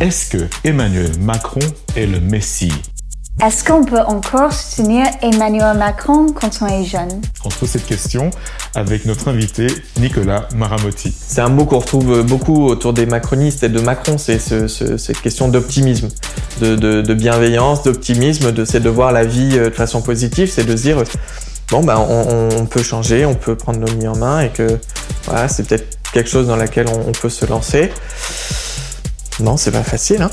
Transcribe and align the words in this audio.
est-ce 0.00 0.30
que 0.30 0.48
Emmanuel 0.64 1.10
Macron 1.20 1.60
est 1.94 2.06
le 2.06 2.20
Messie? 2.20 2.72
Est-ce 3.44 3.62
qu'on 3.62 3.84
peut 3.84 4.00
encore 4.00 4.50
soutenir 4.50 5.06
Emmanuel 5.20 5.76
Macron 5.76 6.32
quand 6.32 6.50
on 6.62 6.66
est 6.66 6.84
jeune? 6.84 7.20
On 7.44 7.50
se 7.50 7.58
pose 7.58 7.68
cette 7.68 7.84
question 7.84 8.30
avec 8.74 9.04
notre 9.04 9.28
invité 9.28 9.66
Nicolas 9.98 10.48
Maramotti. 10.54 11.14
C'est 11.14 11.42
un 11.42 11.50
mot 11.50 11.66
qu'on 11.66 11.80
retrouve 11.80 12.22
beaucoup 12.22 12.66
autour 12.66 12.94
des 12.94 13.04
macronistes 13.04 13.62
et 13.62 13.68
de 13.68 13.78
Macron, 13.80 14.16
c'est 14.16 14.38
ce, 14.38 14.68
ce, 14.68 14.96
cette 14.96 15.20
question 15.20 15.48
d'optimisme, 15.48 16.08
de, 16.60 16.76
de, 16.76 17.02
de, 17.02 17.14
bienveillance, 17.14 17.82
d'optimisme, 17.82 18.52
de, 18.52 18.64
c'est 18.64 18.80
de 18.80 18.90
voir 18.90 19.12
la 19.12 19.24
vie 19.24 19.58
euh, 19.58 19.68
de 19.68 19.74
façon 19.74 20.00
positive, 20.00 20.50
c'est 20.50 20.64
de 20.64 20.76
se 20.76 20.82
dire 20.82 21.02
bon 21.70 21.84
ben 21.84 21.98
on, 21.98 22.48
on, 22.58 22.66
peut 22.66 22.82
changer, 22.82 23.26
on 23.26 23.34
peut 23.34 23.54
prendre 23.54 23.78
nos 23.78 23.86
vies 23.86 24.08
en 24.08 24.16
main 24.16 24.40
et 24.40 24.48
que 24.48 24.78
voilà, 25.26 25.48
c'est 25.48 25.66
peut-être 25.66 25.98
quelque 26.14 26.30
chose 26.30 26.46
dans 26.46 26.56
laquelle 26.56 26.88
on, 26.88 27.08
on 27.08 27.12
peut 27.12 27.28
se 27.28 27.44
lancer. 27.44 27.90
Non, 29.42 29.56
c'est 29.56 29.70
pas 29.70 29.82
facile, 29.82 30.20
hein 30.20 30.30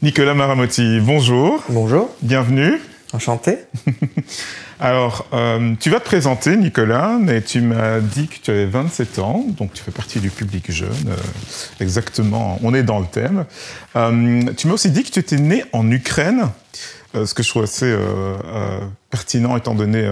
Nicolas 0.00 0.34
Maramotti, 0.34 1.00
bonjour. 1.00 1.64
Bonjour. 1.68 2.08
Bienvenue. 2.22 2.80
Enchanté. 3.12 3.58
Alors, 4.80 5.26
euh, 5.32 5.74
tu 5.80 5.90
vas 5.90 5.98
te 5.98 6.04
présenter, 6.04 6.56
Nicolas, 6.56 7.18
mais 7.20 7.42
tu 7.42 7.62
m'as 7.62 7.98
dit 7.98 8.28
que 8.28 8.36
tu 8.40 8.52
avais 8.52 8.66
27 8.66 9.18
ans, 9.18 9.44
donc 9.48 9.72
tu 9.72 9.82
fais 9.82 9.90
partie 9.90 10.20
du 10.20 10.30
public 10.30 10.70
jeune. 10.70 10.90
Euh, 11.08 11.16
exactement, 11.80 12.60
on 12.62 12.72
est 12.74 12.84
dans 12.84 13.00
le 13.00 13.06
thème. 13.06 13.44
Euh, 13.96 14.42
tu 14.56 14.68
m'as 14.68 14.74
aussi 14.74 14.90
dit 14.90 15.02
que 15.02 15.10
tu 15.10 15.18
étais 15.18 15.38
né 15.38 15.64
en 15.72 15.90
Ukraine, 15.90 16.42
euh, 16.42 16.46
ce 17.14 17.34
que 17.34 17.42
je 17.42 17.48
trouve 17.48 17.62
assez 17.64 17.86
euh, 17.86 18.36
pertinent 19.10 19.56
étant 19.56 19.74
donné 19.74 20.08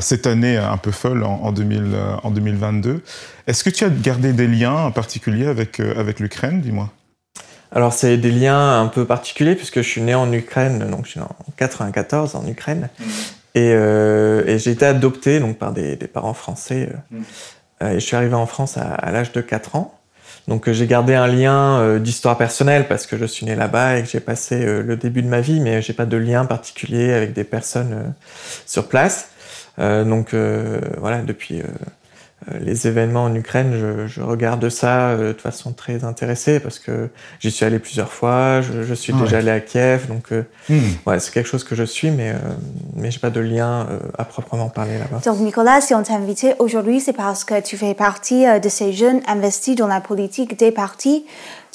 cette 0.00 0.26
année 0.26 0.56
un 0.56 0.76
peu 0.76 0.90
folle 0.90 1.24
en, 1.24 1.40
en, 1.42 1.52
2000, 1.52 1.96
en 2.22 2.30
2022. 2.30 3.02
Est-ce 3.46 3.64
que 3.64 3.70
tu 3.70 3.84
as 3.84 3.90
gardé 3.90 4.32
des 4.32 4.46
liens 4.46 4.90
particuliers 4.90 5.46
avec, 5.46 5.80
avec 5.80 6.20
l'Ukraine, 6.20 6.60
dis-moi? 6.60 6.90
Alors 7.74 7.92
c'est 7.94 8.18
des 8.18 8.30
liens 8.30 8.80
un 8.80 8.86
peu 8.86 9.06
particuliers 9.06 9.54
puisque 9.54 9.78
je 9.78 9.88
suis 9.88 10.02
né 10.02 10.14
en 10.14 10.30
Ukraine, 10.32 10.90
donc 10.90 11.06
je 11.06 11.12
suis 11.12 11.20
né 11.20 11.26
en 11.26 11.52
94 11.56 12.34
en 12.34 12.46
Ukraine, 12.46 12.90
mmh. 12.98 13.04
et, 13.54 13.72
euh, 13.74 14.44
et 14.46 14.58
j'ai 14.58 14.72
été 14.72 14.84
adopté 14.84 15.40
donc 15.40 15.56
par 15.56 15.72
des, 15.72 15.96
des 15.96 16.06
parents 16.06 16.34
français. 16.34 16.90
Euh, 16.92 17.16
mmh. 17.16 17.92
et 17.92 17.94
je 17.94 18.06
suis 18.06 18.14
arrivé 18.14 18.34
en 18.34 18.46
France 18.46 18.76
à, 18.76 18.82
à 18.92 19.10
l'âge 19.10 19.32
de 19.32 19.40
4 19.40 19.76
ans. 19.76 19.98
Donc 20.48 20.68
euh, 20.68 20.72
j'ai 20.72 20.86
gardé 20.86 21.14
un 21.14 21.26
lien 21.26 21.80
euh, 21.80 21.98
d'histoire 21.98 22.36
personnelle 22.36 22.88
parce 22.88 23.06
que 23.06 23.16
je 23.16 23.24
suis 23.24 23.46
né 23.46 23.54
là-bas 23.54 23.98
et 23.98 24.02
que 24.02 24.08
j'ai 24.08 24.20
passé 24.20 24.64
euh, 24.64 24.82
le 24.82 24.96
début 24.96 25.22
de 25.22 25.28
ma 25.28 25.40
vie, 25.40 25.60
mais 25.60 25.82
j'ai 25.82 25.92
pas 25.92 26.06
de 26.06 26.16
lien 26.16 26.44
particulier 26.44 27.12
avec 27.12 27.32
des 27.32 27.44
personnes 27.44 28.14
sur 28.66 28.88
place. 28.88 29.30
donc 29.78 30.34
voilà, 30.34 31.22
depuis 31.22 31.62
les 32.60 32.86
événements 32.86 33.24
en 33.24 33.34
Ukraine, 33.34 33.72
je, 33.74 34.06
je 34.06 34.20
regarde 34.20 34.68
ça 34.68 35.10
euh, 35.10 35.32
de 35.32 35.40
façon 35.40 35.72
très 35.72 36.04
intéressée 36.04 36.60
parce 36.60 36.78
que 36.78 37.08
j'y 37.40 37.50
suis 37.50 37.64
allé 37.64 37.78
plusieurs 37.78 38.12
fois, 38.12 38.60
je, 38.60 38.82
je 38.82 38.94
suis 38.94 39.12
ouais. 39.12 39.20
déjà 39.20 39.38
allé 39.38 39.50
à 39.50 39.60
Kiev, 39.60 40.08
donc 40.08 40.32
euh, 40.32 40.44
mmh. 40.68 40.78
ouais, 41.06 41.20
c'est 41.20 41.32
quelque 41.32 41.48
chose 41.48 41.64
que 41.64 41.74
je 41.74 41.84
suis, 41.84 42.10
mais, 42.10 42.30
euh, 42.30 42.38
mais 42.94 43.10
j'ai 43.10 43.20
pas 43.20 43.30
de 43.30 43.40
lien 43.40 43.86
euh, 43.90 43.98
à 44.18 44.24
proprement 44.24 44.68
parler 44.68 44.98
là-bas. 44.98 45.20
Donc 45.24 45.38
Nicolas, 45.40 45.80
si 45.80 45.94
on 45.94 46.02
t'a 46.02 46.14
invité 46.14 46.54
aujourd'hui, 46.58 47.00
c'est 47.00 47.12
parce 47.12 47.44
que 47.44 47.60
tu 47.60 47.76
fais 47.76 47.94
partie 47.94 48.44
de 48.60 48.68
ces 48.68 48.92
jeunes 48.92 49.20
investis 49.26 49.76
dans 49.76 49.88
la 49.88 50.00
politique 50.00 50.58
des 50.58 50.72
partis, 50.72 51.24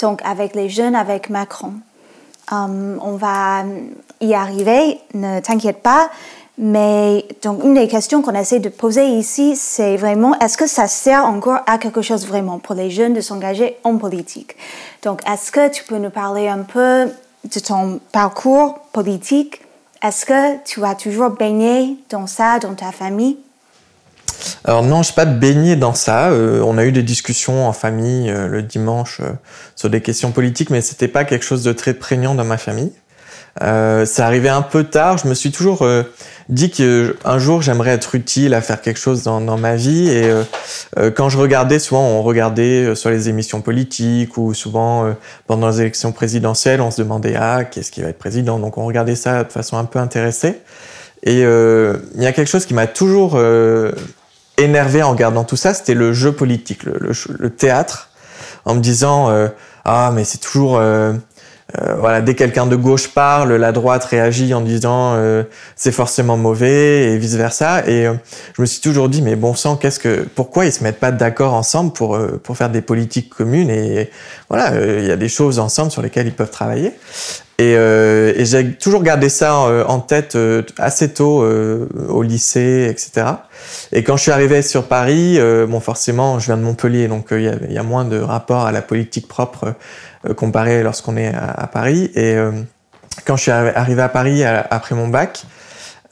donc 0.01 0.21
avec 0.25 0.55
les 0.55 0.69
jeunes, 0.69 0.95
avec 0.95 1.29
Macron. 1.29 1.73
Um, 2.49 2.97
on 3.01 3.17
va 3.17 3.65
y 4.21 4.33
arriver, 4.33 4.99
ne 5.13 5.41
t'inquiète 5.41 5.81
pas. 5.81 6.09
Mais 6.57 7.25
donc 7.43 7.63
une 7.63 7.75
des 7.75 7.87
questions 7.87 8.23
qu'on 8.23 8.33
essaie 8.33 8.59
de 8.59 8.69
poser 8.69 9.05
ici, 9.05 9.55
c'est 9.55 9.95
vraiment 9.95 10.37
est-ce 10.39 10.57
que 10.57 10.65
ça 10.65 10.87
sert 10.87 11.23
encore 11.25 11.59
à 11.67 11.77
quelque 11.77 12.01
chose 12.01 12.25
vraiment 12.25 12.57
pour 12.57 12.73
les 12.73 12.89
jeunes 12.89 13.13
de 13.13 13.21
s'engager 13.21 13.77
en 13.83 13.97
politique? 13.97 14.55
Donc 15.03 15.21
est-ce 15.29 15.51
que 15.51 15.69
tu 15.69 15.83
peux 15.83 15.97
nous 15.97 16.09
parler 16.09 16.47
un 16.47 16.63
peu 16.63 17.11
de 17.43 17.59
ton 17.59 17.99
parcours 18.11 18.79
politique? 18.91 19.61
Est-ce 20.03 20.25
que 20.25 20.63
tu 20.63 20.83
as 20.83 20.95
toujours 20.95 21.29
baigné 21.29 21.97
dans 22.09 22.25
ça, 22.25 22.57
dans 22.57 22.73
ta 22.73 22.91
famille? 22.91 23.37
Alors 24.63 24.83
non, 24.83 24.99
je 24.99 25.07
suis 25.07 25.15
pas 25.15 25.25
baigné 25.25 25.75
dans 25.75 25.93
ça. 25.93 26.29
Euh, 26.29 26.61
on 26.65 26.77
a 26.77 26.85
eu 26.85 26.91
des 26.91 27.03
discussions 27.03 27.67
en 27.67 27.73
famille 27.73 28.29
euh, 28.29 28.47
le 28.47 28.61
dimanche 28.61 29.19
euh, 29.21 29.31
sur 29.75 29.89
des 29.89 30.01
questions 30.01 30.31
politiques, 30.31 30.69
mais 30.69 30.81
c'était 30.81 31.07
pas 31.07 31.23
quelque 31.23 31.45
chose 31.45 31.63
de 31.63 31.73
très 31.73 31.93
prégnant 31.93 32.35
dans 32.35 32.45
ma 32.45 32.57
famille. 32.57 32.91
Euh, 33.63 34.05
c'est 34.05 34.21
arrivé 34.21 34.49
un 34.49 34.61
peu 34.61 34.83
tard. 34.83 35.17
Je 35.17 35.27
me 35.27 35.33
suis 35.33 35.51
toujours 35.51 35.81
euh, 35.81 36.03
dit 36.49 36.69
qu'un 36.69 37.39
jour 37.39 37.61
j'aimerais 37.61 37.91
être 37.91 38.15
utile 38.15 38.53
à 38.53 38.61
faire 38.61 38.81
quelque 38.81 38.99
chose 38.99 39.23
dans, 39.23 39.41
dans 39.41 39.57
ma 39.57 39.75
vie. 39.75 40.09
Et 40.09 40.25
euh, 40.25 40.43
euh 40.97 41.11
quand 41.11 41.29
je 41.29 41.37
regardais, 41.37 41.79
souvent 41.79 42.03
on 42.03 42.23
regardait 42.23 42.85
euh, 42.85 42.95
sur 42.95 43.09
les 43.09 43.29
émissions 43.29 43.61
politiques 43.61 44.37
ou 44.37 44.53
souvent 44.53 45.13
pendant 45.47 45.69
les 45.69 45.81
élections 45.81 46.11
présidentielles, 46.11 46.81
on 46.81 46.91
se 46.91 47.01
demandait 47.01 47.35
ah 47.35 47.63
qu'est-ce 47.63 47.91
qui 47.91 48.01
va 48.01 48.09
être 48.09 48.19
président? 48.19 48.59
Donc 48.59 48.77
on 48.77 48.85
regardait 48.85 49.15
ça 49.15 49.43
de 49.43 49.51
façon 49.51 49.77
un 49.77 49.85
peu 49.85 49.99
intéressée. 49.99 50.59
Et 51.23 51.41
il 51.41 52.21
y 52.21 52.27
a 52.27 52.31
quelque 52.31 52.47
chose 52.47 52.65
qui 52.65 52.75
m'a 52.75 52.87
toujours 52.87 53.41
énervé 54.57 55.03
en 55.03 55.11
regardant 55.11 55.43
tout 55.43 55.55
ça, 55.55 55.73
c'était 55.73 55.95
le 55.95 56.13
jeu 56.13 56.31
politique, 56.31 56.83
le, 56.83 56.95
le, 56.99 57.11
le, 57.39 57.49
théâtre, 57.49 58.09
en 58.65 58.75
me 58.75 58.79
disant 58.79 59.29
ah 59.83 60.11
mais 60.13 60.23
c'est 60.23 60.37
toujours 60.37 60.79
euh, 61.75 61.95
voilà, 61.99 62.21
dès 62.21 62.33
quelqu'un 62.33 62.65
de 62.65 62.77
gauche 62.77 63.09
parle, 63.09 63.53
la 63.53 63.73
droite 63.73 64.05
réagit 64.05 64.53
en 64.53 64.61
disant 64.61 65.15
euh, 65.15 65.43
c'est 65.75 65.91
forcément 65.91 66.37
mauvais 66.37 67.11
et 67.11 67.17
vice 67.17 67.35
versa. 67.35 67.85
Et 67.87 68.07
euh, 68.07 68.13
je 68.55 68.61
me 68.61 68.65
suis 68.65 68.79
toujours 68.79 69.09
dit 69.09 69.21
mais 69.21 69.35
bon 69.35 69.53
sang, 69.53 69.75
qu'est-ce 69.75 69.99
que, 69.99 70.25
pourquoi 70.33 70.65
ils 70.65 70.71
se 70.71 70.81
mettent 70.83 70.99
pas 70.99 71.11
d'accord 71.11 71.53
ensemble 71.53 71.91
pour 71.91 72.15
euh, 72.15 72.39
pour 72.41 72.55
faire 72.55 72.69
des 72.69 72.81
politiques 72.81 73.29
communes 73.29 73.69
et 73.69 74.09
voilà, 74.49 74.71
euh, 74.71 74.99
il 75.01 75.07
y 75.07 75.11
a 75.11 75.17
des 75.17 75.27
choses 75.27 75.59
ensemble 75.59 75.91
sur 75.91 76.01
lesquelles 76.01 76.27
ils 76.27 76.35
peuvent 76.35 76.51
travailler. 76.51 76.93
Et, 77.59 77.71
et 77.71 78.45
j'ai 78.45 78.73
toujours 78.73 79.01
gardé 79.01 79.29
ça 79.29 79.57
en 79.87 79.99
tête 79.99 80.37
assez 80.77 81.11
tôt 81.11 81.43
au 81.43 82.21
lycée, 82.21 82.87
etc. 82.87 83.25
Et 83.91 84.03
quand 84.03 84.17
je 84.17 84.23
suis 84.23 84.31
arrivé 84.31 84.61
sur 84.61 84.87
Paris, 84.87 85.39
bon 85.67 85.79
forcément, 85.79 86.39
je 86.39 86.47
viens 86.47 86.57
de 86.57 86.63
Montpellier, 86.63 87.07
donc 87.07 87.27
il 87.31 87.41
y, 87.69 87.77
a, 87.77 87.83
moins 87.83 88.05
de 88.05 88.19
rapport 88.19 88.65
à 88.65 88.71
la 88.71 88.81
politique 88.81 89.27
propre 89.27 89.75
euh, 90.27 90.33
comparé 90.33 90.83
lorsqu'on 90.83 91.17
est 91.17 91.33
à, 91.33 91.67
Paris. 91.67 92.11
Et 92.15 92.35
euh, 92.35 92.51
quand 93.25 93.35
je 93.35 93.43
suis 93.43 93.51
arrivé 93.51 94.01
à 94.01 94.09
Paris 94.09 94.43
après 94.43 94.95
mon 94.95 95.07
bac, 95.07 95.43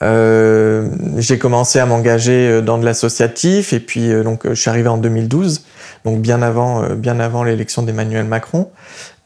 euh, 0.04 0.90
j'ai 1.18 1.40
commencé 1.40 1.80
à 1.80 1.86
m'engager 1.86 2.50
euh, 2.50 2.62
dans 2.62 2.78
de 2.78 2.84
l'associatif 2.84 3.72
et 3.72 3.80
puis 3.80 4.12
euh, 4.12 4.24
donc 4.24 4.42
je 4.46 4.54
suis 4.54 4.70
arrivé 4.70 4.90
en 4.90 4.98
2012, 4.98 5.64
donc 6.04 6.20
bien 6.20 6.42
avant, 6.42 6.84
euh, 6.84 6.96
bien 6.96 7.20
avant 7.22 7.44
l'élection 7.44 7.82
d'Emmanuel 7.82 8.26
Macron. 8.26 8.70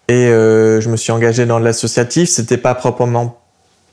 Et 0.07 0.25
je 0.25 0.89
me 0.89 0.97
suis 0.97 1.11
engagé 1.11 1.45
dans 1.45 1.59
de 1.59 1.65
l'associatif. 1.65 2.29
C'était 2.29 2.57
pas 2.57 2.73
proprement 2.73 3.39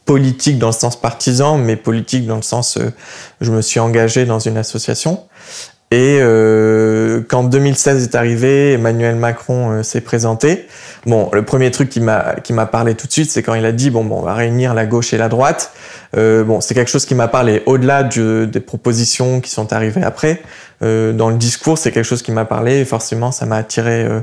politique 0.06 0.58
dans 0.58 0.68
le 0.68 0.72
sens 0.72 0.98
partisan, 0.98 1.58
mais 1.58 1.76
politique 1.76 2.26
dans 2.26 2.36
le 2.36 2.42
sens 2.42 2.78
je 3.42 3.52
me 3.52 3.60
suis 3.60 3.80
engagé 3.80 4.24
dans 4.24 4.38
une 4.38 4.56
association. 4.56 5.20
Et 5.92 6.18
euh, 6.20 7.22
quand 7.28 7.44
2016 7.44 8.02
est 8.02 8.14
arrivé, 8.16 8.72
Emmanuel 8.72 9.14
Macron 9.14 9.70
euh, 9.70 9.82
s'est 9.84 10.00
présenté. 10.00 10.66
Bon, 11.06 11.30
le 11.32 11.44
premier 11.44 11.70
truc 11.70 11.88
qui 11.88 12.00
m'a 12.00 12.34
qui 12.42 12.52
m'a 12.52 12.66
parlé 12.66 12.96
tout 12.96 13.06
de 13.06 13.12
suite, 13.12 13.30
c'est 13.30 13.44
quand 13.44 13.54
il 13.54 13.64
a 13.64 13.70
dit 13.70 13.90
bon, 13.90 14.04
bon, 14.04 14.18
on 14.18 14.22
va 14.22 14.34
réunir 14.34 14.74
la 14.74 14.84
gauche 14.84 15.12
et 15.12 15.16
la 15.16 15.28
droite. 15.28 15.70
Euh, 16.16 16.42
bon, 16.42 16.60
c'est 16.60 16.74
quelque 16.74 16.90
chose 16.90 17.06
qui 17.06 17.14
m'a 17.14 17.28
parlé 17.28 17.62
au-delà 17.66 18.02
des 18.02 18.60
propositions 18.60 19.40
qui 19.40 19.50
sont 19.50 19.72
arrivées 19.72 20.02
après. 20.02 20.42
Euh, 20.82 21.12
dans 21.12 21.30
le 21.30 21.36
discours, 21.36 21.78
c'est 21.78 21.92
quelque 21.92 22.04
chose 22.04 22.22
qui 22.22 22.32
m'a 22.32 22.44
parlé. 22.44 22.80
Et 22.80 22.84
forcément, 22.84 23.32
ça 23.32 23.46
m'a 23.46 23.56
attiré, 23.56 24.04
euh, 24.04 24.20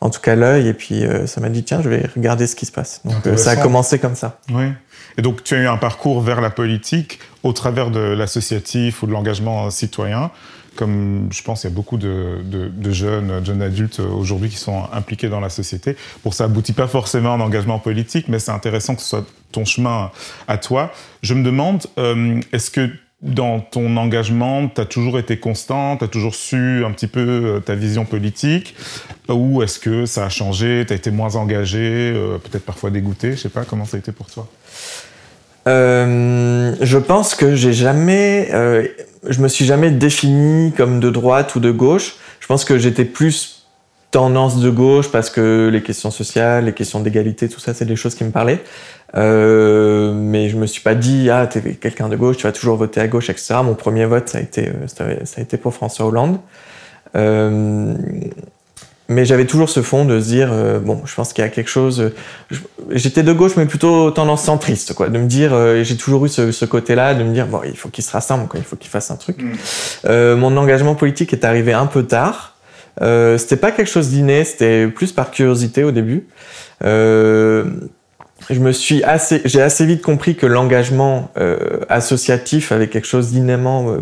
en 0.00 0.10
tout 0.10 0.20
cas 0.20 0.34
l'œil. 0.34 0.68
Et 0.68 0.74
puis, 0.74 1.04
euh, 1.04 1.26
ça 1.26 1.40
m'a 1.40 1.48
dit 1.48 1.64
tiens, 1.64 1.80
je 1.82 1.88
vais 1.88 2.08
regarder 2.14 2.46
ce 2.46 2.54
qui 2.54 2.66
se 2.66 2.72
passe. 2.72 3.00
Donc, 3.04 3.38
ça 3.38 3.50
a 3.50 3.56
commencé 3.56 3.98
comme 3.98 4.16
ça. 4.16 4.38
Oui. 4.52 4.66
Et 5.18 5.22
donc, 5.22 5.42
tu 5.44 5.54
as 5.54 5.58
eu 5.58 5.66
un 5.66 5.76
parcours 5.76 6.20
vers 6.20 6.40
la 6.40 6.50
politique 6.50 7.20
au 7.42 7.52
travers 7.52 7.90
de 7.90 8.00
l'associatif 8.00 9.02
ou 9.02 9.06
de 9.06 9.12
l'engagement 9.12 9.70
citoyen 9.70 10.30
comme 10.76 11.28
je 11.32 11.42
pense 11.42 11.64
il 11.64 11.68
y 11.68 11.72
a 11.72 11.74
beaucoup 11.74 11.96
de, 11.96 12.42
de, 12.44 12.68
de 12.68 12.90
jeunes, 12.92 13.44
jeunes 13.44 13.62
adultes 13.62 13.98
aujourd'hui 13.98 14.50
qui 14.50 14.58
sont 14.58 14.84
impliqués 14.92 15.28
dans 15.28 15.40
la 15.40 15.48
société. 15.48 15.96
Pour 16.22 16.34
ça 16.34 16.44
aboutit 16.44 16.74
pas 16.74 16.86
forcément 16.86 17.32
en 17.32 17.40
engagement 17.40 17.78
politique, 17.78 18.28
mais 18.28 18.38
c'est 18.38 18.52
intéressant 18.52 18.94
que 18.94 19.00
ce 19.00 19.08
soit 19.08 19.26
ton 19.50 19.64
chemin 19.64 20.10
à 20.46 20.58
toi. 20.58 20.92
Je 21.22 21.34
me 21.34 21.42
demande, 21.42 21.86
euh, 21.98 22.40
est-ce 22.52 22.70
que 22.70 22.90
dans 23.22 23.60
ton 23.60 23.96
engagement, 23.96 24.68
tu 24.68 24.80
as 24.80 24.84
toujours 24.84 25.18
été 25.18 25.38
constant, 25.38 25.96
tu 25.96 26.04
as 26.04 26.08
toujours 26.08 26.34
su 26.34 26.84
un 26.84 26.92
petit 26.92 27.06
peu 27.06 27.20
euh, 27.20 27.60
ta 27.60 27.74
vision 27.74 28.04
politique, 28.04 28.76
ou 29.28 29.62
est-ce 29.62 29.80
que 29.80 30.04
ça 30.04 30.26
a 30.26 30.28
changé, 30.28 30.84
tu 30.86 30.92
as 30.92 30.96
été 30.96 31.10
moins 31.10 31.34
engagé, 31.36 32.12
euh, 32.14 32.36
peut-être 32.38 32.64
parfois 32.64 32.90
dégoûté, 32.90 33.32
je 33.32 33.36
sais 33.36 33.48
pas, 33.48 33.64
comment 33.64 33.86
ça 33.86 33.96
a 33.96 34.00
été 34.00 34.12
pour 34.12 34.26
toi? 34.26 34.46
Euh, 35.66 36.74
je 36.80 36.98
pense 36.98 37.34
que 37.34 37.54
j'ai 37.54 37.72
jamais, 37.72 38.48
euh, 38.52 38.86
je 39.28 39.40
me 39.40 39.48
suis 39.48 39.64
jamais 39.64 39.90
défini 39.90 40.72
comme 40.72 41.00
de 41.00 41.10
droite 41.10 41.54
ou 41.56 41.60
de 41.60 41.70
gauche. 41.70 42.16
Je 42.40 42.46
pense 42.46 42.64
que 42.64 42.78
j'étais 42.78 43.04
plus 43.04 43.66
tendance 44.12 44.60
de 44.60 44.70
gauche 44.70 45.10
parce 45.10 45.30
que 45.30 45.68
les 45.72 45.82
questions 45.82 46.10
sociales, 46.10 46.66
les 46.66 46.72
questions 46.72 47.00
d'égalité, 47.00 47.48
tout 47.48 47.58
ça, 47.60 47.74
c'est 47.74 47.84
des 47.84 47.96
choses 47.96 48.14
qui 48.14 48.24
me 48.24 48.30
parlaient. 48.30 48.62
Euh, 49.16 50.12
mais 50.14 50.48
je 50.48 50.56
me 50.56 50.66
suis 50.66 50.82
pas 50.82 50.94
dit 50.94 51.30
ah 51.30 51.46
t'es 51.46 51.60
quelqu'un 51.74 52.08
de 52.08 52.16
gauche, 52.16 52.36
tu 52.36 52.44
vas 52.44 52.52
toujours 52.52 52.76
voter 52.76 53.00
à 53.00 53.08
gauche, 53.08 53.30
etc. 53.30 53.56
Mon 53.64 53.74
premier 53.74 54.04
vote 54.04 54.28
ça 54.28 54.38
a 54.38 54.40
été 54.40 54.70
ça 54.86 55.04
a 55.04 55.40
été 55.40 55.56
pour 55.56 55.74
François 55.74 56.06
Hollande. 56.06 56.38
Euh, 59.08 59.14
mais 59.14 59.24
j'avais 59.24 59.46
toujours 59.46 59.68
ce 59.68 59.82
fond 59.82 60.04
de 60.04 60.20
se 60.20 60.26
dire 60.26 60.48
euh, 60.52 60.78
bon 60.78 61.02
je 61.04 61.14
pense 61.14 61.32
qu'il 61.32 61.42
y 61.42 61.46
a 61.46 61.50
quelque 61.50 61.68
chose 61.68 62.12
j'étais 62.90 63.22
de 63.22 63.32
gauche 63.32 63.52
mais 63.56 63.66
plutôt 63.66 64.10
tendance 64.10 64.42
centriste 64.42 64.94
quoi. 64.94 65.08
De 65.08 65.18
me 65.18 65.26
dire 65.26 65.52
euh, 65.52 65.82
j'ai 65.84 65.96
toujours 65.96 66.26
eu 66.26 66.28
ce, 66.28 66.52
ce 66.52 66.64
côté 66.64 66.94
là 66.94 67.14
de 67.14 67.22
me 67.22 67.32
dire 67.32 67.46
bon 67.46 67.60
il 67.64 67.76
faut 67.76 67.88
qu'ils 67.88 68.04
se 68.04 68.12
rassemblent 68.12 68.48
quoi 68.48 68.58
il 68.58 68.64
faut 68.66 68.76
qu'ils 68.76 68.90
fassent 68.90 69.10
un 69.10 69.16
truc. 69.16 69.42
Mm. 69.42 69.52
euh, 70.06 70.36
mon 70.36 70.56
engagement 70.56 70.94
politique 70.94 71.32
est 71.32 71.44
arrivé 71.44 71.72
un 71.72 71.86
peu 71.86 72.04
tard. 72.04 72.54
Euh, 73.02 73.36
c'était 73.36 73.56
pas 73.56 73.72
quelque 73.72 73.90
chose 73.90 74.08
d'inné 74.08 74.44
c'était 74.44 74.86
plus 74.88 75.12
par 75.12 75.30
curiosité 75.30 75.84
au 75.84 75.92
début. 75.92 76.26
Euh, 76.84 77.64
je 78.50 78.60
me 78.60 78.72
suis 78.72 79.02
assez 79.02 79.42
j'ai 79.44 79.62
assez 79.62 79.86
vite 79.86 80.02
compris 80.02 80.36
que 80.36 80.46
l'engagement 80.46 81.30
associatif 81.88 82.70
avait 82.70 82.88
quelque 82.88 83.06
chose 83.06 83.32
d'innément 83.32 83.96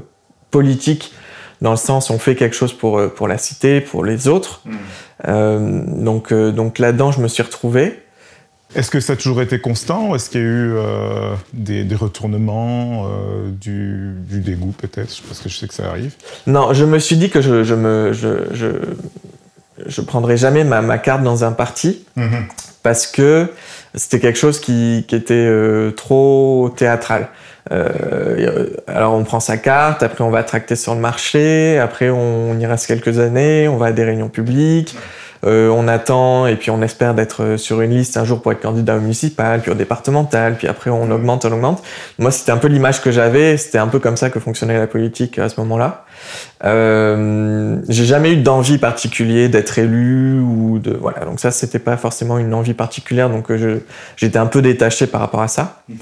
politique 0.51 1.13
dans 1.61 1.71
le 1.71 1.77
sens 1.77 2.11
on 2.11 2.19
fait 2.19 2.35
quelque 2.35 2.57
chose 2.57 2.73
pour, 2.73 2.99
euh, 2.99 3.09
pour 3.09 3.29
la 3.29 3.39
cité, 3.39 3.81
pour 3.81 4.05
les 4.05 4.29
autres. 4.29 4.61
Mm. 4.65 4.73
Euh, 5.29 5.83
donc 5.87 6.33
euh, 6.33 6.53
donc 6.53 6.79
là-dedans, 6.79 7.13
je 7.13 7.21
me 7.21 7.29
suis 7.29 7.43
retrouvé. 7.43 8.05
Est-ce 8.75 8.91
que 8.91 8.99
ça 8.99 9.13
a 9.13 9.17
toujours 9.17 9.41
été 9.41 9.61
constant 9.61 10.09
ou 10.09 10.17
est-ce 10.17 10.31
qu'il 10.31 10.41
y 10.41 10.45
a 10.45 10.47
eu 10.47 10.73
euh, 10.75 11.35
des, 11.53 11.85
des, 11.85 11.95
retournements, 11.95 13.07
euh, 13.07 13.51
du, 13.51 14.15
du, 14.29 14.41
dégoût 14.41 14.75
peut-être? 14.77 15.23
Parce 15.29 15.39
que 15.39 15.49
je 15.49 15.57
sais 15.57 15.69
que 15.69 15.75
ça 15.75 15.89
arrive. 15.89 16.15
Non, 16.49 16.73
je 16.73 16.85
me 16.85 16.99
suis 16.99 17.17
dit 17.17 17.31
que 17.31 17.41
je, 17.41 17.63
je 17.63 17.75
me 17.75 18.13
je, 18.13 18.53
je, 18.53 18.67
je 19.87 20.01
prendrais 20.01 20.37
jamais 20.37 20.65
ma, 20.65 20.83
ma, 20.83 20.99
carte 20.99 21.23
dans 21.23 21.45
un 21.45 21.53
parti 21.53 22.05
mm 22.17 22.23
-hmm. 22.23 22.43
parce 22.83 23.07
que 23.07 23.49
c'était 23.95 24.19
quelque 24.19 24.39
chose 24.39 24.59
qui, 24.59 25.05
qui 25.07 25.15
était 25.15 25.35
euh, 25.35 25.93
trop 25.93 26.73
théâtral. 26.77 27.29
Euh, 27.73 28.69
alors 28.87 29.15
on 29.15 29.25
prend 29.25 29.41
sa 29.41 29.57
carte, 29.57 30.03
après 30.03 30.23
on 30.23 30.31
va 30.31 30.43
tracter 30.43 30.77
sur 30.77 30.95
le 30.95 31.01
marché, 31.01 31.79
après 31.79 32.11
on 32.11 32.59
y 32.59 32.67
reste 32.67 32.87
quelques 32.87 33.19
années, 33.19 33.69
on 33.69 33.79
va 33.79 33.87
à 33.87 33.93
des 33.93 34.05
réunions 34.05 34.29
publiques, 34.29 34.97
euh, 35.47 35.71
on 35.71 35.89
attend 35.89 36.47
et 36.47 36.57
puis 36.57 36.71
on 36.71 36.83
espère 36.83 37.15
d'être 37.15 37.57
sur 37.57 37.81
une 37.81 37.93
liste 37.93 38.19
un 38.19 38.25
jour 38.25 38.43
pour 38.43 38.53
être 38.53 38.61
candidat 38.61 38.97
au 38.97 39.01
municipal, 39.01 39.61
puis 39.61 39.71
au 39.71 39.75
départemental, 39.75 40.57
puis 40.57 40.69
après 40.69 40.91
on 40.91 41.11
augmente, 41.11 41.47
on 41.47 41.53
augmente. 41.53 41.83
Moi 42.19 42.31
c'était 42.31 42.53
un 42.53 42.59
peu 42.59 42.69
l'image 42.69 43.01
que 43.01 43.11
j'avais, 43.11 43.57
c'était 43.57 43.79
un 43.79 43.89
peu 43.89 43.99
comme 43.99 44.19
ça 44.19 44.29
que 44.29 44.41
fonctionnait 44.41 44.79
la 44.79 44.87
politique 44.87 45.39
à 45.39 45.49
ce 45.49 45.59
moment-là. 45.61 46.05
Euh, 46.65 47.77
j'ai 47.89 48.05
jamais 48.07 48.33
eu 48.33 48.37
d'envie 48.37 48.79
particulière 48.79 49.51
d'être 49.51 49.79
élu 49.79 50.41
ou 50.41 50.79
de 50.79 50.93
voilà 50.93 51.25
donc 51.27 51.39
ça 51.39 51.51
c'était 51.51 51.79
pas 51.79 51.97
forcément 51.99 52.39
une 52.39 52.55
envie 52.55 52.73
particulière 52.73 53.29
donc 53.29 53.51
euh, 53.51 53.81
j'étais 54.17 54.39
un 54.39 54.47
peu 54.47 54.63
détaché 54.63 55.07
par 55.07 55.21
rapport 55.21 55.43
à 55.43 55.49
ça. 55.49 55.83
Mm 55.89 55.95
-hmm. 55.95 55.99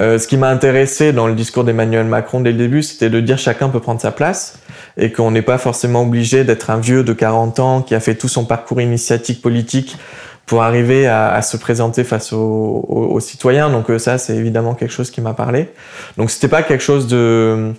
euh, 0.00 0.18
ce 0.18 0.26
qui 0.26 0.36
m'a 0.38 0.48
intéressé 0.48 1.12
dans 1.12 1.26
le 1.26 1.34
discours 1.34 1.64
d'Emmanuel 1.64 2.06
Macron 2.06 2.40
dès 2.40 2.52
le 2.52 2.58
début 2.58 2.82
c'était 2.82 3.10
de 3.10 3.20
dire 3.20 3.38
chacun 3.38 3.68
peut 3.68 3.80
prendre 3.80 4.00
sa 4.00 4.12
place 4.12 4.58
et 4.96 5.12
qu'on 5.12 5.30
n'est 5.32 5.46
pas 5.52 5.58
forcément 5.58 6.02
obligé 6.02 6.44
d'être 6.44 6.70
un 6.70 6.80
vieux 6.88 7.02
de 7.04 7.12
40 7.12 7.58
ans 7.58 7.82
qui 7.82 7.94
a 7.94 8.00
fait 8.00 8.14
tout 8.14 8.28
son 8.28 8.44
parcours 8.46 8.80
initiatique 8.80 9.42
politique 9.42 9.98
pour 10.46 10.62
arriver 10.62 11.06
à, 11.08 11.20
à 11.38 11.42
se 11.42 11.56
présenter 11.58 12.04
face 12.04 12.32
aux, 12.32 12.84
aux, 12.88 13.06
aux 13.16 13.20
citoyens 13.20 13.68
donc 13.70 13.90
euh, 13.90 13.98
ça 13.98 14.16
c'est 14.18 14.36
évidemment 14.36 14.74
quelque 14.74 14.92
chose 14.98 15.10
qui 15.10 15.20
m'a 15.20 15.34
parlé 15.34 15.68
donc 16.16 16.30
c'était 16.30 16.48
pas 16.56 16.62
quelque 16.62 16.84
chose 16.90 17.06
de 17.08 17.74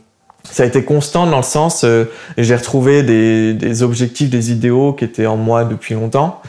ça 0.51 0.63
a 0.63 0.65
été 0.65 0.83
constant 0.83 1.27
dans 1.27 1.38
le 1.38 1.44
sens 1.44 1.83
euh, 1.83 2.05
j'ai 2.38 2.55
retrouvé 2.55 3.03
des, 3.03 3.53
des, 3.53 3.83
objectifs 3.83 4.29
des 4.29 4.51
idéaux 4.51 4.94
qui 4.94 5.05
étaient 5.05 5.25
en 5.25 5.38
moi 5.38 5.65
depuis 5.65 5.94
longtemps. 5.94 6.41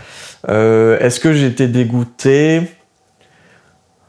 Euh, 0.48 0.98
est-ce 1.00 1.20
que 1.20 1.32
j'étais 1.32 1.68
dégoûté? 1.68 2.62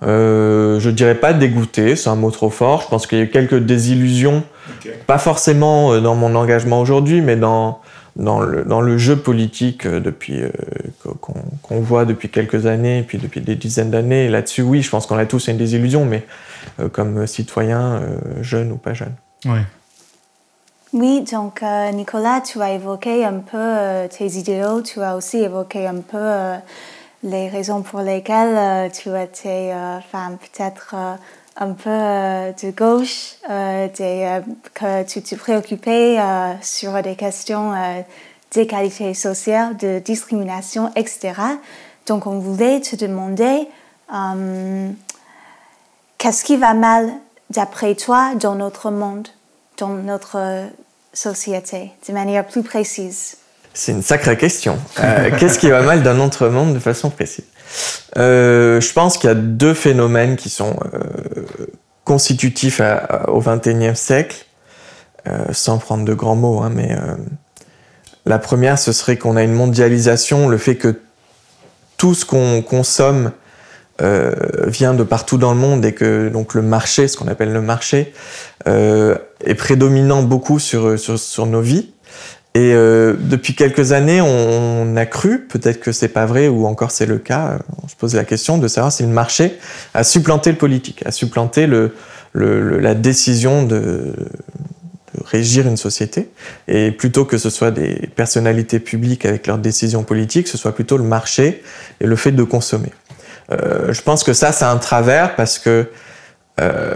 Euh, 0.01 0.79
je 0.79 0.89
dirais 0.89 1.15
pas 1.15 1.33
dégoûté 1.33 1.95
c'est 1.95 2.09
un 2.09 2.15
mot 2.15 2.31
trop 2.31 2.49
fort. 2.49 2.81
Je 2.83 2.87
pense 2.87 3.07
qu'il 3.07 3.17
y 3.17 3.21
a 3.21 3.25
eu 3.25 3.29
quelques 3.29 3.59
désillusions 3.59 4.43
okay. 4.77 4.93
pas 5.05 5.17
forcément 5.17 5.93
euh, 5.93 5.99
dans 5.99 6.15
mon 6.15 6.35
engagement 6.35 6.79
aujourd'hui 6.79 7.21
mais 7.21 7.35
dans 7.35 7.81
dans 8.15 8.41
le, 8.41 8.63
dans 8.63 8.81
le 8.81 8.97
jeu 8.97 9.15
politique 9.15 9.85
euh, 9.85 9.99
depuis 9.99 10.41
euh, 10.41 10.49
qu'on 11.21 11.33
qu 11.63 11.81
voit 11.81 12.05
depuis 12.05 12.29
quelques 12.29 12.65
années 12.65 12.99
et 12.99 13.03
puis 13.03 13.17
depuis 13.17 13.41
des 13.41 13.55
dizaines 13.55 13.91
d'années. 13.91 14.29
Là-dessus 14.29 14.61
oui 14.61 14.81
je 14.81 14.89
pense 14.89 15.07
qu'on 15.07 15.17
a 15.17 15.25
tous 15.25 15.47
une 15.47 15.57
désillusion 15.57 16.05
mais 16.05 16.25
euh, 16.79 16.89
comme 16.89 17.25
citoyen 17.27 17.81
euh, 17.81 18.17
jeune 18.41 18.71
ou 18.71 18.77
pas 18.77 18.93
jeune 18.93 19.13
Oui, 20.91 21.21
donc 21.21 21.61
euh, 21.61 21.91
Nicolas, 21.91 22.41
tu 22.41 22.59
as 22.63 22.71
évoqué 22.71 23.23
un 23.23 23.41
peu 23.41 23.57
euh, 23.57 24.07
tes 24.07 24.25
idéaux, 24.25 24.81
tu 24.81 24.99
as 25.03 25.15
aussi 25.15 25.37
évoqué 25.37 25.85
un 25.85 26.01
peu 26.01 26.17
euh, 26.17 26.57
les 27.21 27.47
raisons 27.47 27.83
pour 27.83 27.99
lesquelles 28.01 28.91
tu 28.91 29.15
étais 29.15 29.71
enfin, 29.75 30.31
peut-être 30.31 30.95
un 31.57 31.73
peu 31.73 31.91
de 31.91 32.71
gauche, 32.71 33.35
que 33.43 35.03
tu 35.03 35.21
te 35.21 35.35
préoccupais 35.35 36.17
sur 36.61 36.99
des 37.03 37.15
questions 37.15 37.73
d'égalité 38.51 39.13
sociale, 39.13 39.75
de 39.77 39.99
discrimination, 39.99 40.91
etc. 40.95 41.33
Donc 42.07 42.25
on 42.25 42.39
voulait 42.39 42.79
te 42.79 42.95
demander 42.95 43.67
qu'est-ce 46.17 46.43
qui 46.45 46.55
va 46.55 46.73
mal 46.73 47.11
d'après 47.49 47.95
toi 47.95 48.33
dans 48.35 48.55
notre 48.55 48.89
monde? 48.91 49.27
Dans 49.79 49.89
notre 49.89 50.67
société 51.13 51.91
de 52.07 52.13
manière 52.13 52.45
plus 52.45 52.63
précise. 52.63 53.37
C'est 53.73 53.91
une 53.91 54.01
sacrée 54.01 54.37
question. 54.37 54.77
Euh, 54.99 55.29
Qu'est-ce 55.39 55.59
qui 55.59 55.69
va 55.69 55.81
mal 55.81 56.03
dans 56.03 56.13
notre 56.13 56.47
monde 56.47 56.73
de 56.73 56.79
façon 56.79 57.09
précise? 57.09 57.45
Euh, 58.17 58.81
Je 58.81 58.93
pense 58.93 59.17
qu'il 59.17 59.29
y 59.29 59.31
a 59.31 59.35
deux 59.35 59.73
phénomènes 59.73 60.35
qui 60.35 60.49
sont 60.49 60.75
euh, 60.93 61.45
constitutifs 62.03 62.81
au 63.27 63.39
XXIe 63.39 63.95
siècle, 63.95 64.45
euh, 65.27 65.45
sans 65.51 65.77
prendre 65.77 66.05
de 66.05 66.13
grands 66.13 66.35
mots, 66.35 66.61
hein, 66.61 66.71
mais 66.73 66.91
euh, 66.93 67.15
la 68.25 68.39
première, 68.39 68.79
ce 68.79 68.91
serait 68.91 69.17
qu'on 69.17 69.35
a 69.35 69.43
une 69.43 69.53
mondialisation, 69.53 70.47
le 70.47 70.57
fait 70.57 70.75
que 70.75 70.99
tout 71.97 72.15
ce 72.15 72.25
qu'on 72.25 72.61
consomme 72.61 73.31
euh, 74.01 74.33
vient 74.67 74.93
de 74.93 75.03
partout 75.03 75.37
dans 75.37 75.53
le 75.53 75.59
monde 75.59 75.83
et 75.85 75.93
que 75.93 76.29
donc 76.29 76.53
le 76.53 76.61
marché, 76.61 77.07
ce 77.07 77.17
qu'on 77.17 77.27
appelle 77.27 77.51
le 77.51 77.61
marché, 77.61 78.13
euh, 78.67 79.15
est 79.43 79.55
prédominant 79.55 80.23
beaucoup 80.23 80.59
sur, 80.59 80.97
sur, 80.97 81.45
nos 81.45 81.61
vies. 81.61 81.91
Et 82.55 82.73
euh, 82.73 83.13
depuis 83.19 83.55
quelques 83.55 83.91
années, 83.91 84.21
on, 84.21 84.95
a 84.95 85.05
cru, 85.05 85.41
peut-être 85.41 85.79
que 85.79 85.91
c'est 85.91 86.07
pas 86.07 86.25
vrai 86.25 86.47
ou 86.47 86.65
encore 86.65 86.91
c'est 86.91 87.05
le 87.05 87.17
cas, 87.17 87.59
on 87.83 87.87
se 87.87 87.95
pose 87.95 88.15
la 88.15 88.23
question 88.23 88.57
de 88.57 88.67
savoir 88.67 88.91
si 88.91 89.03
le 89.03 89.09
marché 89.09 89.57
a 89.93 90.03
supplanté 90.03 90.51
le 90.51 90.57
politique, 90.57 91.03
a 91.05 91.11
supplanté 91.11 91.67
le, 91.67 91.93
la 92.33 92.95
décision 92.95 93.63
de 93.63 94.13
régir 95.25 95.67
une 95.67 95.77
société. 95.77 96.29
Et 96.67 96.91
plutôt 96.91 97.25
que 97.25 97.37
ce 97.37 97.49
soit 97.49 97.71
des 97.71 98.09
personnalités 98.15 98.79
publiques 98.79 99.25
avec 99.25 99.47
leurs 99.47 99.57
décisions 99.57 100.03
politiques, 100.03 100.47
ce 100.47 100.57
soit 100.57 100.73
plutôt 100.73 100.97
le 100.97 101.03
marché 101.03 101.63
et 101.99 102.05
le 102.05 102.15
fait 102.15 102.31
de 102.31 102.43
consommer. 102.43 102.91
Euh, 103.51 103.93
je 103.93 104.01
pense 104.01 104.23
que 104.23 104.33
ça, 104.33 104.51
c'est 104.51 104.65
un 104.65 104.77
travers 104.77 105.35
parce 105.35 105.59
que 105.59 105.89
euh, 106.59 106.93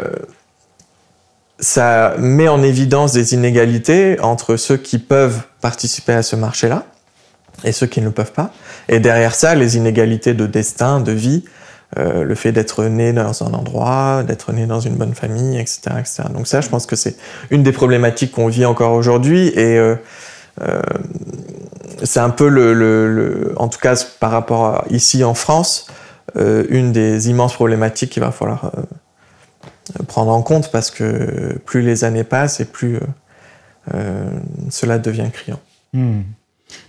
ça 1.60 2.16
met 2.18 2.48
en 2.48 2.62
évidence 2.62 3.14
des 3.14 3.34
inégalités 3.34 4.20
entre 4.20 4.58
ceux 4.58 4.78
qui 4.78 5.00
peuvent 5.00 5.42
participer 5.62 6.14
à 6.14 6.24
ce 6.24 6.36
marché-là 6.36 6.86
et 7.64 7.72
ceux 7.72 7.88
qui 7.88 8.02
ne 8.02 8.06
le 8.06 8.12
peuvent 8.12 8.34
pas. 8.34 8.52
Et 8.90 9.00
derrière 9.00 9.34
ça, 9.34 9.56
les 9.56 9.78
inégalités 9.78 10.34
de 10.34 10.46
destin, 10.46 11.00
de 11.00 11.12
vie, 11.12 11.46
euh, 11.98 12.24
le 12.24 12.36
fait 12.36 12.52
d'être 12.52 12.84
né 12.86 13.14
dans 13.14 13.44
un 13.44 13.54
endroit, 13.54 14.24
d'être 14.24 14.52
né 14.52 14.66
dans 14.66 14.80
une 14.80 14.96
bonne 14.96 15.14
famille, 15.16 15.60
etc., 15.60 15.82
etc. 16.00 16.24
Donc 16.34 16.48
ça, 16.48 16.62
je 16.62 16.70
pense 16.70 16.86
que 16.86 16.96
c'est 16.96 17.16
une 17.50 17.64
des 17.64 17.72
problématiques 17.72 18.32
qu'on 18.32 18.48
vit 18.48 18.66
encore 18.66 18.94
aujourd'hui 18.94 19.48
et 19.48 19.80
c'est 22.04 22.20
un 22.20 22.30
peu 22.30 22.48
le, 22.48 22.74
le, 22.74 23.54
en 23.58 23.68
tout 23.70 23.80
cas 23.80 23.96
par 24.20 24.32
rapport 24.32 24.66
à 24.66 24.86
ici 24.90 25.24
en 25.24 25.34
France, 25.34 25.88
une 26.36 26.92
des 26.92 27.30
immenses 27.30 27.54
problématiques 27.54 28.12
qu'il 28.12 28.24
va 28.24 28.32
falloir 28.32 28.66
euh, 28.66 30.04
prendre 30.08 30.32
en 30.32 30.42
compte 30.42 30.72
parce 30.72 30.92
que 30.92 31.58
plus 31.66 31.82
les 31.82 32.04
années 32.04 32.24
passent 32.24 32.60
et 32.60 32.66
plus 32.66 32.96
euh, 32.96 33.00
euh 33.94 34.32
cela 34.70 35.00
devient 35.00 35.30
criant. 35.32 35.60
Hmm. 35.94 36.22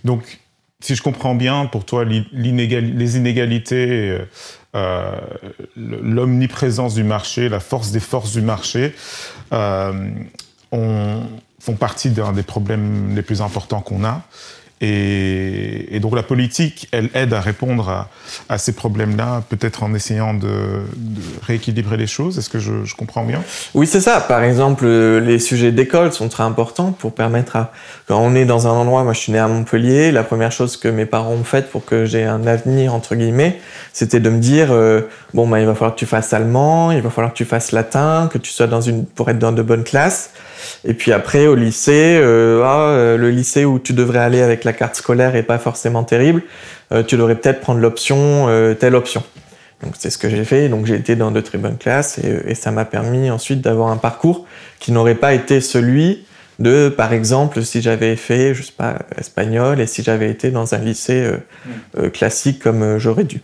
Donc, 0.03 0.39
si 0.81 0.95
je 0.95 1.03
comprends 1.03 1.35
bien, 1.35 1.65
pour 1.65 1.85
toi, 1.85 2.05
les 2.05 3.17
inégalités, 3.17 4.19
euh, 4.75 5.15
l'omniprésence 5.77 6.95
du 6.95 7.03
marché, 7.03 7.47
la 7.47 7.61
force 7.61 7.91
des 7.91 8.01
forces 8.01 8.33
du 8.33 8.41
marché, 8.41 8.93
euh, 9.53 10.09
on, 10.71 11.21
font 11.59 11.75
partie 11.75 12.09
d'un 12.09 12.33
des 12.33 12.43
problèmes 12.43 13.15
les 13.15 13.21
plus 13.21 13.41
importants 13.41 13.79
qu'on 13.79 14.03
a. 14.03 14.23
Et, 14.81 15.99
donc 16.01 16.13
la 16.15 16.23
politique, 16.23 16.89
elle 16.91 17.09
aide 17.13 17.33
à 17.33 17.39
répondre 17.39 18.07
à, 18.49 18.57
ces 18.57 18.73
problèmes-là, 18.73 19.43
peut-être 19.49 19.83
en 19.83 19.93
essayant 19.93 20.33
de, 20.33 20.83
rééquilibrer 21.41 21.97
les 21.97 22.07
choses. 22.07 22.37
Est-ce 22.37 22.49
que 22.49 22.59
je, 22.59 22.83
je 22.83 22.95
comprends 22.95 23.23
bien? 23.23 23.41
Oui, 23.73 23.87
c'est 23.87 24.01
ça. 24.01 24.19
Par 24.19 24.43
exemple, 24.43 24.85
les 24.85 25.39
sujets 25.39 25.71
d'école 25.71 26.11
sont 26.11 26.27
très 26.27 26.43
importants 26.43 26.91
pour 26.91 27.13
permettre 27.15 27.55
à... 27.55 27.71
Quand 28.07 28.19
on 28.19 28.35
est 28.35 28.45
dans 28.45 28.67
un 28.67 28.71
endroit, 28.71 29.03
moi 29.03 29.13
je 29.13 29.19
suis 29.19 29.31
né 29.31 29.39
à 29.39 29.47
Montpellier, 29.47 30.11
la 30.11 30.23
première 30.23 30.51
chose 30.51 30.77
que 30.77 30.89
mes 30.89 31.05
parents 31.05 31.31
ont 31.31 31.43
faite 31.43 31.69
pour 31.71 31.85
que 31.85 32.05
j'ai 32.05 32.23
un 32.23 32.45
avenir, 32.45 32.93
entre 32.93 33.15
guillemets, 33.15 33.59
c'était 33.93 34.19
de 34.19 34.29
me 34.29 34.39
dire, 34.39 34.67
euh, 34.71 35.01
bon, 35.33 35.47
bah, 35.47 35.61
il 35.61 35.65
va 35.65 35.73
falloir 35.73 35.93
que 35.93 35.99
tu 35.99 36.05
fasses 36.05 36.33
allemand, 36.33 36.91
il 36.91 37.01
va 37.01 37.09
falloir 37.09 37.31
que 37.31 37.37
tu 37.37 37.45
fasses 37.45 37.71
latin, 37.71 38.29
que 38.31 38.37
tu 38.37 38.51
sois 38.51 38.67
dans 38.67 38.81
une... 38.81 39.05
pour 39.05 39.29
être 39.29 39.39
dans 39.39 39.53
de 39.53 39.61
bonnes 39.61 39.85
classes. 39.85 40.31
Et 40.83 40.93
puis 40.93 41.11
après, 41.11 41.47
au 41.47 41.55
lycée, 41.55 42.17
euh, 42.19 42.61
ah, 42.63 42.89
euh, 42.89 43.17
le 43.17 43.29
lycée 43.29 43.65
où 43.65 43.79
tu 43.79 43.93
devrais 43.93 44.19
aller 44.19 44.41
avec 44.41 44.64
que 44.65 44.69
la 44.69 44.73
carte 44.73 44.95
scolaire 44.95 45.35
est 45.35 45.43
pas 45.43 45.57
forcément 45.57 46.03
terrible, 46.03 46.41
tu 47.07 47.17
devrais 47.17 47.35
peut-être 47.35 47.61
prendre 47.61 47.79
l'option, 47.79 48.47
telle 48.79 48.95
option. 48.95 49.23
Donc 49.83 49.93
c'est 49.97 50.09
ce 50.09 50.17
que 50.17 50.29
j'ai 50.29 50.45
fait. 50.45 50.69
Donc 50.69 50.85
j'ai 50.85 50.95
été 50.95 51.15
dans 51.15 51.31
de 51.31 51.41
très 51.41 51.57
bonnes 51.57 51.77
classes 51.77 52.19
et, 52.19 52.51
et 52.51 52.55
ça 52.55 52.71
m'a 52.71 52.85
permis 52.85 53.29
ensuite 53.29 53.61
d'avoir 53.61 53.89
un 53.89 53.97
parcours 53.97 54.45
qui 54.79 54.91
n'aurait 54.91 55.15
pas 55.15 55.33
été 55.33 55.61
celui 55.61 56.25
de, 56.59 56.89
par 56.89 57.13
exemple, 57.13 57.63
si 57.63 57.81
j'avais 57.81 58.15
fait, 58.15 58.53
je 58.53 58.63
sais 58.63 58.73
pas, 58.75 58.99
espagnol 59.17 59.79
et 59.79 59.87
si 59.87 60.03
j'avais 60.03 60.29
été 60.29 60.51
dans 60.51 60.73
un 60.73 60.77
lycée 60.77 61.21
euh, 61.21 61.37
mm. 61.37 61.69
euh, 61.99 62.09
classique 62.09 62.59
comme 62.59 62.81
euh, 62.81 62.99
j'aurais 62.99 63.25
dû. 63.25 63.41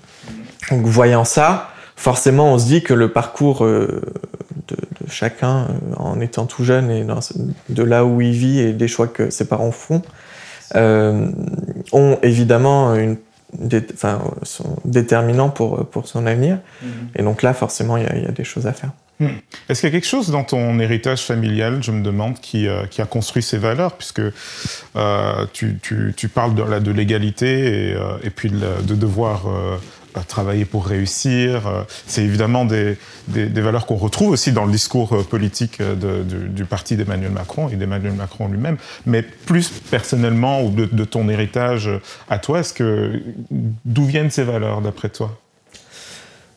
Donc, 0.70 0.86
voyant 0.86 1.26
ça, 1.26 1.72
forcément, 1.96 2.54
on 2.54 2.60
se 2.60 2.66
dit 2.66 2.84
que 2.84 2.94
le 2.94 3.12
parcours 3.12 3.66
de, 3.66 4.02
de, 4.68 4.78
chacun, 5.10 5.68
en 5.98 6.22
étant 6.22 6.46
tout 6.46 6.64
jeune 6.64 6.90
et 6.90 7.04
dans, 7.04 7.20
de 7.70 7.84
là 7.84 8.06
où 8.06 8.22
il 8.22 8.32
vit 8.32 8.60
et 8.60 8.72
des 8.72 8.88
choix 8.88 9.08
que 9.08 9.30
ses 9.30 9.46
parents 9.46 9.72
font, 9.72 10.02
ont 10.74 12.20
évidemment 12.24 12.96
une 12.96 13.18
enfin, 13.94 14.22
sont 14.44 14.78
déterminants 14.86 15.50
pour, 15.50 15.86
pour 15.90 16.08
son 16.08 16.26
avenir. 16.26 16.60
Mm. 16.82 16.88
Et 17.16 17.24
donc 17.24 17.42
là, 17.42 17.54
forcément, 17.54 17.98
il 17.98 18.04
y, 18.04 18.22
y, 18.22 18.26
a 18.26 18.32
des 18.32 18.46
choses 18.46 18.66
à 18.66 18.72
faire. 18.72 18.92
Hmm. 19.22 19.28
Est-ce 19.70 19.82
qu'il 19.82 19.90
y 19.90 19.92
a 19.92 19.96
quelque 19.96 20.08
chose 20.08 20.32
dans 20.32 20.44
ton 20.44 20.80
héritage 20.80 21.22
familial, 21.22 21.84
je 21.84 21.92
me 21.92 22.02
demande, 22.02 22.40
qui, 22.40 22.68
euh, 22.68 22.88
qui 22.88 23.04
a 23.04 23.06
construit 23.06 23.44
ces 23.44 23.60
valeurs, 23.60 23.94
puisque 23.94 24.20
euh, 24.20 25.46
tu, 25.54 25.78
tu, 25.80 26.16
tu, 26.18 26.28
parles 26.28 26.56
de, 26.56 26.80
de 26.80 26.92
l'égalité 26.92 27.90
et, 27.90 27.94
euh, 27.94 28.18
et, 28.24 28.32
puis 28.32 28.50
de, 28.50 28.96
devoir 28.96 29.48
euh, 29.48 29.78
travailler 30.28 30.66
pour 30.66 30.86
réussir. 30.86 31.68
Euh, 31.68 31.84
c'est 32.08 32.24
évidemment 32.24 32.66
des, 32.66 32.98
des, 33.28 33.48
des 33.48 33.62
valeurs 33.62 33.86
qu'on 33.86 33.96
retrouve 33.96 34.32
aussi 34.32 34.52
dans 34.52 34.66
le 34.66 34.72
discours 34.72 35.26
politique 35.26 35.82
de, 35.82 36.24
du, 36.24 36.50
du, 36.50 36.66
parti 36.66 36.96
d'Emmanuel 36.96 37.32
Macron 37.32 37.70
et 37.70 37.76
d'Emmanuel 37.76 38.14
Macron 38.14 38.48
lui-même. 38.48 38.78
Mais 39.06 39.22
plus 39.22 39.70
personnellement, 39.70 40.64
ou 40.64 40.70
de, 40.70 40.86
de 40.86 41.04
ton 41.06 41.30
héritage 41.30 41.90
à 42.30 42.38
toi, 42.40 42.60
est-ce 42.60 42.74
que 42.74 43.22
d'où 43.86 44.06
viennent 44.06 44.32
ces 44.32 44.44
valeurs 44.44 44.82
d'après 44.82 45.10
toi? 45.10 45.38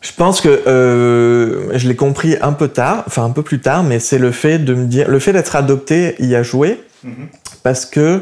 Je 0.05 0.11
pense 0.11 0.39
que 0.39 0.49
euh, 0.49 1.75
je 1.77 1.87
l'ai 1.87 1.95
compris 1.95 2.35
un 2.39 2.53
peu 2.53 2.67
tard, 2.67 3.03
enfin 3.07 3.23
un 3.25 3.31
peu 3.31 3.41
plus 3.41 3.59
tard, 3.59 3.83
mais 3.83 3.99
c'est 3.99 4.19
le 4.19 4.31
fait 4.31 4.59
de 4.59 4.75
me 4.75 4.85
dire, 4.85 5.09
le 5.09 5.17
fait 5.17 5.33
d'être 5.33 5.55
adopté 5.55 6.15
y 6.19 6.35
a 6.35 6.43
joué, 6.43 6.79
mm 7.03 7.09
-hmm. 7.09 7.27
parce 7.63 7.87
que 7.87 8.21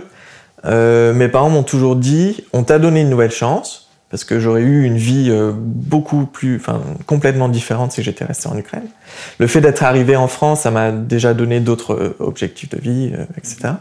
euh, 0.65 1.13
mes 1.13 1.27
parents 1.27 1.49
m'ont 1.49 1.63
toujours 1.63 1.97
dit, 1.97 2.45
on 2.53 2.63
t'a 2.63 2.79
donné 2.79 3.01
une 3.01 3.09
nouvelle 3.09 3.31
chance, 3.31 3.82
parce 4.13 4.25
que 4.25 4.39
j'aurais 4.39 4.61
eu 4.61 4.83
une 4.83 4.97
vie 4.97 5.29
euh, 5.31 5.51
beaucoup 5.55 6.27
plus, 6.27 6.57
enfin 6.57 6.83
complètement 7.07 7.49
différente 7.49 7.93
si 7.93 8.03
j'étais 8.03 8.23
resté 8.23 8.47
en 8.47 8.55
Ukraine. 8.55 8.85
Le 9.39 9.47
fait 9.47 9.59
d'être 9.59 9.81
arrivé 9.81 10.15
en 10.15 10.27
France, 10.27 10.61
ça 10.61 10.69
m'a 10.69 10.91
déjà 10.91 11.33
donné 11.33 11.59
d'autres 11.59 11.95
euh, 11.95 12.15
objectifs 12.19 12.69
de 12.69 12.79
vie, 12.79 13.11
euh, 13.17 13.23
etc. 13.39 13.73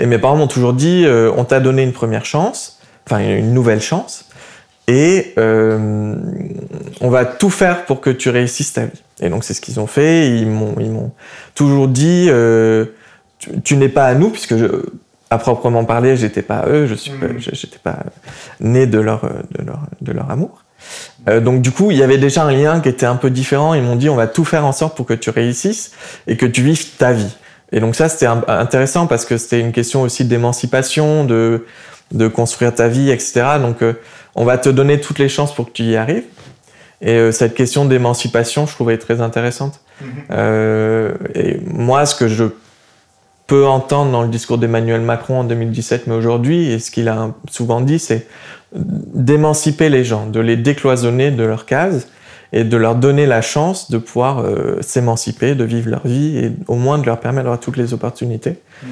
Et 0.00 0.06
mes 0.06 0.18
parents 0.18 0.34
m'ont 0.34 0.48
toujours 0.48 0.72
dit, 0.72 1.06
on 1.08 1.44
t'a 1.44 1.60
donné 1.60 1.84
une 1.84 1.92
première 1.92 2.24
chance, 2.24 2.80
enfin 3.06 3.20
une 3.20 3.54
nouvelle 3.54 3.80
chance, 3.80 4.24
et 4.88 5.34
on 5.36 7.08
va 7.08 7.24
tout 7.24 7.50
faire 7.50 7.84
pour 7.84 8.00
que 8.00 8.10
tu 8.10 8.30
réussisses 8.30 8.72
ta 8.72 8.86
vie. 8.86 9.02
Et 9.20 9.28
donc 9.28 9.44
c'est 9.44 9.54
ce 9.54 9.60
qu'ils 9.60 9.78
ont 9.78 9.86
fait. 9.86 10.28
Ils 10.28 10.48
m'ont, 10.48 11.12
toujours 11.54 11.86
dit, 11.86 12.28
tu, 13.38 13.60
tu 13.62 13.76
n'es 13.76 13.88
pas 13.88 14.06
à 14.06 14.14
nous, 14.16 14.30
puisque 14.30 14.56
je, 14.56 14.66
à 15.30 15.38
proprement 15.38 15.84
parler, 15.84 16.16
j'étais 16.16 16.42
pas 16.42 16.64
eux, 16.68 16.86
je 16.86 16.94
suis, 16.94 17.12
mmh. 17.12 17.38
j'étais 17.38 17.78
pas 17.78 17.98
né 18.60 18.86
de 18.86 18.98
leur, 18.98 19.22
de 19.22 19.64
leur, 19.64 19.80
de 20.00 20.12
leur 20.12 20.30
amour. 20.30 20.64
Euh, 21.28 21.40
donc 21.40 21.60
du 21.60 21.70
coup, 21.70 21.90
il 21.90 21.96
y 21.96 22.02
avait 22.02 22.18
déjà 22.18 22.44
un 22.44 22.52
lien 22.52 22.80
qui 22.80 22.88
était 22.88 23.06
un 23.06 23.16
peu 23.16 23.30
différent. 23.30 23.74
Ils 23.74 23.82
m'ont 23.82 23.96
dit, 23.96 24.08
on 24.08 24.16
va 24.16 24.26
tout 24.26 24.44
faire 24.44 24.64
en 24.64 24.72
sorte 24.72 24.96
pour 24.96 25.06
que 25.06 25.14
tu 25.14 25.30
réussisses 25.30 25.92
et 26.26 26.36
que 26.36 26.46
tu 26.46 26.62
vives 26.62 26.96
ta 26.96 27.12
vie. 27.12 27.36
Et 27.72 27.80
donc 27.80 27.94
ça, 27.94 28.08
c'était 28.08 28.26
intéressant 28.26 29.06
parce 29.06 29.24
que 29.24 29.36
c'était 29.36 29.60
une 29.60 29.72
question 29.72 30.02
aussi 30.02 30.24
d'émancipation, 30.24 31.24
de, 31.24 31.66
de 32.12 32.28
construire 32.28 32.74
ta 32.74 32.88
vie, 32.88 33.10
etc. 33.10 33.58
Donc 33.60 33.82
euh, 33.82 33.94
on 34.34 34.44
va 34.44 34.56
te 34.56 34.68
donner 34.68 35.00
toutes 35.00 35.18
les 35.18 35.28
chances 35.28 35.54
pour 35.54 35.66
que 35.66 35.72
tu 35.72 35.82
y 35.84 35.96
arrives. 35.96 36.24
Et 37.00 37.12
euh, 37.12 37.32
cette 37.32 37.54
question 37.54 37.84
d'émancipation, 37.84 38.66
je 38.66 38.72
trouvais 38.72 38.98
très 38.98 39.20
intéressante. 39.20 39.80
Mm 40.00 40.04
euh, 40.30 41.14
et 41.34 41.60
moi, 41.66 42.06
ce 42.06 42.14
que 42.14 42.28
je 42.28 42.44
peux 43.48 43.66
entendre 43.66 44.12
dans 44.12 44.22
le 44.22 44.28
discours 44.28 44.58
d'Emmanuel 44.58 45.00
Macron 45.00 45.40
en 45.40 45.44
2017, 45.44 46.06
mais 46.06 46.14
aujourd'hui, 46.14 46.70
et 46.70 46.78
ce 46.78 46.92
qu'il 46.92 47.08
a 47.08 47.34
souvent 47.50 47.80
dit, 47.80 47.98
c'est 47.98 48.28
d'émanciper 48.72 49.88
les 49.88 50.04
gens, 50.04 50.26
de 50.26 50.38
les 50.38 50.56
décloisonner 50.56 51.32
de 51.32 51.42
leur 51.42 51.66
case 51.66 52.08
et 52.52 52.62
de 52.62 52.76
leur 52.76 52.94
donner 52.94 53.26
la 53.26 53.42
chance 53.42 53.90
de 53.90 53.98
pouvoir 53.98 54.38
euh, 54.38 54.80
s'émanciper, 54.80 55.56
de 55.56 55.64
vivre 55.64 55.90
leur 55.90 56.06
vie 56.06 56.38
et 56.38 56.52
au 56.68 56.76
moins 56.76 56.98
de 56.98 57.04
leur 57.04 57.18
permettre 57.18 57.44
d'avoir 57.44 57.60
toutes 57.60 57.76
les 57.76 57.92
opportunités. 57.92 58.60
Mm. 58.82 58.86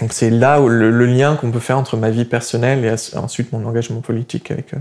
Donc 0.00 0.12
c'est 0.12 0.30
là 0.30 0.60
où 0.60 0.68
le, 0.68 0.90
le 0.90 1.06
lien 1.06 1.36
qu'on 1.36 1.50
peut 1.50 1.60
faire 1.60 1.78
entre 1.78 1.96
ma 1.96 2.10
vie 2.10 2.26
personnelle 2.26 2.84
et 2.84 3.16
ensuite 3.16 3.52
mon 3.52 3.64
engagement 3.64 4.00
politique 4.00 4.50
avec 4.50 4.74
euh, 4.74 4.78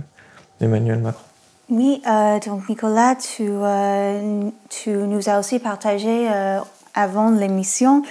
Emmanuel 0.62 1.00
Macron. 1.00 1.24
Oui, 1.70 2.02
euh, 2.08 2.40
donc 2.46 2.70
Nicolas, 2.70 3.16
tu, 3.16 3.48
euh, 3.50 4.50
tu, 4.70 4.92
nous 4.92 5.30
as 5.30 5.40
aussi 5.40 5.60
partagé 5.60 6.30
euh, 6.30 6.60
avant 6.94 7.32
l'émission, 7.32 8.04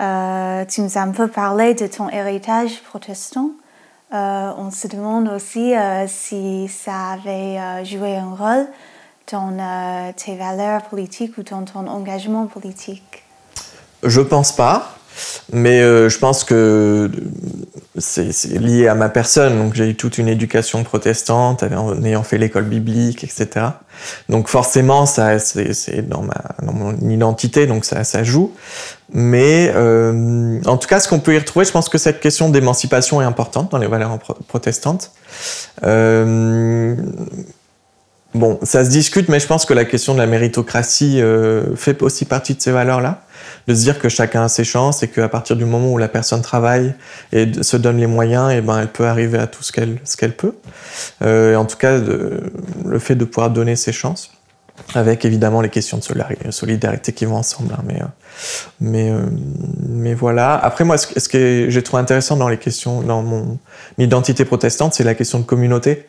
euh, 0.00 0.64
tu 0.64 0.80
nous 0.80 0.98
as 0.98 1.00
un 1.00 1.10
peu 1.10 1.28
parlé 1.28 1.74
de 1.74 1.86
ton 1.86 2.08
héritage 2.08 2.82
protestant. 2.82 3.50
Euh, 4.12 4.52
on 4.58 4.70
se 4.70 4.88
demande 4.88 5.28
aussi 5.28 5.72
si 6.06 6.68
ça 6.68 7.12
avait 7.12 7.84
joué 7.84 8.16
un 8.16 8.34
rôle 8.34 8.66
dans 9.30 10.12
tes 10.14 10.36
valeurs 10.36 10.82
politiques 10.82 11.38
ou 11.38 11.42
dans 11.42 11.64
ton 11.64 11.86
engagement 11.86 12.46
politique. 12.46 13.24
Je 14.02 14.20
pense 14.20 14.52
pas. 14.52 14.96
Mais 15.52 15.82
euh, 15.82 16.08
je 16.08 16.18
pense 16.18 16.44
que 16.44 17.10
c'est 17.98 18.58
lié 18.58 18.88
à 18.88 18.94
ma 18.94 19.08
personne. 19.08 19.58
Donc 19.58 19.74
j'ai 19.74 19.90
eu 19.90 19.94
toute 19.94 20.18
une 20.18 20.28
éducation 20.28 20.82
protestante, 20.84 21.62
en 21.62 22.02
ayant 22.04 22.22
fait 22.22 22.38
l'école 22.38 22.64
biblique, 22.64 23.24
etc. 23.24 23.66
Donc 24.28 24.48
forcément, 24.48 25.06
ça 25.06 25.38
c'est 25.38 26.08
dans, 26.08 26.24
mon 26.62 26.96
identité, 27.10 27.66
donc 27.66 27.84
ça, 27.84 28.04
ça 28.04 28.24
joue. 28.24 28.52
Mais 29.12 29.70
euh, 29.74 30.60
en 30.64 30.78
tout 30.78 30.88
cas, 30.88 31.00
ce 31.00 31.08
qu'on 31.08 31.20
peut 31.20 31.34
y 31.34 31.38
retrouver, 31.38 31.64
je 31.64 31.72
pense 31.72 31.88
que 31.88 31.98
cette 31.98 32.20
question 32.20 32.48
d'émancipation 32.48 33.20
est 33.20 33.26
importante 33.26 33.70
dans 33.70 33.78
les 33.78 33.86
valeurs 33.88 34.18
protestantes. 34.48 35.10
Euh, 35.84 36.96
bon, 38.34 38.58
ça 38.62 38.84
se 38.84 38.90
discute, 38.90 39.28
mais 39.28 39.40
je 39.40 39.46
pense 39.46 39.64
que 39.64 39.74
la 39.74 39.84
question 39.84 40.14
de 40.14 40.18
la 40.18 40.26
méritocratie 40.26 41.20
euh, 41.20 41.74
fait 41.76 42.02
aussi 42.02 42.24
partie 42.24 42.54
de 42.54 42.60
ces 42.60 42.72
valeurs-là 42.72 43.24
de 43.66 43.74
se 43.74 43.80
dire 43.80 43.98
que 43.98 44.08
chacun 44.08 44.44
a 44.44 44.48
ses 44.48 44.64
chances 44.64 45.02
et 45.02 45.08
qu'à 45.08 45.28
partir 45.28 45.56
du 45.56 45.64
moment 45.64 45.92
où 45.92 45.98
la 45.98 46.08
personne 46.08 46.42
travaille 46.42 46.94
et 47.32 47.50
se 47.62 47.76
donne 47.76 47.98
les 47.98 48.06
moyens, 48.06 48.52
et 48.52 48.60
ben 48.60 48.80
elle 48.80 48.88
peut 48.88 49.06
arriver 49.06 49.38
à 49.38 49.46
tout 49.46 49.62
ce 49.62 49.72
qu'elle 49.72 49.98
ce 50.04 50.16
qu'elle 50.16 50.34
peut. 50.34 50.54
Euh, 51.22 51.56
en 51.56 51.64
tout 51.64 51.76
cas, 51.76 51.98
de, 51.98 52.52
le 52.84 52.98
fait 52.98 53.14
de 53.14 53.24
pouvoir 53.24 53.50
donner 53.50 53.76
ses 53.76 53.92
chances, 53.92 54.32
avec 54.94 55.24
évidemment 55.24 55.60
les 55.60 55.68
questions 55.68 55.98
de 55.98 56.50
solidarité 56.50 57.12
qui 57.12 57.24
vont 57.24 57.36
ensemble. 57.36 57.74
Hein, 57.74 57.84
mais 57.86 58.02
euh, 58.02 58.06
mais 58.80 59.10
euh, 59.10 59.20
mais 59.88 60.14
voilà. 60.14 60.54
Après 60.56 60.84
moi, 60.84 60.98
ce, 60.98 61.20
ce 61.20 61.28
que 61.28 61.66
j'ai 61.68 61.82
trouvé 61.82 62.02
intéressant 62.02 62.36
dans 62.36 62.48
les 62.48 62.58
questions, 62.58 63.02
dans 63.02 63.22
mon 63.22 63.58
identité 63.98 64.44
protestante, 64.44 64.94
c'est 64.94 65.04
la 65.04 65.14
question 65.14 65.38
de 65.38 65.44
communauté. 65.44 66.06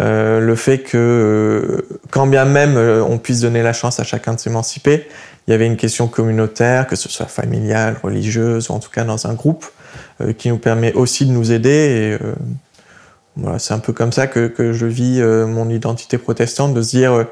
Euh, 0.00 0.40
le 0.40 0.56
fait 0.56 0.78
que, 0.78 0.96
euh, 0.96 1.98
quand 2.10 2.26
bien 2.26 2.44
même 2.44 2.76
euh, 2.76 3.02
on 3.04 3.18
puisse 3.18 3.40
donner 3.40 3.62
la 3.62 3.72
chance 3.72 4.00
à 4.00 4.04
chacun 4.04 4.34
de 4.34 4.40
s'émanciper, 4.40 5.06
il 5.46 5.50
y 5.50 5.54
avait 5.54 5.66
une 5.66 5.76
question 5.76 6.08
communautaire, 6.08 6.86
que 6.86 6.96
ce 6.96 7.08
soit 7.08 7.26
familiale, 7.26 7.96
religieuse, 8.02 8.70
ou 8.70 8.72
en 8.72 8.78
tout 8.78 8.90
cas 8.90 9.04
dans 9.04 9.26
un 9.26 9.34
groupe, 9.34 9.66
euh, 10.20 10.32
qui 10.32 10.48
nous 10.48 10.58
permet 10.58 10.92
aussi 10.94 11.26
de 11.26 11.32
nous 11.32 11.52
aider. 11.52 12.18
Et 12.18 12.24
euh, 12.24 12.34
voilà, 13.36 13.58
c'est 13.58 13.74
un 13.74 13.78
peu 13.78 13.92
comme 13.92 14.12
ça 14.12 14.26
que, 14.26 14.46
que 14.46 14.72
je 14.72 14.86
vis 14.86 15.20
euh, 15.20 15.46
mon 15.46 15.68
identité 15.68 16.18
protestante, 16.18 16.72
de 16.72 16.80
se 16.82 16.90
dire, 16.90 17.12
euh, 17.12 17.24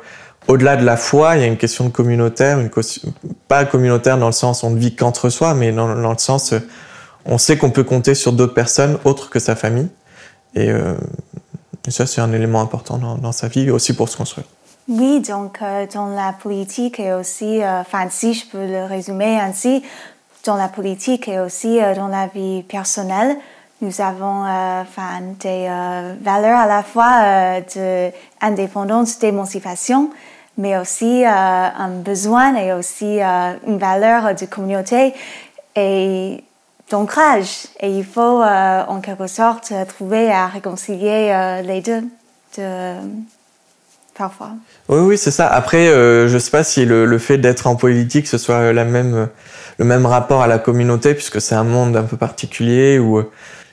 au-delà 0.48 0.76
de 0.76 0.84
la 0.84 0.96
foi, 0.96 1.36
il 1.36 1.40
y 1.40 1.44
a 1.44 1.46
une 1.46 1.56
question 1.56 1.84
de 1.84 1.90
communautaire, 1.90 2.58
une 2.60 2.70
pas 3.48 3.64
communautaire 3.64 4.18
dans 4.18 4.26
le 4.26 4.32
sens 4.32 4.64
on 4.64 4.70
ne 4.70 4.78
vit 4.78 4.96
qu'entre 4.96 5.30
soi, 5.30 5.54
mais 5.54 5.70
dans, 5.70 5.94
dans, 5.94 6.10
le 6.10 6.18
sens 6.18 6.52
on 7.24 7.38
sait 7.38 7.56
qu'on 7.56 7.70
peut 7.70 7.84
compter 7.84 8.16
sur 8.16 8.32
d'autres 8.32 8.54
personnes 8.54 8.98
autres 9.04 9.30
que 9.30 9.38
sa 9.38 9.54
famille. 9.54 9.88
Et, 10.56 10.72
et 11.86 11.90
ça, 11.90 12.06
c'est 12.06 12.20
un 12.20 12.32
élément 12.32 12.60
important 12.60 12.98
dans, 12.98 13.32
sa 13.32 13.48
vie, 13.48 13.70
aussi 13.70 13.94
pour 13.94 14.08
se 14.08 14.16
construire. 14.16 14.46
Oui, 14.88 15.20
donc 15.20 15.62
euh, 15.62 15.86
dans 15.92 16.08
la 16.08 16.32
politique 16.32 16.98
et 16.98 17.12
aussi, 17.12 17.62
euh, 17.62 17.80
enfin 17.80 18.08
si 18.10 18.34
je 18.34 18.46
peux 18.46 18.66
le 18.66 18.84
résumer 18.84 19.38
ainsi, 19.38 19.82
dans 20.44 20.56
la 20.56 20.68
politique 20.68 21.28
et 21.28 21.38
aussi 21.38 21.80
euh, 21.80 21.94
dans 21.94 22.08
la 22.08 22.26
vie 22.26 22.64
personnelle, 22.64 23.36
nous 23.80 24.00
avons 24.00 24.44
des 25.40 25.68
valeurs 26.20 26.58
à 26.58 26.66
la 26.68 26.84
fois 26.84 27.60
d'indépendance, 27.74 29.18
d'émancipation, 29.18 30.10
mais 30.56 30.78
aussi 30.78 31.24
un 31.26 31.88
besoin 31.88 32.54
et 32.54 32.72
aussi 32.74 33.18
une 33.18 33.78
valeur 33.78 34.36
de 34.36 34.46
communauté 34.46 35.14
et 35.74 36.44
d'ancrage. 36.92 37.66
Et 37.80 37.90
il 37.90 38.04
faut 38.04 38.42
en 38.42 39.00
quelque 39.00 39.26
sorte 39.26 39.72
trouver 39.88 40.30
à 40.30 40.46
réconcilier 40.46 41.60
les 41.64 41.80
deux. 41.80 42.02
De, 42.56 42.94
parfois. 44.14 44.50
Oui, 44.88 45.00
oui, 45.00 45.18
c'est 45.18 45.30
ça. 45.30 45.48
Après, 45.48 45.88
euh, 45.88 46.28
je 46.28 46.38
sais 46.38 46.50
pas 46.50 46.64
si 46.64 46.84
le, 46.84 47.18
fait 47.18 47.38
d'être 47.38 47.66
en 47.66 47.76
politique, 47.76 48.26
ce 48.26 48.38
soit 48.38 48.72
la 48.72 48.84
même, 48.84 49.28
le 49.78 49.84
même 49.84 50.06
rapport 50.06 50.42
à 50.42 50.46
la 50.46 50.58
communauté, 50.58 51.14
puisque 51.14 51.40
c'est 51.40 51.54
un 51.54 51.64
monde 51.64 51.96
un 51.96 52.02
peu 52.02 52.16
particulier 52.16 52.98
euh, 52.98 53.30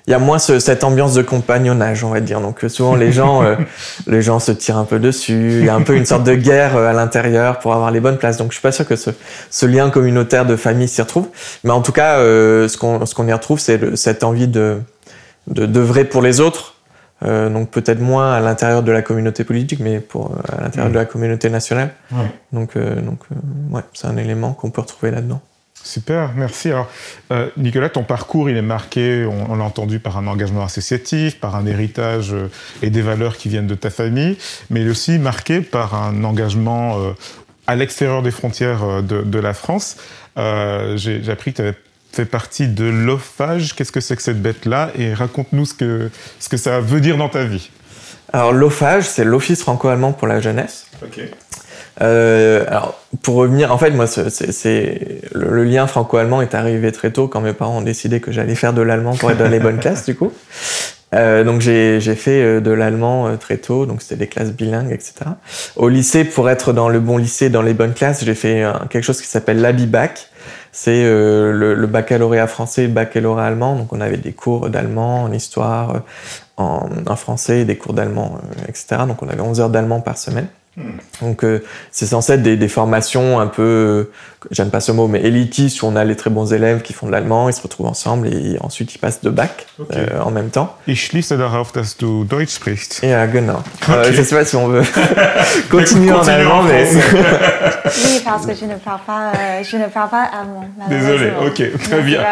il 0.09 0.11
y 0.11 0.15
a 0.15 0.19
moins 0.19 0.39
cette 0.39 0.83
ambiance 0.83 1.13
de 1.13 1.21
compagnonnage, 1.21 2.03
on 2.03 2.09
va 2.09 2.19
dire. 2.19 2.41
Donc 2.41 2.65
souvent 2.67 2.95
les 2.95 3.11
gens, 3.11 3.43
les 4.07 4.21
gens 4.21 4.39
se 4.39 4.51
tirent 4.51 4.77
un 4.77 4.83
peu 4.83 4.99
dessus. 4.99 5.59
Il 5.59 5.65
y 5.65 5.69
a 5.69 5.75
un 5.75 5.81
peu 5.81 5.95
une 5.95 6.05
sorte 6.05 6.23
de 6.23 6.35
guerre 6.35 6.75
à 6.75 6.93
l'intérieur 6.93 7.59
pour 7.59 7.73
avoir 7.73 7.91
les 7.91 7.99
bonnes 7.99 8.17
places. 8.17 8.37
Donc 8.37 8.49
je 8.49 8.55
suis 8.55 8.61
pas 8.61 8.71
sûr 8.71 8.87
que 8.87 8.95
ce, 8.95 9.11
ce 9.49 9.65
lien 9.65 9.89
communautaire 9.89 10.45
de 10.45 10.55
famille 10.55 10.87
s'y 10.87 11.01
retrouve. 11.01 11.27
Mais 11.63 11.71
en 11.71 11.81
tout 11.81 11.91
cas, 11.91 12.17
ce 12.17 12.75
qu'on 12.75 13.05
ce 13.05 13.15
qu'on 13.15 13.27
y 13.27 13.33
retrouve, 13.33 13.59
c'est 13.59 13.95
cette 13.95 14.23
envie 14.23 14.47
de 14.47 14.81
de 15.47 15.65
d'œuvrer 15.65 16.05
pour 16.05 16.21
les 16.21 16.41
autres 16.41 16.73
euh, 17.25 17.49
donc 17.49 17.69
peut-être 17.69 17.99
moins 17.99 18.33
à 18.33 18.39
l'intérieur 18.39 18.83
de 18.83 18.91
la 18.91 19.01
communauté 19.01 19.43
politique, 19.43 19.79
mais 19.79 19.99
pour, 19.99 20.31
euh, 20.31 20.57
à 20.57 20.61
l'intérieur 20.61 20.91
de 20.91 20.97
la 20.97 21.05
communauté 21.05 21.49
nationale. 21.49 21.91
Donc, 22.53 22.75
euh, 22.75 23.01
donc 23.01 23.19
ouais, 23.71 23.81
c'est 23.93 24.07
un 24.07 24.17
élément 24.17 24.53
qu'on 24.53 24.69
peut 24.69 24.81
retrouver 24.81 25.11
là-dedans. 25.11 25.41
Super, 25.83 26.33
merci. 26.35 26.69
Alors, 26.69 26.89
Nicolas, 27.57 27.89
ton 27.89 28.03
parcours, 28.03 28.49
il 28.49 28.57
est 28.57 28.61
marqué, 28.61 29.25
on, 29.25 29.55
l'a 29.55 29.63
entendu, 29.63 29.99
par 29.99 30.17
un 30.17 30.27
engagement 30.27 30.63
associatif, 30.63 31.39
par 31.39 31.55
un 31.55 31.65
héritage 31.65 32.35
et 32.81 32.89
des 32.89 33.01
valeurs 33.01 33.37
qui 33.37 33.49
viennent 33.49 33.67
de 33.67 33.75
ta 33.75 33.89
famille, 33.89 34.37
mais 34.69 34.81
il 34.81 34.87
est 34.87 34.91
aussi 34.91 35.17
marqué 35.17 35.61
par 35.61 35.95
un 35.95 36.23
engagement 36.23 36.97
à 37.65 37.75
l'extérieur 37.75 38.21
des 38.21 38.31
frontières 38.31 39.01
de, 39.01 39.21
de 39.21 39.39
la 39.39 39.53
France. 39.53 39.97
J'ai 40.35 41.29
appris 41.31 41.53
que 41.53 41.57
tu 41.57 41.61
avais 41.61 41.75
fait 42.11 42.25
partie 42.25 42.67
de 42.67 42.85
l'OFAGE. 42.85 43.75
Qu'est-ce 43.75 43.91
que 43.91 43.99
c'est 43.99 44.15
que 44.15 44.21
cette 44.21 44.41
bête-là? 44.41 44.91
Et 44.97 45.13
raconte-nous 45.13 45.65
ce 45.65 45.73
que, 45.73 46.09
ce 46.39 46.49
que 46.49 46.57
ça 46.57 46.79
veut 46.79 47.01
dire 47.01 47.17
dans 47.17 47.29
ta 47.29 47.43
vie. 47.43 47.69
Alors 48.33 48.53
l'OFAGE, 48.53 49.05
c'est 49.05 49.23
l'Office 49.23 49.61
franco-allemand 49.61 50.13
pour 50.13 50.27
la 50.27 50.39
jeunesse. 50.39 50.87
Ok. 51.03 51.21
Euh, 52.01 52.65
alors, 52.67 52.99
pour 53.21 53.35
revenir, 53.35 53.73
en 53.73 53.77
fait, 53.77 53.91
moi, 53.91 54.07
c'est 54.07 55.21
le, 55.33 55.63
lien 55.63 55.87
franco-allemand 55.87 56.41
est 56.41 56.55
arrivé 56.55 56.91
très 56.91 57.11
tôt 57.11 57.27
quand 57.27 57.41
mes 57.41 57.53
parents 57.53 57.79
ont 57.79 57.81
décidé 57.81 58.19
que 58.19 58.31
j'allais 58.31 58.55
faire 58.55 58.73
de 58.73 58.81
l'allemand 58.81 59.15
pour 59.15 59.31
être 59.31 59.37
dans 59.37 59.49
les 59.49 59.59
bonnes 59.59 59.79
classes, 59.79 60.05
du 60.05 60.15
coup. 60.15 60.31
Euh, 61.15 61.43
donc 61.43 61.59
j'ai 61.59 61.99
fait 61.99 62.43
euh, 62.43 62.61
de 62.61 62.69
l'allemand 62.69 63.27
euh, 63.27 63.35
très 63.35 63.57
tôt, 63.57 63.87
donc 63.87 64.03
c'était 64.03 64.15
des 64.15 64.27
classes 64.27 64.51
bilingues, 64.51 64.91
etc. 64.91 65.13
Au 65.75 65.89
lycée, 65.89 66.23
pour 66.23 66.51
être 66.51 66.71
dans 66.71 66.87
le 66.87 66.99
bon 66.99 67.17
lycée, 67.17 67.49
dans 67.49 67.63
les 67.63 67.73
bonnes 67.73 67.95
classes, 67.95 68.23
j'ai 68.23 68.35
fait 68.35 68.63
quelque 68.91 69.03
chose 69.03 69.19
qui 69.19 69.27
s'appelle 69.27 69.59
l'ABIBAC, 69.59 70.29
c'est 70.71 71.03
euh, 71.03 71.51
le, 71.51 71.87
baccalauréat 71.87 72.47
français 72.47 72.83
le 72.83 72.93
baccalauréat 72.93 73.47
allemand. 73.47 73.75
Donc 73.75 73.91
on 73.93 74.01
avait 74.01 74.17
des 74.17 74.33
cours 74.33 74.69
d'allemand, 74.69 75.23
en 75.23 75.31
histoire, 75.31 75.95
euh, 75.95 75.99
en, 76.57 76.89
en, 77.07 77.15
français, 77.15 77.65
des 77.65 77.77
cours 77.77 77.93
d'allemand, 77.93 78.37
euh, 78.37 78.63
etc. 78.67 79.03
Donc 79.07 79.23
on 79.23 79.29
avait 79.29 79.41
11 79.41 79.61
heures 79.61 79.69
d'allemand 79.69 80.01
par 80.01 80.17
semaine. 80.17 80.47
Hmm. 80.79 80.91
Donc 81.21 81.43
euh, 81.43 81.61
c'est 81.91 82.05
censé 82.05 82.33
être 82.33 82.41
des, 82.41 82.55
des, 82.55 82.69
formations 82.69 83.37
un 83.37 83.47
peu, 83.47 83.61
euh, 83.61 84.11
j'aime 84.49 84.69
pas 84.69 84.79
ce 84.79 84.93
mot, 84.93 85.09
mais 85.09 85.19
élitistes 85.21 85.81
où 85.81 85.87
on 85.87 85.97
a 85.97 86.05
les 86.05 86.15
très 86.15 86.29
bons 86.29 86.53
élèves 86.53 86.81
qui 86.83 86.93
font 86.93 87.05
de 87.05 87.11
l'allemand, 87.11 87.49
ils 87.49 87.53
se 87.53 87.61
retrouvent 87.61 87.87
ensemble 87.87 88.27
et 88.27 88.55
ensuite 88.61 88.95
ils 88.95 88.97
passent 88.97 89.19
de 89.19 89.29
bac 89.29 89.67
euh, 89.93 90.21
en 90.21 90.31
même 90.31 90.51
temps. 90.51 90.77
Ich 90.87 91.07
schließe 91.07 91.33
darauf, 91.33 91.73
dass 91.73 91.97
du 91.97 92.23
Deutsch 92.23 92.51
sprichst. 92.51 93.01
Ja, 93.03 93.27
genau. 93.27 93.61
Okay. 93.89 94.13
je 94.13 94.23
sais 94.23 94.35
pas 94.35 94.45
si 94.45 94.55
on 94.55 94.69
veut 94.69 94.83
continuer 95.69 96.13
en 96.13 96.25
allemand, 96.25 96.63
mais 96.63 96.87
oui, 96.93 98.21
parce 98.23 98.45
que 98.45 98.55
je 98.55 98.63
ne 98.63 98.75
parle 98.75 99.01
pas, 99.05 99.33
je 99.61 99.75
ne 99.75 99.87
parle 99.87 100.09
pas 100.09 100.29
allemand. 100.31 100.63
Désolé. 100.87 101.33
Ok, 101.45 101.61
très 101.83 102.01
bien. 102.01 102.23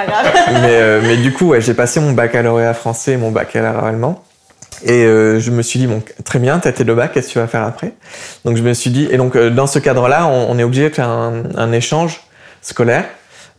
mais, 0.62 1.02
mais 1.02 1.18
du 1.18 1.34
coup, 1.34 1.48
ouais, 1.48 1.60
j'ai 1.60 1.74
passé 1.74 2.00
mon 2.00 2.14
baccalauréat 2.14 2.74
français 2.74 3.12
et 3.12 3.18
mon 3.18 3.32
baccalauréat 3.32 3.88
allemand. 3.88 4.24
Et 4.84 5.06
euh, 5.06 5.40
je 5.40 5.52
me 5.52 5.62
suis 5.62 5.80
dit, 5.80 5.88
bon, 5.88 6.04
très 6.24 6.40
bien, 6.40 6.60
t'as 6.60 6.72
tes 6.72 6.84
deux 6.84 6.94
bacs, 6.94 7.14
qu'est-ce 7.14 7.28
que 7.28 7.34
tu 7.34 7.40
vas 7.40 7.48
faire 7.48 7.64
après? 7.64 7.94
Donc 8.46 8.58
je 8.58 8.64
me 8.64 8.74
suis 8.74 8.92
dit, 8.92 9.08
et 9.10 9.18
donc 9.18 9.36
euh, 9.36 9.50
dans 9.50 9.68
ce 9.68 9.80
cadre-là, 9.80 10.28
on, 10.28 10.58
est 10.60 10.64
obligé 10.64 10.90
de 10.90 10.94
faire 10.94 11.10
un, 11.10 11.72
échange 11.72 12.22
scolaire. 12.62 13.06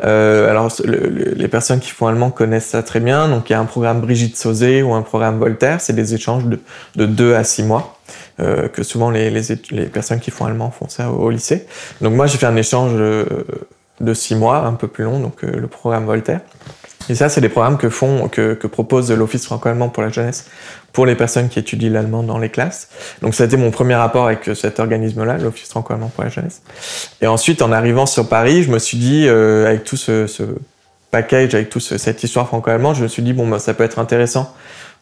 Euh, 0.04 0.48
alors 0.48 0.72
le, 0.84 1.34
les 1.34 1.48
personnes 1.48 1.80
qui 1.80 1.90
font 1.90 2.06
allemand 2.06 2.30
connaissent 2.30 2.68
ça 2.68 2.84
très 2.84 3.00
bien. 3.00 3.28
Donc 3.28 3.50
il 3.50 3.52
y 3.52 3.56
a 3.56 3.60
un 3.60 3.64
programme 3.64 4.00
Brigitte 4.00 4.36
Sauzé 4.36 4.82
ou 4.82 4.94
un 4.94 5.02
programme 5.02 5.38
Voltaire, 5.38 5.80
c'est 5.80 5.92
des 5.92 6.14
échanges 6.14 6.44
de, 6.44 6.60
de 6.94 7.06
deux 7.06 7.34
à 7.34 7.42
six 7.42 7.62
mois. 7.62 7.94
Que 8.38 8.84
souvent 8.84 9.10
les, 9.10 9.30
les, 9.30 9.86
personnes 9.86 10.20
qui 10.20 10.30
font 10.30 10.44
allemand 10.44 10.70
font 10.70 10.88
ça 10.88 11.10
au, 11.10 11.28
lycée. 11.28 11.66
Donc 12.00 12.14
moi 12.14 12.28
j'ai 12.28 12.38
fait 12.38 12.46
un 12.46 12.54
échange 12.54 12.92
de 12.92 14.14
six 14.14 14.36
mois, 14.36 14.58
un 14.58 14.74
peu 14.74 14.86
plus 14.86 15.02
long, 15.02 15.18
donc 15.18 15.42
le 15.42 15.66
programme 15.66 16.06
Voltaire. 16.06 16.40
Et 17.10 17.14
ça, 17.14 17.28
c'est 17.28 17.40
des 17.40 17.48
programmes 17.48 17.78
que 17.78 17.88
font, 17.88 18.28
que, 18.28 18.54
que 18.54 18.66
propose 18.66 19.10
l'Office 19.10 19.46
franco-allemand 19.46 19.88
pour 19.88 20.02
la 20.02 20.10
jeunesse 20.10 20.46
pour 20.92 21.06
les 21.06 21.14
personnes 21.14 21.48
qui 21.48 21.58
étudient 21.58 21.90
l'allemand 21.90 22.22
dans 22.22 22.38
les 22.38 22.48
classes. 22.48 22.88
Donc 23.22 23.34
ça 23.34 23.44
a 23.44 23.46
été 23.46 23.56
mon 23.56 23.70
premier 23.70 23.94
rapport 23.94 24.26
avec 24.26 24.50
cet 24.54 24.80
organisme-là, 24.80 25.38
l'Office 25.38 25.68
franco-allemand 25.68 26.10
pour 26.14 26.24
la 26.24 26.30
jeunesse. 26.30 26.62
Et 27.20 27.26
ensuite, 27.26 27.62
en 27.62 27.72
arrivant 27.72 28.06
sur 28.06 28.28
Paris, 28.28 28.62
je 28.62 28.70
me 28.70 28.78
suis 28.78 28.98
dit, 28.98 29.26
euh, 29.28 29.66
avec 29.66 29.84
tout 29.84 29.96
ce, 29.96 30.26
ce, 30.26 30.42
package, 31.10 31.54
avec 31.54 31.70
toute 31.70 31.82
cette 31.82 32.22
histoire 32.22 32.46
franco-allemande, 32.48 32.96
je 32.96 33.02
me 33.02 33.08
suis 33.08 33.22
dit, 33.22 33.32
bon, 33.32 33.48
bah, 33.48 33.58
ça 33.58 33.74
peut 33.74 33.84
être 33.84 33.98
intéressant 33.98 34.54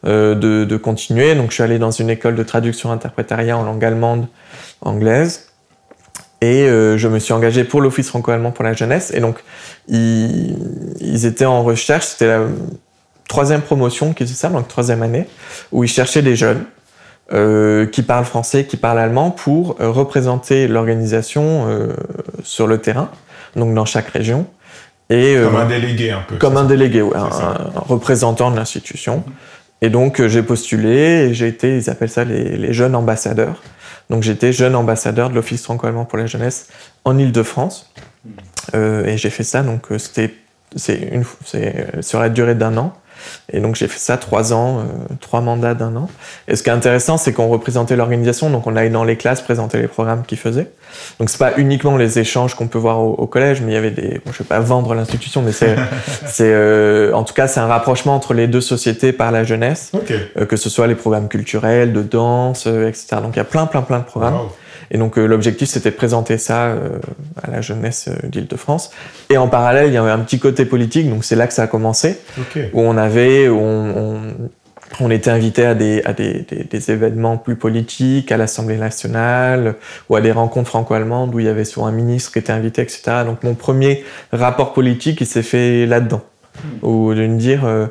euh, 0.05 0.35
de, 0.35 0.65
de 0.65 0.77
continuer. 0.77 1.35
Donc 1.35 1.49
je 1.49 1.55
suis 1.55 1.63
allé 1.63 1.79
dans 1.79 1.91
une 1.91 2.09
école 2.09 2.35
de 2.35 2.43
traduction 2.43 2.91
interprétariat 2.91 3.57
en 3.57 3.63
langue 3.63 3.83
allemande, 3.83 4.27
anglaise. 4.81 5.49
Et 6.39 6.63
euh, 6.63 6.97
je 6.97 7.07
me 7.07 7.17
suis 7.17 7.33
engagé 7.33 7.63
pour 7.63 7.81
l'Office 7.81 8.09
franco-allemand 8.09 8.51
pour 8.51 8.63
la 8.63 8.73
jeunesse. 8.73 9.11
Et 9.13 9.19
donc, 9.19 9.37
ils, 9.87 10.55
ils 11.01 11.25
étaient 11.25 11.45
en 11.45 11.63
recherche, 11.63 12.05
c'était 12.05 12.27
la 12.27 12.41
troisième 13.27 13.61
promotion 13.61 14.13
qui 14.13 14.27
c'est 14.27 14.33
ça, 14.33 14.49
donc 14.49 14.67
troisième 14.67 15.03
année, 15.03 15.27
où 15.71 15.83
ils 15.83 15.89
cherchaient 15.89 16.21
des 16.21 16.35
jeunes 16.35 16.63
euh, 17.33 17.85
qui 17.85 18.03
parlent 18.03 18.25
français, 18.25 18.65
qui 18.65 18.77
parlent 18.77 18.99
allemand, 18.99 19.31
pour 19.31 19.77
euh, 19.79 19.89
représenter 19.89 20.67
l'organisation 20.67 21.65
euh, 21.67 21.93
sur 22.43 22.67
le 22.67 22.77
terrain, 22.77 23.09
donc 23.55 23.73
dans 23.73 23.85
chaque 23.85 24.09
région. 24.09 24.47
Et, 25.09 25.35
euh, 25.35 25.45
comme 25.45 25.55
un 25.55 25.65
délégué 25.65 26.11
un 26.11 26.21
peu. 26.27 26.35
Comme 26.37 26.57
un 26.57 26.65
délégué, 26.65 27.01
ouais, 27.01 27.15
un, 27.15 27.23
un, 27.23 27.71
représentant 27.75 28.51
de 28.51 28.55
l'institution. 28.55 29.23
Et 29.81 29.89
donc 29.89 30.19
euh, 30.19 30.27
j'ai 30.27 30.41
postulé 30.41 31.27
et 31.29 31.33
j'ai 31.33 31.47
été, 31.47 31.77
ils 31.77 31.89
appellent 31.89 32.09
ça 32.09 32.23
les, 32.23 32.57
les 32.57 32.73
jeunes 32.73 32.95
ambassadeurs. 32.95 33.61
Donc 34.09 34.23
j'étais 34.23 34.53
jeune 34.53 34.75
ambassadeur 34.75 35.29
de 35.29 35.35
l'Office 35.35 35.63
franco-allemand 35.63 36.05
pour 36.05 36.17
la 36.17 36.25
jeunesse 36.25 36.67
en 37.05 37.17
Ile-de-France. 37.17 37.91
Euh, 38.75 39.05
et 39.05 39.17
j'ai 39.17 39.29
fait 39.29 39.43
ça, 39.43 39.63
donc 39.63 39.91
euh, 39.91 39.97
c'était 39.97 40.33
c'est 40.75 40.97
une 41.11 41.23
c'est 41.45 41.75
euh, 41.95 42.01
sur 42.01 42.19
la 42.19 42.29
durée 42.29 42.55
d'un 42.55 42.77
an. 42.77 42.93
Et 43.51 43.59
donc 43.59 43.75
j'ai 43.75 43.87
fait 43.87 43.99
ça 43.99 44.17
trois 44.17 44.53
ans, 44.53 44.79
euh, 44.79 44.83
trois 45.21 45.41
mandats 45.41 45.73
d'un 45.73 45.95
an. 45.95 46.09
Et 46.47 46.55
ce 46.55 46.63
qui 46.63 46.69
est 46.69 46.73
intéressant, 46.73 47.17
c'est 47.17 47.33
qu'on 47.33 47.47
représentait 47.47 47.95
l'organisation, 47.95 48.49
donc 48.49 48.67
on 48.67 48.75
allait 48.75 48.89
dans 48.89 49.03
les 49.03 49.15
classes 49.15 49.41
présenter 49.41 49.79
les 49.79 49.87
programmes 49.87 50.23
qu'ils 50.25 50.37
faisaient. 50.37 50.69
Donc 51.19 51.29
c'est 51.29 51.37
pas 51.37 51.53
uniquement 51.57 51.97
les 51.97 52.19
échanges 52.19 52.55
qu'on 52.55 52.67
peut 52.67 52.77
voir 52.77 52.99
au, 52.99 53.13
au, 53.13 53.27
collège, 53.27 53.61
mais 53.61 53.71
il 53.71 53.75
y 53.75 53.77
avait 53.77 53.91
des, 53.91 54.21
bon, 54.25 54.31
je 54.31 54.39
vais 54.39 54.47
pas 54.47 54.59
vendre 54.59 54.93
l'institution, 54.93 55.41
mais 55.41 55.51
c'est, 55.51 55.75
c'est, 56.25 56.51
euh, 56.51 57.13
en 57.13 57.23
tout 57.23 57.33
cas 57.33 57.47
c'est 57.47 57.59
un 57.59 57.67
rapprochement 57.67 58.15
entre 58.15 58.33
les 58.33 58.47
deux 58.47 58.61
sociétés 58.61 59.11
par 59.11 59.31
la 59.31 59.43
jeunesse, 59.43 59.91
okay. 59.93 60.19
euh, 60.37 60.45
que 60.45 60.57
ce 60.57 60.69
soit 60.69 60.87
les 60.87 60.95
programmes 60.95 61.27
culturels, 61.27 61.93
de 61.93 62.01
danse, 62.01 62.67
etc. 62.67 63.17
Donc 63.21 63.33
il 63.33 63.37
y 63.37 63.41
a 63.41 63.45
plein, 63.45 63.65
plein, 63.65 63.81
plein 63.81 63.99
de 63.99 64.05
programmes. 64.05 64.35
Wow. 64.35 64.51
Et 64.91 64.97
donc 64.97 65.17
euh, 65.17 65.25
l'objectif 65.25 65.69
c'était 65.69 65.91
de 65.91 65.95
présenter 65.95 66.37
ça 66.37 66.67
euh, 66.67 66.99
à 67.41 67.51
la 67.51 67.61
jeunesse 67.61 68.09
euh, 68.09 68.27
d'Île-de-France. 68.27 68.91
Et 69.29 69.37
en 69.37 69.47
parallèle, 69.47 69.87
il 69.87 69.93
y 69.93 69.97
avait 69.97 70.11
un 70.11 70.19
petit 70.19 70.39
côté 70.39 70.65
politique, 70.65 71.09
donc 71.09 71.23
c'est 71.23 71.35
là 71.35 71.47
que 71.47 71.53
ça 71.53 71.63
a 71.63 71.67
commencé, 71.67 72.19
okay. 72.39 72.69
où 72.73 72.81
on 72.81 72.97
avait, 72.97 73.47
où 73.49 73.57
on, 73.57 73.97
on, 73.97 74.21
on 74.99 75.11
était 75.11 75.29
invité 75.29 75.65
à 75.65 75.75
des, 75.75 76.01
à 76.05 76.13
des, 76.13 76.45
des, 76.49 76.63
des 76.63 76.91
événements 76.91 77.37
plus 77.37 77.55
politiques, 77.55 78.31
à 78.31 78.37
l'Assemblée 78.37 78.77
nationale, 78.77 79.75
ou 80.09 80.15
à 80.15 80.21
des 80.21 80.31
rencontres 80.31 80.69
franco-allemandes 80.69 81.35
où 81.35 81.39
il 81.39 81.45
y 81.45 81.49
avait 81.49 81.65
souvent 81.65 81.87
un 81.87 81.91
ministre 81.91 82.31
qui 82.31 82.39
était 82.39 82.53
invité, 82.53 82.81
etc. 82.81 83.23
Donc 83.25 83.43
mon 83.43 83.53
premier 83.53 84.03
rapport 84.31 84.73
politique, 84.73 85.21
il 85.21 85.27
s'est 85.27 85.43
fait 85.43 85.85
là-dedans, 85.85 86.21
mmh. 86.23 86.87
où 86.87 87.13
de 87.13 87.27
me 87.27 87.37
dire 87.37 87.65
euh, 87.65 87.87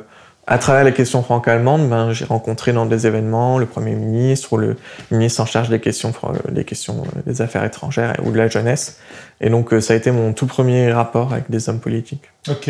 à 0.47 0.57
travers 0.57 0.83
les 0.83 0.93
questions 0.93 1.21
franco-allemandes, 1.21 1.89
ben, 1.89 2.13
j'ai 2.13 2.25
rencontré 2.25 2.73
dans 2.73 2.85
des 2.85 3.05
événements 3.05 3.59
le 3.59 3.65
Premier 3.65 3.95
ministre 3.95 4.53
ou 4.53 4.57
le 4.57 4.77
ministre 5.11 5.41
en 5.41 5.45
charge 5.45 5.69
des 5.69 5.79
questions, 5.79 6.13
des 6.49 6.63
questions 6.63 7.03
des 7.25 7.41
affaires 7.41 7.65
étrangères 7.65 8.15
ou 8.23 8.31
de 8.31 8.37
la 8.37 8.47
jeunesse. 8.47 8.99
Et 9.41 9.49
donc, 9.49 9.73
ça 9.81 9.93
a 9.93 9.97
été 9.97 10.09
mon 10.11 10.33
tout 10.33 10.47
premier 10.47 10.91
rapport 10.91 11.33
avec 11.33 11.51
des 11.51 11.67
hommes 11.67 11.81
politiques. 11.81 12.23
Ok. 12.49 12.69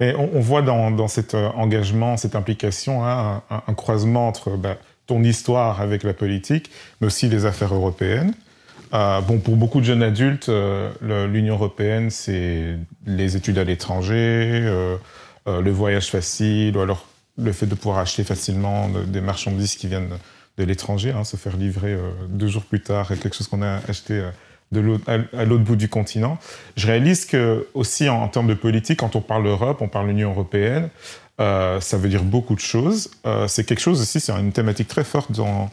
Et 0.00 0.14
on, 0.14 0.40
voit 0.40 0.62
dans, 0.62 0.92
dans, 0.92 1.08
cet 1.08 1.34
engagement, 1.34 2.16
cette 2.16 2.36
implication, 2.36 3.04
hein, 3.04 3.42
un, 3.50 3.74
croisement 3.74 4.28
entre 4.28 4.50
bah, 4.50 4.76
ton 5.08 5.24
histoire 5.24 5.80
avec 5.80 6.04
la 6.04 6.14
politique, 6.14 6.70
mais 7.00 7.08
aussi 7.08 7.28
les 7.28 7.46
affaires 7.46 7.74
européennes. 7.74 8.32
Euh, 8.94 9.20
bon, 9.20 9.38
pour 9.38 9.56
beaucoup 9.56 9.80
de 9.80 9.84
jeunes 9.84 10.02
adultes, 10.02 10.48
euh, 10.48 10.90
l'Union 11.26 11.54
européenne, 11.54 12.10
c'est 12.10 12.76
les 13.06 13.36
études 13.36 13.58
à 13.58 13.64
l'étranger, 13.64 14.62
euh, 14.64 14.96
euh, 15.48 15.62
le 15.62 15.70
voyage 15.70 16.10
facile, 16.10 16.76
ou 16.76 16.80
alors 16.80 17.06
le 17.38 17.52
fait 17.52 17.66
de 17.66 17.74
pouvoir 17.74 17.98
acheter 17.98 18.22
facilement 18.22 18.88
de, 18.88 19.02
des 19.02 19.20
marchandises 19.20 19.76
qui 19.76 19.86
viennent 19.86 20.10
de, 20.58 20.64
l'étranger, 20.64 21.12
hein, 21.12 21.24
se 21.24 21.36
faire 21.36 21.56
livrer 21.56 21.94
euh, 21.94 22.10
deux 22.28 22.48
jours 22.48 22.64
plus 22.64 22.82
tard 22.82 23.08
quelque 23.08 23.34
chose 23.34 23.48
qu'on 23.48 23.62
a 23.62 23.80
acheté 23.88 24.24
euh, 24.74 24.98
à, 25.06 25.44
l'autre 25.44 25.64
bout 25.64 25.76
du 25.76 25.88
continent. 25.88 26.38
Je 26.76 26.86
réalise 26.86 27.24
que 27.24 27.66
aussi 27.72 28.08
en, 28.08 28.28
termes 28.28 28.48
de 28.48 28.54
politique, 28.54 28.98
quand 28.98 29.16
on 29.16 29.22
parle 29.22 29.44
d'Europe, 29.44 29.78
on 29.80 29.88
parle 29.88 30.08
l'Union 30.08 30.30
européenne, 30.30 30.90
ça 31.38 31.96
veut 31.96 32.08
dire 32.08 32.24
beaucoup 32.24 32.54
de 32.54 32.60
choses. 32.60 33.10
C'est 33.46 33.64
quelque 33.64 33.80
chose 33.80 34.02
aussi, 34.02 34.20
c'est 34.20 34.32
une 34.32 34.52
thématique 34.52 34.88
très 34.88 35.04
forte 35.04 35.32
dans 35.32 35.70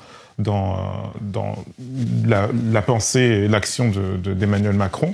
la, 2.25 2.81
pensée 2.83 3.19
et 3.19 3.47
l'action 3.49 3.89
d'Emmanuel 3.89 4.71
de, 4.71 4.77
Macron. 4.77 5.13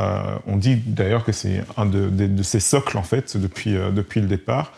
Euh, 0.00 0.22
on 0.46 0.56
dit 0.56 0.76
d'ailleurs 0.76 1.24
que 1.24 1.32
c'est 1.32 1.62
un 1.76 1.86
de, 1.86 2.08
de, 2.08 2.42
ses 2.42 2.60
socles 2.60 2.96
en 2.96 3.02
fait 3.02 3.36
depuis, 3.36 3.76
euh, 3.76 3.90
depuis 3.90 4.20
le 4.20 4.26
départ. 4.26 4.72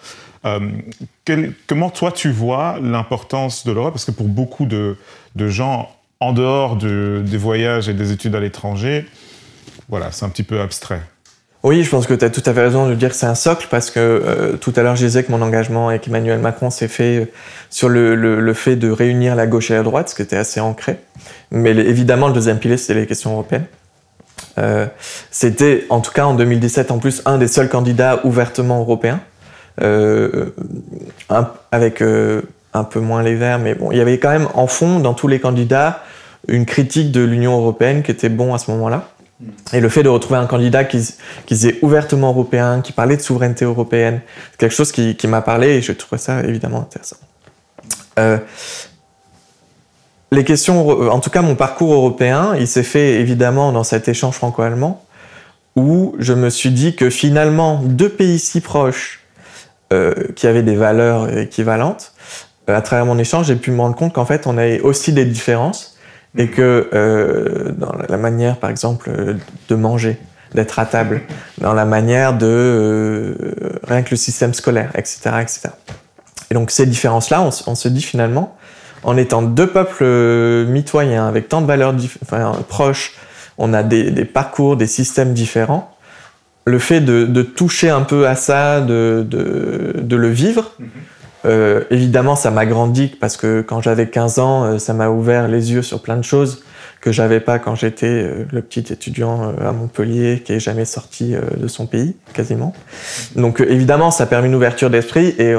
comment 1.67 1.91
toi 1.91 2.11
tu 2.13 2.31
vois 2.31 2.79
l'importance 2.83 3.65
de 3.65 3.73
l'Europe? 3.73 3.95
Parce 3.95 4.05
que 4.05 4.11
pour 4.11 4.29
beaucoup 4.29 4.67
de, 4.67 4.97
gens 5.37 5.95
en 6.21 6.33
dehors 6.33 6.77
des 6.77 7.37
voyages 7.37 7.89
et 7.89 7.95
des 7.95 8.13
études 8.13 8.35
à 8.35 8.41
l'étranger, 8.41 9.07
voilà, 9.89 10.11
c'est 10.11 10.25
un 10.25 10.29
petit 10.29 10.43
peu 10.43 10.61
abstrait. 10.61 11.03
Oui, 11.65 11.85
je 11.85 11.91
pense 11.91 12.09
que 12.09 12.15
tu 12.15 12.25
as 12.25 12.31
tout 12.31 12.43
à 12.45 12.53
fait 12.53 12.61
raison 12.61 12.89
de 12.89 12.95
dire 12.95 13.11
que 13.11 13.15
c'est 13.15 13.27
un 13.27 13.37
socle 13.37 13.69
parce 13.71 13.93
que 13.93 14.01
euh, 14.01 14.57
tout 14.57 14.73
à 14.75 14.83
l'heure 14.83 14.97
je 14.97 15.07
disais 15.07 15.23
que 15.23 15.31
mon 15.31 15.41
engagement 15.43 15.91
avec 15.91 16.09
Emmanuel 16.09 16.41
Macron 16.41 16.71
s'est 16.71 16.89
fait 16.89 17.21
euh, 17.21 17.25
sur 17.71 17.89
le, 17.89 18.17
le, 18.17 18.55
fait 18.55 18.75
de 18.75 18.91
réunir 18.91 19.37
la 19.37 19.47
gauche 19.47 19.71
et 19.71 19.75
la 19.75 19.85
droite, 19.85 20.09
ce 20.09 20.17
qui 20.17 20.23
était 20.23 20.37
assez 20.37 20.59
ancré. 20.59 20.99
Mais 21.53 21.71
évidemment, 21.71 22.27
le 22.27 22.33
deuxième 22.33 22.59
pilier, 22.59 22.77
c'était 22.77 22.95
les 22.99 23.07
questions 23.07 23.31
européennes. 23.31 23.67
Euh, 24.59 24.87
c'était, 25.31 25.87
en 25.91 26.01
tout 26.01 26.13
cas 26.13 26.25
en 26.25 26.35
2017, 26.35 26.91
en 26.91 26.99
plus, 26.99 27.23
un 27.25 27.39
des 27.39 27.49
seuls 27.49 27.69
candidats 27.69 28.21
ouvertement 28.25 28.81
européens, 28.81 29.21
euh, 29.81 30.51
avec 31.71 32.03
euh, 32.03 32.43
un 32.75 32.85
peu 32.85 33.01
moins 33.01 33.23
les 33.23 33.35
Verts, 33.35 33.59
mais 33.59 33.75
bon, 33.75 33.91
il 33.91 33.99
y 33.99 34.01
avait 34.01 34.19
quand 34.19 34.31
même 34.31 34.49
en 34.55 34.67
fond, 34.67 35.01
dans 35.01 35.15
tous 35.15 35.29
les 35.29 35.41
candidats, 35.41 36.03
une 36.49 36.67
critique 36.67 37.13
de 37.13 37.23
l'Union 37.23 37.59
européenne 37.59 38.03
qui 38.03 38.11
était 38.11 38.29
bon 38.29 38.55
à 38.55 38.59
ce 38.59 38.71
moment-là. 38.73 39.09
Et 39.73 39.81
le 39.81 39.89
fait 39.89 40.05
de 40.05 40.09
retrouver 40.09 40.39
un 40.39 40.47
candidat 40.47 40.85
qui, 40.85 40.99
qui 41.47 41.55
disait 41.55 41.79
ouvertement 41.83 42.29
européen, 42.29 42.81
qui 42.81 42.93
parlait 42.93 43.17
de 43.17 43.23
souveraineté 43.23 43.65
européenne, 43.65 44.21
c'est 44.53 44.59
quelque 44.59 44.75
chose 44.75 44.93
qui, 44.93 45.27
m'a 45.27 45.43
parlé 45.43 45.69
et 45.69 45.83
je 45.83 45.93
trouvais 45.93 46.21
ça 46.21 46.43
évidemment 46.45 46.83
intéressant. 46.83 47.17
Les 50.33 50.45
questions, 50.45 50.89
en 50.89 51.21
tout 51.21 51.31
cas 51.31 51.43
mon 51.43 51.55
parcours 51.55 51.95
européen, 51.95 52.55
il 52.59 52.67
s'est 52.67 52.83
fait 52.83 53.21
évidemment 53.21 53.71
dans 53.71 53.85
cet 53.85 54.09
échange 54.09 54.35
franco-allemand 54.35 55.05
où 55.77 56.15
je 56.19 56.33
me 56.33 56.51
suis 56.51 56.71
dit 56.71 56.97
que 56.97 57.09
finalement 57.09 57.81
deux 57.85 58.09
pays 58.09 58.39
si 58.39 58.61
proches 58.61 59.21
euh, 59.93 60.13
qui 60.35 60.47
avaient 60.47 60.63
des 60.63 60.75
valeurs 60.75 61.37
équivalentes, 61.39 62.13
euh, 62.69 62.77
à 62.77 62.83
travers 62.83 63.07
mon 63.07 63.19
échange, 63.19 63.47
j'ai 63.47 63.57
pu 63.57 63.71
me 63.71 63.81
rendre 63.81 63.95
compte 63.95 64.13
qu'en 64.13 64.27
fait 64.27 64.47
on 64.47 64.59
avait 64.59 64.81
aussi 64.81 65.13
des 65.13 65.25
différences 65.25 65.97
et 66.37 66.49
que 66.49 66.89
euh, 66.95 67.73
dans 67.73 67.93
la 68.09 68.17
manière, 68.17 68.57
par 68.57 68.71
exemple, 68.71 69.11
de 69.69 69.75
manger, 69.75 70.19
d'être 70.55 70.79
à 70.79 70.87
table, 70.87 71.23
dans 71.59 71.75
la 71.75 71.85
manière 71.85 72.37
de 72.37 72.47
euh, 72.47 73.35
rien 73.85 74.03
que 74.03 74.11
le 74.11 74.17
système 74.17 74.55
scolaire, 74.55 74.91
etc., 74.95 75.31
etc. 75.41 75.61
Et 76.51 76.55
donc 76.55 76.71
ces 76.71 76.87
différences-là, 76.87 77.49
on, 77.67 77.75
se 77.75 77.89
dit 77.89 78.03
finalement, 78.03 78.57
en 79.03 79.17
étant 79.17 79.43
deux 79.43 79.67
peuples 79.67 80.03
euh, 80.03 80.67
mitoyens 80.67 81.27
avec 81.27 81.49
tant 81.49 81.61
de 81.61 81.67
valeurs 81.67 81.95
enfin, 82.23 82.53
proches, 82.69 83.15
on 83.59 83.75
a 83.75 83.83
des, 83.83 84.11
des, 84.11 84.25
parcours, 84.25 84.77
des 84.77 84.87
systèmes 84.87 85.35
différents. 85.35 85.97
Le 86.65 86.79
fait 86.79 87.01
de, 87.01 87.25
de 87.25 87.43
toucher 87.43 87.91
un 87.91 88.03
peu 88.03 88.27
à 88.27 88.37
ça, 88.37 88.81
de, 88.81 89.27
de, 89.29 89.95
de 90.01 90.17
le 90.17 90.29
vivre, 90.29 90.73
mm-hmm. 90.81 90.87
Euh, 91.45 91.83
évidemment, 91.91 92.37
ça 92.37 92.53
m'a 92.53 92.67
grandi 92.67 93.09
parce 93.09 93.37
que 93.37 93.63
quand 93.63 93.81
j'avais 93.81 94.09
15 94.09 94.39
ans, 94.39 94.63
euh, 94.63 94.79
ça 94.79 94.95
m'a 94.95 95.09
ouvert 95.09 95.49
les 95.49 95.73
yeux 95.73 95.83
sur 95.83 96.01
plein 96.01 96.17
de 96.17 96.23
choses 96.23 96.63
que 97.01 97.11
j'avais 97.11 97.41
pas 97.41 97.59
quand 97.59 97.75
j'étais 97.75 98.31
le 98.53 98.63
petit 98.63 98.93
étudiant 98.93 99.53
à 99.59 99.73
Montpellier 99.73 100.41
qui 100.45 100.53
est 100.53 100.61
jamais 100.61 100.85
sorti 100.85 101.35
de 101.35 101.67
son 101.67 101.87
pays, 101.87 102.15
quasiment. 102.33 102.75
Donc 103.35 103.59
évidemment, 103.59 104.13
ça 104.13 104.23
a 104.23 104.27
permis 104.29 104.47
une 104.47 104.55
ouverture 104.55 104.89
d'esprit 104.89 105.35
et 105.37 105.57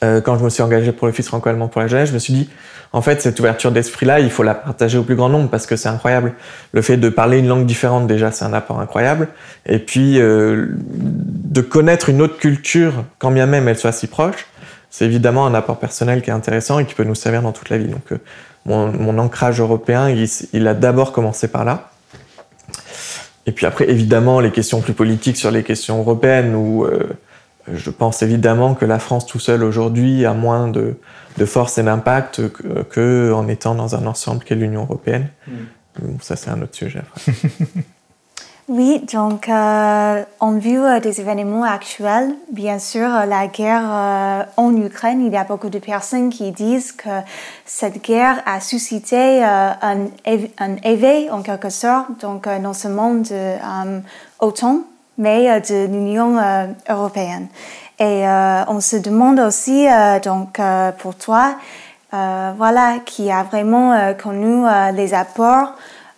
quand 0.00 0.38
je 0.38 0.44
me 0.44 0.50
suis 0.50 0.62
engagé 0.62 0.92
pour 0.92 1.08
fils 1.10 1.28
franco-allemand 1.28 1.68
pour 1.68 1.80
la 1.80 1.86
jeunesse, 1.86 2.08
je 2.08 2.14
me 2.14 2.18
suis 2.18 2.32
dit, 2.32 2.50
en 2.92 3.02
fait, 3.02 3.22
cette 3.22 3.38
ouverture 3.38 3.70
d'esprit-là, 3.72 4.20
il 4.20 4.30
faut 4.30 4.42
la 4.42 4.54
partager 4.54 4.98
au 4.98 5.02
plus 5.02 5.14
grand 5.14 5.28
nombre 5.28 5.48
parce 5.48 5.66
que 5.66 5.76
c'est 5.76 5.88
incroyable. 5.88 6.34
Le 6.72 6.82
fait 6.82 6.96
de 6.96 7.08
parler 7.08 7.38
une 7.38 7.48
langue 7.48 7.66
différente, 7.66 8.06
déjà, 8.06 8.32
c'est 8.32 8.44
un 8.44 8.52
apport 8.52 8.80
incroyable. 8.80 9.28
Et 9.64 9.78
puis, 9.78 10.18
de 10.18 11.60
connaître 11.60 12.08
une 12.08 12.20
autre 12.20 12.38
culture, 12.38 13.04
quand 13.18 13.30
bien 13.30 13.46
même 13.46 13.68
elle 13.68 13.78
soit 13.78 13.92
si 13.92 14.08
proche, 14.08 14.46
c'est 14.92 15.06
évidemment 15.06 15.46
un 15.46 15.54
apport 15.54 15.78
personnel 15.78 16.20
qui 16.20 16.28
est 16.28 16.34
intéressant 16.34 16.78
et 16.78 16.84
qui 16.84 16.94
peut 16.94 17.04
nous 17.04 17.14
servir 17.14 17.40
dans 17.40 17.52
toute 17.52 17.70
la 17.70 17.78
vie. 17.78 17.88
Donc, 17.88 18.12
euh, 18.12 18.18
mon, 18.66 19.18
ancrage 19.18 19.58
européen, 19.58 20.14
il, 20.52 20.68
a 20.68 20.74
d'abord 20.74 21.12
commencé 21.12 21.48
par 21.48 21.64
là. 21.64 21.90
Et 23.46 23.52
puis 23.52 23.64
après, 23.64 23.88
évidemment, 23.88 24.38
les 24.38 24.50
questions 24.50 24.82
plus 24.82 24.92
politiques 24.92 25.38
sur 25.38 25.50
les 25.50 25.62
questions 25.62 25.98
européennes, 25.98 26.54
euh, 26.54 27.08
je 27.72 27.90
pense 27.90 28.22
évidemment 28.22 28.74
que 28.74 28.84
la 28.84 28.98
France 28.98 29.26
tout 29.26 29.38
seul 29.38 29.62
aujourd'hui 29.62 30.24
a 30.24 30.34
moins 30.34 30.68
de, 30.68 30.96
force 31.44 31.78
et 31.78 31.82
d'impact 31.82 32.42
qu'en 32.94 33.48
étant 33.48 33.74
dans 33.74 33.94
un 33.94 34.06
ensemble 34.06 34.44
qu'est 34.44 34.54
l'Union 34.54 34.82
européenne. 34.82 35.28
Mm. 35.46 36.16
ça, 36.20 36.36
c'est 36.36 36.50
un 36.50 36.60
autre 36.62 36.76
sujet. 36.76 37.02
Oui, 38.68 39.04
donc 39.12 39.48
euh, 39.48 40.24
en 40.38 40.52
vue 40.56 40.78
euh, 40.78 41.00
des 41.00 41.20
événements 41.20 41.64
actuels, 41.64 42.32
bien 42.52 42.78
sûr, 42.78 43.06
euh, 43.06 43.26
la 43.26 43.48
guerre 43.48 44.46
en 44.56 44.76
Ukraine, 44.76 45.20
il 45.26 45.32
y 45.32 45.36
a 45.36 45.42
beaucoup 45.42 45.68
de 45.68 45.80
personnes 45.80 46.30
qui 46.30 46.52
disent 46.52 46.92
que 46.92 47.10
cette 47.66 48.02
guerre 48.04 48.40
a 48.46 48.60
suscité 48.60 49.42
un, 49.44 50.06
éveil 50.84 51.28
en 51.30 51.42
quelque 51.42 51.70
sorte, 51.70 52.20
donc 52.20 52.46
non 52.46 52.72
seulement 52.72 53.14
de 53.14 53.56
l'OTAN, 54.40 54.84
mais 55.18 55.60
de 55.60 55.86
l'Union 55.86 56.36
européenne. 56.88 57.48
Et 57.98 58.24
on 58.68 58.80
se 58.80 58.96
demande 58.96 59.38
aussi, 59.40 59.86
donc 60.24 60.60
pour 60.98 61.14
toi, 61.14 61.56
voilà, 62.10 62.96
qui 63.04 63.30
a 63.30 63.42
vraiment 63.42 64.14
connu 64.14 64.64
les 64.94 65.14
apports 65.14 65.74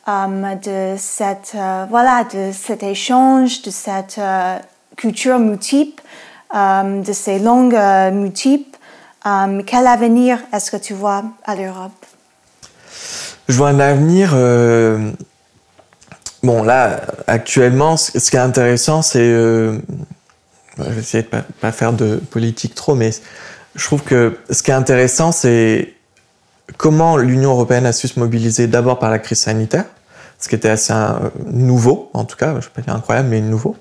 euh, 0.07 0.55
de, 0.57 0.97
cette, 0.99 1.53
euh, 1.55 1.87
voilà, 1.89 2.25
de 2.25 2.53
cet 2.53 2.83
échange, 2.83 3.63
de 3.63 3.71
cette 3.71 4.19
euh, 4.19 4.59
culture 4.97 5.39
multiple, 5.39 6.03
de 6.53 7.13
ces 7.13 7.41
langues 7.41 7.81
multiples. 8.13 8.79
quel 9.67 9.87
avenir 9.89 10.39
est-ce 10.53 10.71
que 10.71 10.77
tu 10.77 10.95
vois 10.95 11.25
à 11.45 11.57
l'Europe? 11.57 12.07
Je 13.49 13.57
vois 13.57 13.71
un 13.71 13.81
avenir. 13.81 14.31
Bon, 16.45 16.63
là, 16.63 17.01
actuellement, 17.27 17.97
ce 17.97 18.19
qui 18.19 18.37
est 18.37 18.41
intéressant, 18.41 19.01
c'est. 19.01 19.25
je 19.25 19.81
vais 20.77 21.01
essayer 21.01 21.23
de 21.23 21.29
pas, 21.29 21.43
pas 21.61 21.73
faire 21.73 21.95
de 21.95 22.17
politique 22.17 22.75
trop, 22.75 22.95
mais 22.95 23.11
je 23.75 23.85
trouve 23.85 24.03
que 24.03 24.37
ce 24.51 24.63
qui 24.63 24.71
est 24.71 24.75
intéressant, 24.75 25.33
c'est 25.33 25.95
comment 26.77 27.17
l'Union 27.17 27.53
européenne 27.53 27.87
a 27.87 27.93
su 27.93 28.09
se 28.09 28.19
mobiliser 28.19 28.67
d'abord 28.67 28.99
par 28.99 29.11
la 29.11 29.19
crise 29.19 29.39
sanitaire, 29.39 29.87
ce 30.39 30.49
qui 30.51 30.55
était 30.55 30.69
assez 30.69 30.93
euh, 30.93 31.31
nouveau, 31.47 32.11
en 32.13 32.25
tout 32.25 32.37
cas, 32.37 32.49
je 32.49 32.57
ne 32.57 32.61
vais 32.61 32.69
pas 32.75 32.83
dire 32.83 32.95
incroyable, 32.95 33.29
mais 33.29 33.41
nouveau. 33.41 33.75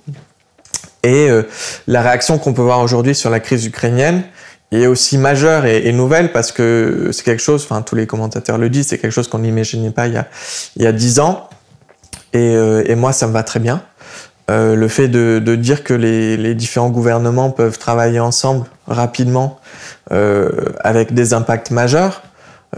Et 1.03 1.29
euh, 1.29 1.43
la 1.87 2.01
réaction 2.01 2.37
qu'on 2.39 2.53
peut 2.53 2.61
voir 2.61 2.79
aujourd'hui 2.79 3.13
sur 3.13 3.29
la 3.29 3.41
crise 3.41 3.65
ukrainienne 3.65 4.23
est 4.71 4.87
aussi 4.87 5.17
majeure 5.17 5.65
et, 5.65 5.91
nouvelle 5.91 6.31
parce 6.31 6.53
que 6.53 7.09
c'est 7.11 7.23
quelque 7.23 7.43
chose, 7.43 7.67
enfin 7.69 7.81
tous 7.81 7.95
les 7.95 8.07
commentateurs 8.07 8.57
le 8.57 8.69
disent, 8.69 8.87
c'est 8.87 8.97
quelque 8.97 9.11
chose 9.11 9.27
qu'on 9.27 9.39
n'imaginait 9.39 9.91
pas 9.91 10.07
il 10.07 10.23
y 10.77 10.87
a 10.87 10.91
dix 10.93 11.19
ans. 11.19 11.49
Et, 12.33 12.55
euh, 12.55 12.83
et, 12.85 12.95
moi, 12.95 13.13
ça 13.13 13.27
me 13.27 13.33
va 13.33 13.43
très 13.43 13.59
bien. 13.59 13.81
le 14.49 14.87
fait 14.87 15.07
de, 15.07 15.39
de 15.39 15.55
dire 15.55 15.83
que 15.83 15.93
les, 15.93 16.37
les, 16.37 16.55
différents 16.55 16.89
gouvernements 16.89 17.51
peuvent 17.51 17.79
travailler 17.79 18.19
ensemble 18.19 18.65
rapidement 18.87 19.59
avec 20.83 21.13
des 21.13 21.33
impacts 21.33 21.71
majeurs, 21.71 22.21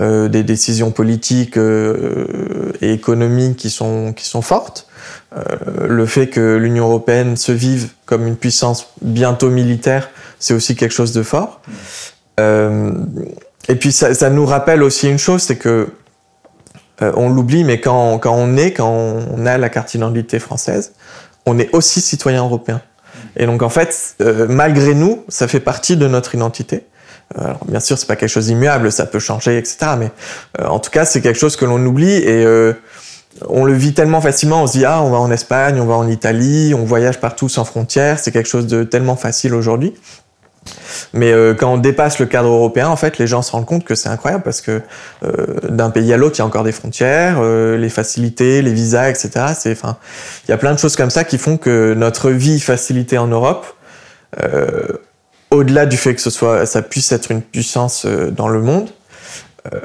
euh, 0.02 0.28
des 0.28 0.44
décisions 0.44 0.92
politiques 0.92 1.56
euh, 1.56 2.74
et 2.82 2.92
économiques 2.92 3.56
qui 3.56 3.70
sont, 3.70 4.12
qui 4.12 4.26
sont 4.26 4.42
fortes. 4.42 4.88
Euh, 5.38 5.88
le 5.88 6.06
fait 6.06 6.28
que 6.28 6.58
l'Union 6.58 6.88
européenne 6.88 7.38
se 7.38 7.54
vive 7.54 7.92
comme 8.06 8.28
une 8.28 8.36
puissance 8.36 8.90
bientôt 9.02 9.50
militaire, 9.50 10.10
c'est 10.38 10.54
aussi 10.54 10.76
quelque 10.76 10.92
chose 10.92 11.14
de 11.14 11.24
fort. 11.24 11.62
et 12.38 13.76
puis 13.80 13.94
ça, 13.94 14.14
ça, 14.14 14.30
nous 14.30 14.46
rappelle 14.46 14.84
aussi 14.84 15.10
une 15.10 15.18
chose, 15.18 15.44
c'est 15.44 15.56
que 15.56 15.88
on 17.02 17.30
l'oublie, 17.30 17.64
mais 17.64 17.80
quand, 17.82 18.20
quand 18.20 18.34
on 18.34 18.56
est, 18.58 18.72
quand 18.72 18.90
on 18.90 19.46
a 19.46 19.58
la 19.58 19.70
carte 19.70 19.92
d'identité 19.92 20.40
française, 20.40 20.94
on 21.46 21.60
est 21.60 21.74
aussi 21.74 22.02
citoyen 22.02 22.44
européen. 22.44 22.82
Et 23.38 23.46
donc 23.46 23.62
en 23.62 23.70
fait, 23.70 24.16
malgré 24.48 24.94
nous, 24.94 25.24
ça 25.28 25.48
fait 25.48 25.60
partie 25.60 25.98
de 25.98 26.08
notre 26.08 26.36
identité. 26.36 26.86
Euh, 27.38 27.46
alors, 27.46 27.66
bien 27.66 27.80
sûr, 27.80 27.98
c'est 27.98 28.08
pas 28.08 28.16
quelque 28.16 28.30
chose 28.30 28.48
d'immuable, 28.48 28.92
ça 28.92 29.06
peut 29.06 29.20
changer, 29.20 29.58
etc. 29.58 29.78
Mais 29.98 30.12
euh, 30.60 30.68
en 30.68 30.80
tout 30.80 30.92
cas, 30.92 31.06
c'est 31.06 31.22
quelque 31.22 31.40
chose 31.40 31.56
que 31.56 31.66
l'on 31.66 31.84
oublie 31.86 32.14
et 32.14 32.46
euh, 32.46 32.74
on 33.48 33.66
le 33.66 33.74
vit 33.74 33.94
tellement 33.94 34.22
facilement. 34.22 34.64
On 34.64 34.68
se 34.68 34.74
dit 34.74 34.86
ah, 34.86 35.02
on 35.02 35.10
va 35.10 35.18
en 35.18 35.32
Espagne, 35.32 35.80
on 35.80 35.86
va 35.86 35.96
en 35.96 36.08
Italie, 36.08 36.74
on 36.76 36.86
voyage 36.86 37.20
partout 37.20 37.50
sans 37.50 37.66
frontières. 37.66 38.20
C'est 38.20 38.32
quelque 38.32 38.50
chose 38.50 38.68
de 38.68 38.84
tellement 38.84 39.16
facile 39.16 39.54
aujourd'hui. 39.54 39.94
Mais 41.14 41.32
quand 41.58 41.74
on 41.74 41.78
dépasse 41.78 42.20
le 42.20 42.26
cadre 42.26 42.50
européen, 42.50 42.90
en 42.90 42.96
fait, 42.96 43.18
les 43.18 43.28
gens 43.28 43.42
se 43.42 43.52
rendent 43.52 43.66
compte 43.66 43.84
que 43.84 43.96
c'est 43.96 44.10
incroyable 44.10 44.44
parce 44.44 44.62
que 44.62 44.82
d'un 45.70 45.90
pays 45.90 46.12
à 46.12 46.18
l'autre, 46.18 46.36
il 46.38 46.40
y 46.40 46.42
a 46.42 46.46
encore 46.46 46.64
des 46.64 46.72
frontières, 46.72 47.42
les 47.44 47.90
facilités, 47.90 48.62
les 48.62 48.74
visas, 48.74 49.10
etc. 49.10 49.30
C'est, 49.56 49.72
enfin, 49.72 49.98
il 50.48 50.52
y 50.52 50.54
a 50.54 50.58
plein 50.58 50.74
de 50.74 50.80
choses 50.80 50.96
comme 50.96 51.12
ça 51.12 51.24
qui 51.24 51.38
font 51.38 51.58
que 51.58 51.94
notre 51.94 52.32
vie 52.32 52.60
facilitée 52.60 53.18
en 53.18 53.28
Europe, 53.28 53.66
au-delà 55.56 55.86
du 55.86 55.98
fait 55.98 56.16
que 56.16 56.22
ce 56.22 56.30
soit, 56.30 56.66
ça 56.66 56.82
puisse 56.82 57.12
être 57.12 57.32
une 57.32 57.42
puissance 57.42 58.06
euh, 58.06 58.32
dans 58.32 58.48
le 58.48 58.62
monde, 58.62 58.90
euh, 59.74 59.80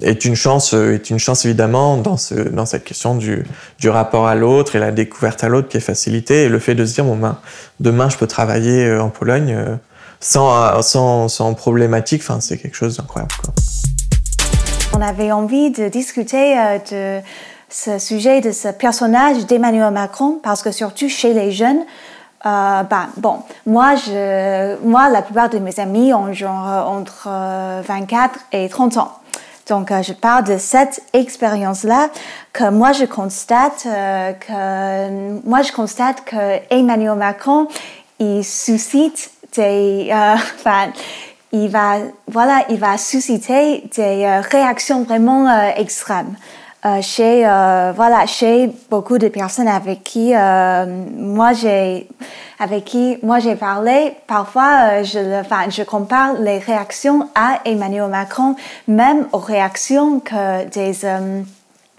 est 0.00 0.24
une 0.24 0.34
chance, 0.34 0.74
euh, 0.74 0.94
est 0.94 1.10
une 1.10 1.18
chance 1.18 1.44
évidemment 1.44 1.96
dans, 1.96 2.16
ce, 2.16 2.34
dans 2.34 2.66
cette 2.66 2.84
question 2.84 3.14
du, 3.14 3.44
du 3.78 3.88
rapport 3.88 4.26
à 4.26 4.34
l'autre 4.34 4.74
et 4.74 4.78
la 4.78 4.90
découverte 4.90 5.44
à 5.44 5.48
l'autre 5.48 5.68
qui 5.68 5.76
est 5.76 5.80
facilitée 5.80 6.44
et 6.44 6.48
le 6.48 6.58
fait 6.58 6.74
de 6.74 6.84
se 6.84 6.94
dire 6.94 7.04
bon 7.04 7.16
ben 7.16 7.38
demain 7.78 8.08
je 8.08 8.16
peux 8.16 8.26
travailler 8.26 8.92
en 8.96 9.10
Pologne, 9.10 9.78
sans, 10.22 11.28
sans, 11.28 11.54
problématique. 11.54 12.22
C'est 12.40 12.58
quelque 12.58 12.76
chose 12.76 12.96
d'incroyable. 12.96 13.32
On 14.94 15.00
avait 15.00 15.32
envie 15.32 15.70
de 15.70 15.88
discuter 15.88 16.54
de 16.90 17.20
ce 17.68 17.98
sujet 17.98 18.40
de 18.40 18.52
ce 18.52 18.68
personnage 18.68 19.46
d'Emmanuel 19.46 19.92
Macron 19.92 20.38
parce 20.42 20.62
que 20.62 20.70
surtout 20.70 21.08
chez 21.08 21.32
les 21.32 21.52
jeunes, 21.52 21.80
euh, 22.44 22.82
ben, 22.82 23.08
bon, 23.16 23.38
moi, 23.66 23.94
je, 23.94 24.76
moi, 24.84 25.08
la 25.08 25.22
plupart 25.22 25.48
de 25.48 25.58
mes 25.58 25.78
amis 25.80 26.12
ont 26.12 26.32
genre 26.32 26.88
entre 26.88 27.28
24 27.82 28.38
et 28.52 28.68
30 28.68 28.96
ans. 28.98 29.12
Donc, 29.68 29.92
je 30.02 30.12
parle 30.12 30.44
de 30.44 30.58
cette 30.58 31.02
expérience-là 31.12 32.08
que 32.52 32.68
moi 32.68 32.92
je 32.92 33.04
constate 33.04 33.84
que 33.84 35.46
moi 35.46 35.62
je 35.62 35.72
constate 35.72 36.24
que 36.24 36.58
Emmanuel 36.68 37.16
Macron 37.16 37.68
il 38.18 38.44
suscite 38.44 39.30
euh, 39.58 40.36
il 41.52 41.68
va 41.68 41.98
voilà, 42.28 42.64
il 42.68 42.78
va 42.78 42.96
susciter 42.96 43.84
des 43.94 44.24
euh, 44.24 44.40
réactions 44.40 45.02
vraiment 45.04 45.48
euh, 45.48 45.70
extrêmes. 45.76 46.34
chez 47.00 47.44
voilà 47.94 48.26
chez 48.26 48.68
beaucoup 48.90 49.18
de 49.18 49.28
personnes 49.28 49.68
avec 49.68 50.02
qui 50.02 50.34
moi 50.34 51.52
j'ai 51.52 52.08
avec 52.58 52.84
qui 52.84 53.18
moi 53.22 53.38
j'ai 53.38 53.54
parlé 53.54 54.16
parfois 54.26 55.04
je 55.04 55.40
enfin, 55.40 55.70
je 55.70 55.84
compare 55.84 56.32
les 56.40 56.58
réactions 56.58 57.28
à 57.36 57.60
Emmanuel 57.64 58.10
Macron 58.10 58.56
même 58.88 59.28
aux 59.30 59.38
réactions 59.38 60.18
que 60.18 60.64
des 60.76 61.06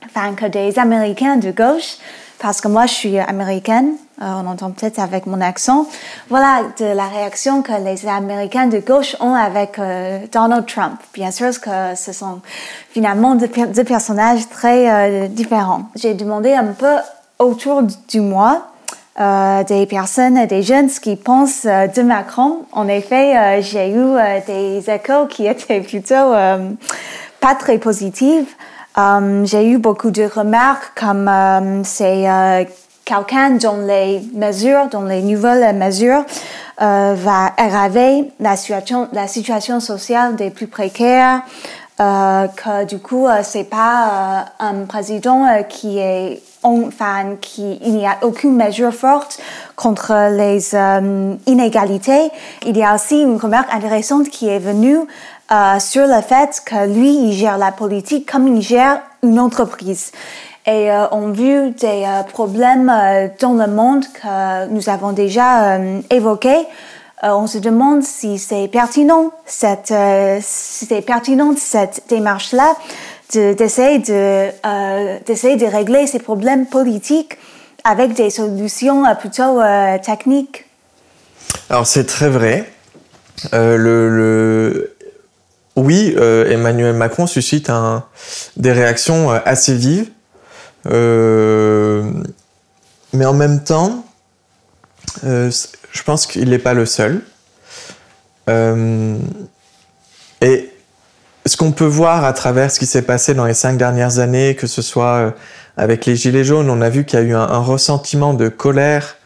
enfin, 0.05 0.33
que 0.35 0.47
des 0.47 0.77
Américains 0.77 1.37
de 1.37 1.51
gauche 1.51 1.95
parce 2.43 2.59
que 2.59 2.67
moi 2.67 2.85
je 2.87 2.93
suis 2.93 3.19
américaine, 3.19 3.93
on 4.21 4.47
entend 4.47 4.71
peut-être 4.71 4.99
avec 4.99 5.26
mon 5.26 5.41
accent, 5.41 5.88
voilà 6.30 6.62
de 6.78 6.86
la 6.86 7.08
réaction 7.08 7.62
que 7.62 7.71
les 7.84 8.08
Américains 8.08 8.67
de 8.67 8.80
gauche 8.80 9.15
ont 9.19 9.34
avec 9.34 9.80
euh, 9.80 10.19
Donald 10.32 10.65
Trump. 10.65 10.99
Bien 11.13 11.32
sûr 11.32 11.60
que 11.60 11.95
ce 11.95 12.13
sont 12.13 12.41
finalement 12.91 13.36
deux, 13.36 13.47
personnages 13.47 14.47
très 14.49 14.89
euh, 14.89 15.28
différents. 15.28 15.86
J'ai 15.95 16.13
demandé 16.13 16.54
un 16.54 16.67
peu 16.67 16.95
autour 17.39 17.82
du 18.08 18.21
mois 18.21 18.67
des 19.17 19.86
personnes, 19.88 20.43
des 20.47 20.63
jeunes 20.63 20.89
qui 20.89 21.15
pensent 21.15 21.65
de 21.65 22.02
Macron. 22.02 22.65
En 22.71 22.88
effet, 22.88 23.62
j'ai 23.62 23.91
eu 23.91 24.06
des 24.47 24.89
échos 24.89 25.28
qui 25.30 25.45
étaient 25.45 25.82
plutôt 25.82 26.34
pas 27.39 27.56
très 27.60 27.78
positifs. 27.78 28.58
J'ai 29.43 29.69
eu 29.69 29.78
beaucoup 29.78 30.10
de 30.10 30.23
remarques 30.23 30.99
comme 30.99 31.30
c'est 31.84 32.26
quelqu'un 33.05 33.51
dont 33.51 33.85
les 33.85 34.21
mesures, 34.33 34.87
dont 34.91 35.03
les 35.03 35.21
nouvelles 35.21 35.75
mesures 35.75 36.23
uh, 36.79 37.13
va 37.15 37.51
aggraver 37.57 38.31
la 38.39 38.55
situation, 38.55 39.07
la 39.13 39.27
situation 39.27 39.79
sociale 39.79 40.35
des 40.35 40.49
plus 40.49 40.67
précaires, 40.67 41.41
uh, 41.99 42.47
que 42.55 42.85
du 42.85 42.99
coup 42.99 43.27
c'est 43.43 43.69
pas 43.69 44.45
un 44.59 44.85
président 44.85 45.45
qui 45.67 45.99
est 45.99 46.41
enfin 46.63 47.35
qui 47.41 47.77
il 47.83 47.95
n'y 47.95 48.07
a 48.07 48.17
aucune 48.21 48.55
mesure 48.55 48.93
forte 48.93 49.39
contre 49.75 50.29
les 50.31 50.75
inégalités. 51.45 52.31
Il 52.65 52.77
y 52.77 52.83
a 52.83 52.95
aussi 52.95 53.21
une 53.21 53.37
remarque 53.37 53.73
intéressante 53.73 54.29
qui 54.29 54.47
est 54.47 54.59
venue 54.59 54.99
euh, 55.51 55.79
sur 55.79 56.07
le 56.07 56.21
fait 56.21 56.61
que 56.65 56.87
lui, 56.87 57.15
il 57.15 57.33
gère 57.33 57.57
la 57.57 57.71
politique 57.71 58.31
comme 58.31 58.47
il 58.47 58.61
gère 58.61 59.01
une 59.21 59.39
entreprise. 59.39 60.11
Et 60.65 60.91
euh, 60.91 61.08
on 61.12 61.30
a 61.30 61.34
vu 61.34 61.71
des 61.71 62.06
euh, 62.06 62.23
problèmes 62.23 62.91
dans 63.39 63.54
le 63.54 63.67
monde 63.67 64.06
que 64.13 64.67
nous 64.67 64.89
avons 64.89 65.12
déjà 65.12 65.78
évoqués. 66.10 66.67
on 67.21 67.47
se 67.47 67.58
demande 67.58 68.04
si 68.04 68.38
c'est 68.38 68.67
pertinent 68.67 69.32
cette, 69.45 69.93
si 70.41 70.86
c'est 70.86 71.02
pertinent 71.02 71.54
cette 71.58 72.04
démarche-là 72.10 72.76
d'essayer 73.34 73.99
de, 73.99 74.49
d'essayer 75.26 75.56
de 75.56 75.65
régler 75.65 76.06
ces 76.06 76.19
problèmes 76.19 76.67
politiques 76.67 77.38
avec 77.84 78.13
des 78.13 78.30
solutions 78.30 79.04
plutôt 79.19 79.60
techniques. 80.04 80.65
Alors 81.69 81.88
c'est 81.88 82.06
très 82.06 82.30
vrai. 82.30 82.71
le, 83.54 84.93
oui, 85.76 86.13
euh, 86.17 86.52
Emmanuel 86.52 86.93
Macron 86.93 87.26
suscite 87.26 87.71
des 88.58 88.71
réactions 88.71 89.32
euh, 89.32 89.39
assez 89.45 89.73
vives, 89.73 90.06
euh, 90.06 90.22
mais 90.85 92.05
en 93.25 93.33
même 93.33 93.63
temps, 93.63 94.05
je 95.23 96.03
pense 96.05 96.25
qu'il 96.25 96.49
n'est 96.49 96.59
pas 96.59 96.73
le 96.73 96.85
seul. 96.85 97.21
et 100.41 100.69
ce 101.45 101.57
qu'on 101.57 101.73
peut 101.73 101.83
voir 101.85 102.23
à 102.23 102.31
travers 102.33 102.71
ce 102.71 102.79
qui 102.79 102.85
s'est 102.85 103.01
passé 103.01 103.33
dans 103.33 103.45
les 103.45 103.53
cinq 103.53 103.77
dernières 103.77 104.19
années, 104.19 104.55
que 104.55 104.67
ce 104.67 104.81
soit 104.81 105.33
avec 105.75 106.05
les 106.05 106.15
Gilets 106.15 106.45
jaunes, 106.45 106.69
on 106.69 106.81
a 106.81 106.89
vu 106.89 107.03
qu'il 107.05 107.19
y 107.19 107.21
a 107.21 107.25
eu 107.25 107.33
un, 107.33 107.41
un, 107.41 107.59
ressentiment 107.59 108.33
de 108.33 108.47
colère, 108.47 109.17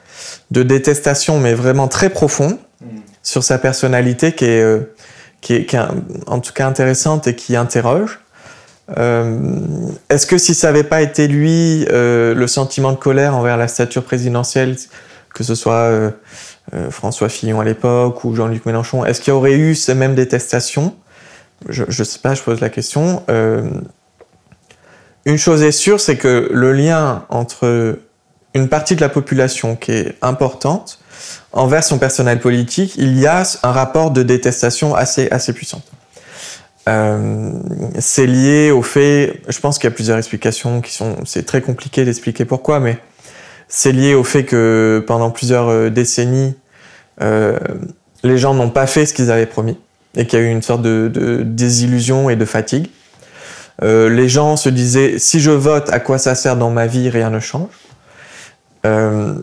de 0.49 0.63
détestation, 0.63 1.39
mais 1.39 1.53
vraiment 1.53 1.87
très 1.87 2.09
profond 2.09 2.57
mmh. 2.81 2.85
sur 3.21 3.43
sa 3.43 3.59
personnalité 3.59 4.33
qui 4.33 4.45
est 4.45 4.87
qui 5.41 5.53
est, 5.53 5.75
en 6.27 6.39
tout 6.39 6.53
cas 6.53 6.67
intéressante 6.67 7.27
et 7.27 7.35
qui 7.35 7.55
interroge. 7.55 8.19
Euh, 8.95 9.89
est-ce 10.09 10.25
que 10.25 10.37
si 10.37 10.53
ça 10.53 10.67
n'avait 10.67 10.83
pas 10.83 11.01
été 11.01 11.27
lui, 11.27 11.85
euh, 11.89 12.33
le 12.33 12.47
sentiment 12.47 12.91
de 12.91 12.97
colère 12.97 13.35
envers 13.35 13.57
la 13.57 13.67
stature 13.67 14.03
présidentielle, 14.03 14.77
que 15.33 15.43
ce 15.43 15.55
soit 15.55 15.73
euh, 15.73 16.11
François 16.89 17.29
Fillon 17.29 17.59
à 17.59 17.65
l'époque 17.65 18.23
ou 18.23 18.35
Jean-Luc 18.35 18.65
Mélenchon, 18.65 19.05
est-ce 19.05 19.21
qu'il 19.21 19.33
y 19.33 19.35
aurait 19.35 19.55
eu 19.55 19.75
ces 19.75 19.93
mêmes 19.93 20.15
détestations? 20.15 20.95
Je 21.67 21.83
ne 21.83 22.03
sais 22.03 22.19
pas, 22.19 22.33
je 22.33 22.41
pose 22.41 22.61
la 22.61 22.69
question. 22.69 23.23
une 25.25 25.37
chose 25.37 25.63
est 25.63 25.71
sûre, 25.71 25.99
c'est 25.99 26.17
que 26.17 26.49
le 26.51 26.71
lien 26.71 27.25
entre 27.29 27.99
une 28.53 28.69
partie 28.69 28.95
de 28.95 29.01
la 29.01 29.09
population 29.09 29.75
qui 29.75 29.91
est 29.91 30.15
importante 30.21 30.99
envers 31.51 31.83
son 31.83 31.97
personnel 31.97 32.39
politique, 32.39 32.95
il 32.97 33.17
y 33.17 33.27
a 33.27 33.43
un 33.63 33.71
rapport 33.71 34.11
de 34.11 34.23
détestation 34.23 34.95
assez, 34.95 35.27
assez 35.31 35.53
puissant. 35.53 35.81
Euh, 36.87 37.51
c'est 37.99 38.27
lié 38.27 38.71
au 38.71 38.81
fait, 38.81 39.41
je 39.47 39.59
pense 39.59 39.77
qu'il 39.77 39.89
y 39.89 39.91
a 39.91 39.95
plusieurs 39.95 40.17
explications 40.17 40.81
qui 40.81 40.93
sont, 40.93 41.17
c'est 41.25 41.45
très 41.45 41.61
compliqué 41.61 42.05
d'expliquer 42.05 42.45
pourquoi, 42.45 42.79
mais 42.79 42.97
c'est 43.67 43.91
lié 43.91 44.13
au 44.13 44.23
fait 44.23 44.45
que 44.45 45.03
pendant 45.05 45.29
plusieurs 45.29 45.67
euh, 45.67 45.89
décennies, 45.89 46.55
euh, 47.21 47.57
les 48.23 48.37
gens 48.37 48.53
n'ont 48.53 48.69
pas 48.69 48.87
fait 48.87 49.05
ce 49.05 49.13
qu'ils 49.13 49.31
avaient 49.31 49.45
promis 49.45 49.77
et 50.15 50.25
qu'il 50.25 50.39
y 50.39 50.41
a 50.41 50.45
eu 50.45 50.51
une 50.51 50.61
sorte 50.61 50.81
de, 50.81 51.43
désillusion 51.45 52.29
et 52.29 52.35
de 52.35 52.45
fatigue. 52.45 52.87
Euh, 53.83 54.09
les 54.09 54.27
gens 54.27 54.55
se 54.57 54.69
disaient 54.69 55.19
si 55.19 55.39
je 55.39 55.51
vote, 55.51 55.89
à 55.91 55.99
quoi 55.99 56.17
ça 56.17 56.33
sert 56.35 56.55
dans 56.55 56.71
ma 56.71 56.87
vie? 56.87 57.09
Rien 57.09 57.29
ne 57.29 57.39
change. 57.39 57.69
Euh, 58.85 59.35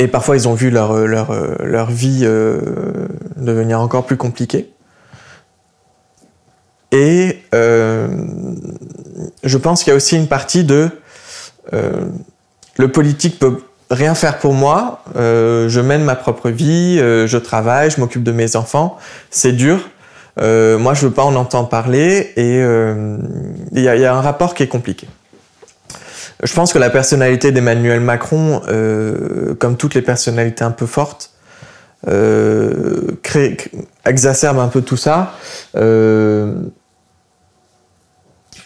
et 0.00 0.08
parfois, 0.08 0.36
ils 0.36 0.48
ont 0.48 0.54
vu 0.54 0.70
leur, 0.70 0.96
leur, 1.06 1.32
leur 1.62 1.90
vie 1.90 2.22
euh, 2.24 3.06
devenir 3.36 3.80
encore 3.80 4.06
plus 4.06 4.16
compliquée. 4.16 4.73
Et 6.94 7.40
euh, 7.52 8.06
je 9.42 9.58
pense 9.58 9.82
qu'il 9.82 9.90
y 9.90 9.94
a 9.94 9.96
aussi 9.96 10.16
une 10.16 10.28
partie 10.28 10.62
de 10.62 10.90
euh, 11.72 12.04
le 12.76 12.92
politique 12.92 13.40
peut 13.40 13.62
rien 13.90 14.14
faire 14.14 14.38
pour 14.38 14.54
moi. 14.54 15.02
Euh, 15.16 15.68
je 15.68 15.80
mène 15.80 16.04
ma 16.04 16.14
propre 16.14 16.50
vie, 16.50 16.98
je 16.98 17.36
travaille, 17.36 17.90
je 17.90 17.98
m'occupe 18.00 18.22
de 18.22 18.30
mes 18.30 18.54
enfants. 18.54 18.96
C'est 19.30 19.50
dur. 19.50 19.80
moi, 20.38 20.94
je 20.94 21.06
veux 21.06 21.10
pas 21.10 21.24
en 21.24 21.34
entendre 21.34 21.68
parler. 21.68 22.32
Et 22.36 22.58
il 22.58 23.80
y, 23.80 23.82
y, 23.82 24.04
a 24.04 24.14
un 24.14 24.20
rapport 24.20 24.54
qui 24.54 24.62
est 24.62 24.68
compliqué. 24.68 25.08
Je 26.44 26.54
pense 26.54 26.72
que 26.72 26.78
la 26.78 26.90
personnalité 26.90 27.50
d'Emmanuel 27.50 28.00
Macron, 28.00 28.62
comme 29.58 29.76
toutes 29.76 29.94
les 29.94 30.02
personnalités 30.02 30.62
un 30.62 30.70
peu 30.70 30.86
fortes, 30.86 31.32
crée, 32.04 33.56
exacerbe 34.06 34.60
un 34.60 34.68
peu 34.68 34.82
tout 34.82 34.96
ça. 34.96 35.34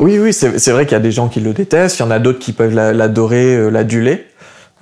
Euh, 0.01 0.05
oui, 0.05 0.19
oui, 0.19 0.33
c'est 0.33 0.71
vrai 0.71 0.85
qu'il 0.87 0.93
y 0.93 0.97
a 0.97 1.01
des 1.01 1.13
gens 1.13 1.29
qui 1.29 1.41
le 1.41 1.53
détestent, 1.53 1.99
il 1.99 2.03
y 2.03 2.05
en 2.05 2.11
a 2.11 2.19
d'autres 2.19 2.39
qui 2.39 2.53
peuvent 2.53 2.75
l'adorer, 2.75 3.57
euh, 3.57 3.71
l'aduler. 3.71 4.27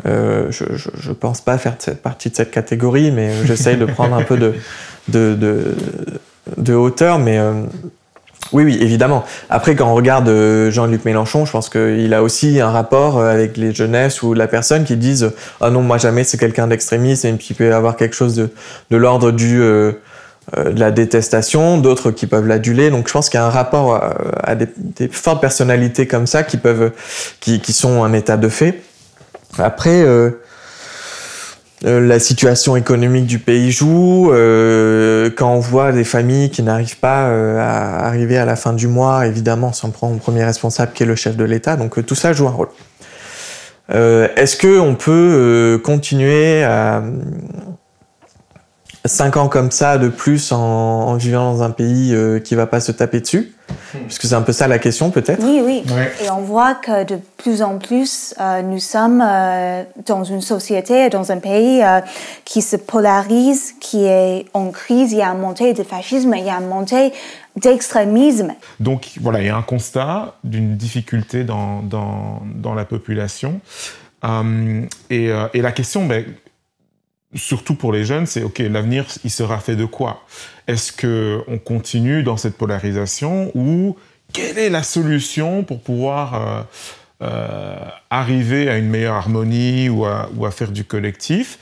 Euh, 0.06 0.48
je, 0.50 0.64
je, 0.74 0.90
je, 0.94 1.12
pense 1.12 1.40
pas 1.40 1.56
faire 1.56 1.74
cette 1.78 2.02
partie 2.02 2.28
de 2.28 2.36
cette 2.36 2.50
catégorie, 2.50 3.10
mais 3.10 3.32
j'essaye 3.46 3.78
de 3.78 3.86
prendre 3.86 4.14
un 4.14 4.22
peu 4.22 4.36
de, 4.36 4.54
de, 5.08 5.74
de, 6.58 6.74
hauteur. 6.74 7.18
Mais 7.18 7.40
oui, 8.52 8.64
oui, 8.64 8.78
évidemment. 8.80 9.24
Après, 9.50 9.74
quand 9.74 9.90
on 9.90 9.94
regarde 9.94 10.28
euh, 10.28 10.70
Jean-Luc 10.70 11.04
Mélenchon, 11.04 11.44
je 11.46 11.52
pense 11.52 11.68
qu'il 11.68 12.14
a 12.14 12.22
aussi 12.22 12.60
un 12.60 12.70
rapport 12.70 13.18
euh, 13.18 13.32
avec 13.32 13.56
les 13.56 13.74
jeunesses 13.74 14.22
ou 14.22 14.34
la 14.34 14.46
personne 14.46 14.84
qui 14.84 14.96
disent 14.96 15.32
Ah 15.60 15.70
non, 15.70 15.82
moi 15.82 15.98
jamais 15.98 16.24
c'est 16.24 16.38
quelqu'un 16.38 16.68
d'extrémiste, 16.68 17.24
et 17.24 17.30
il 17.30 17.56
peut 17.56 17.74
avoir 17.74 17.96
quelque 17.96 18.14
chose 18.14 18.36
de, 18.36 18.50
de 18.90 18.96
l'ordre 18.96 19.32
du 19.32 19.60
euh, 19.60 19.92
de 20.54 20.78
la 20.78 20.90
détestation, 20.92 21.78
d'autres 21.78 22.10
qui 22.10 22.26
peuvent 22.26 22.46
l'aduler. 22.46 22.90
Donc 22.90 23.08
je 23.08 23.12
pense 23.12 23.28
qu'il 23.28 23.38
y 23.38 23.42
a 23.42 23.46
un 23.46 23.50
rapport 23.50 24.00
à, 24.42 24.54
des, 24.54 24.68
des, 24.76 25.08
fortes 25.08 25.40
personnalités 25.40 26.06
comme 26.06 26.26
ça 26.26 26.44
qui 26.44 26.56
peuvent, 26.56 26.92
qui, 27.40 27.60
qui 27.60 27.72
sont 27.72 28.04
un 28.04 28.12
état 28.12 28.36
de 28.36 28.48
fait. 28.48 28.82
Après, 29.58 30.04
la 31.82 32.18
situation 32.18 32.76
économique 32.76 33.26
du 33.26 33.38
pays 33.38 33.70
joue, 33.70 34.30
quand 35.36 35.52
on 35.52 35.60
voit 35.60 35.92
des 35.92 36.04
familles 36.04 36.50
qui 36.50 36.62
n'arrivent 36.62 36.98
pas 36.98 37.26
à 37.26 38.06
arriver 38.06 38.38
à 38.38 38.44
la 38.44 38.56
fin 38.56 38.72
du 38.72 38.86
mois, 38.86 39.26
évidemment, 39.26 39.72
on 39.82 39.90
prend 39.90 40.10
au 40.10 40.16
premier 40.16 40.44
responsable 40.44 40.92
qui 40.92 41.02
est 41.02 41.06
le 41.06 41.16
chef 41.16 41.36
de 41.36 41.44
l'État, 41.44 41.76
donc 41.76 42.04
tout 42.06 42.14
ça 42.14 42.32
joue 42.32 42.48
un 42.48 42.52
rôle. 42.52 42.68
Est-ce 43.88 44.56
qu'on 44.56 44.94
peut 44.94 45.80
continuer 45.84 46.64
à, 46.64 47.02
cinq 49.08 49.36
ans 49.36 49.48
comme 49.48 49.70
ça 49.70 49.98
de 49.98 50.08
plus 50.08 50.52
en, 50.52 51.14
vivant 51.16 51.52
dans 51.52 51.62
un 51.62 51.70
pays 51.70 52.14
euh, 52.14 52.38
qui 52.38 52.54
va 52.54 52.66
pas 52.66 52.80
se 52.80 52.92
taper 52.92 53.20
dessus 53.20 53.52
hmm. 53.94 53.98
Parce 54.00 54.18
que 54.18 54.26
c'est 54.26 54.34
un 54.34 54.42
peu 54.42 54.52
ça 54.52 54.68
la 54.68 54.78
question 54.78 55.10
peut-être. 55.10 55.42
Oui, 55.42 55.60
oui. 55.64 55.82
Et 56.24 56.30
on 56.30 56.40
voit 56.40 56.74
que 56.74 57.04
de 57.04 57.18
plus 57.36 57.62
en 57.62 57.78
plus, 57.78 58.34
euh, 58.40 58.62
nous 58.62 58.78
sommes 58.78 59.22
euh, 59.26 59.84
dans 60.06 60.24
une 60.24 60.40
société, 60.40 61.08
dans 61.08 61.32
un 61.32 61.38
pays 61.38 61.82
qui 62.44 62.62
se 62.62 62.76
polarise, 62.76 63.74
qui 63.80 64.04
est 64.04 64.46
en 64.54 64.70
crise. 64.70 65.12
Il 65.12 65.18
y 65.18 65.22
a 65.22 65.28
une 65.28 65.40
montée 65.40 65.72
de 65.72 65.82
fascisme, 65.82 66.34
il 66.36 66.44
y 66.44 66.50
a 66.50 66.56
une 66.56 66.68
montée 66.68 67.12
d'extrémisme. 67.56 68.54
Donc 68.80 69.12
voilà, 69.20 69.40
il 69.40 69.46
y 69.46 69.50
a 69.50 69.56
un 69.56 69.62
constat 69.62 70.34
d'une 70.44 70.76
difficulté 70.76 71.44
dans, 71.44 71.82
dans, 71.82 72.42
dans, 72.54 72.74
la 72.74 72.84
population. 72.84 73.60
Et, 75.10 75.30
et, 75.54 75.62
la 75.62 75.72
question, 75.72 76.04
ben, 76.04 76.24
surtout 77.34 77.74
pour 77.74 77.92
les 77.92 78.04
jeunes, 78.04 78.26
c'est 78.26 78.42
OK, 78.42 78.58
l'avenir, 78.58 79.06
il 79.24 79.30
sera 79.30 79.58
fait 79.58 79.76
de 79.76 79.84
quoi? 79.84 80.24
Est-ce 80.66 80.92
que 80.92 81.42
on 81.48 81.58
continue 81.58 82.22
dans 82.22 82.36
cette 82.36 82.56
polarisation 82.56 83.50
ou 83.54 83.96
quelle 84.32 84.58
est 84.58 84.70
la 84.70 84.82
solution 84.82 85.62
pour 85.62 85.80
pouvoir 85.80 86.34
euh, 86.34 86.62
euh, 87.22 87.76
arriver 88.10 88.68
à 88.68 88.76
une 88.76 88.88
meilleure 88.88 89.14
harmonie 89.14 89.88
ou 89.88 90.04
à, 90.04 90.28
ou 90.36 90.46
à 90.46 90.50
faire 90.50 90.72
du 90.72 90.84
collectif? 90.84 91.58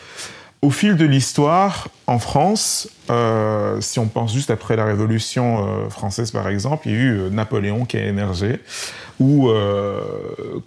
Au 0.62 0.70
fil 0.70 0.96
de 0.96 1.04
l'histoire, 1.04 1.88
en 2.06 2.18
France, 2.18 2.88
euh, 3.10 3.78
si 3.82 3.98
on 3.98 4.06
pense 4.06 4.32
juste 4.32 4.50
après 4.50 4.76
la 4.76 4.86
Révolution 4.86 5.90
française 5.90 6.30
par 6.30 6.48
exemple, 6.48 6.88
il 6.88 6.92
y 6.92 6.96
a 6.96 6.98
eu 6.98 7.30
Napoléon 7.30 7.84
qui 7.84 7.98
a 7.98 8.06
émergé 8.06 8.60
où 9.20 9.48
euh, 9.48 10.00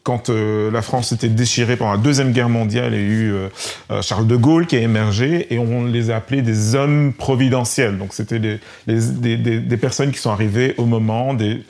quand 0.03 0.29
euh, 0.29 0.71
la 0.71 0.81
France 0.81 1.11
était 1.11 1.29
déchirée 1.29 1.75
pendant 1.75 1.91
la 1.91 1.97
Deuxième 1.97 2.31
Guerre 2.31 2.49
mondiale, 2.49 2.93
il 2.93 2.99
y 2.99 3.03
a 3.03 3.07
eu 3.07 3.33
euh, 3.33 4.01
Charles 4.01 4.27
de 4.27 4.35
Gaulle 4.35 4.67
qui 4.67 4.77
a 4.77 4.79
émergé 4.79 5.53
et 5.53 5.59
on 5.59 5.85
les 5.85 6.11
a 6.11 6.17
appelés 6.17 6.41
des 6.41 6.75
hommes 6.75 7.13
providentiels. 7.13 7.97
Donc 7.97 8.13
c'était 8.13 8.39
des, 8.39 8.59
des, 8.87 9.77
personnes 9.77 10.11
qui 10.11 10.19
sont 10.19 10.31
arrivées 10.31 10.73
au 10.77 10.85
moment, 10.85 11.33
des 11.33 11.63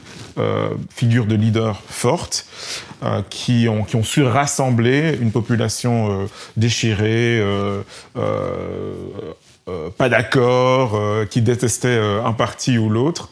figures 0.96 1.26
de 1.26 1.36
leaders 1.36 1.82
fortes, 1.88 2.46
qui, 3.30 3.68
ont, 3.68 3.84
qui 3.84 3.96
ont 3.96 4.04
su 4.04 4.24
rassembler 4.24 5.18
une 5.20 5.32
population 5.32 6.28
déchirée, 6.56 7.44
pas 9.98 10.10
d'accord, 10.10 11.00
qui 11.30 11.42
détestait 11.42 12.00
un 12.24 12.34
parti 12.34 12.78
ou 12.78 12.90
l'autre, 12.90 13.30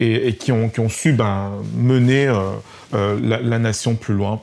et, 0.00 0.28
et, 0.28 0.36
qui, 0.36 0.52
ont, 0.52 0.68
qui 0.68 0.80
ont 0.80 0.88
su 0.88 1.12
ben, 1.12 1.52
mener 1.76 2.32
euh, 2.94 3.18
la, 3.20 3.58
nation 3.58 3.94
plus 3.94 4.14
loin. 4.14 4.40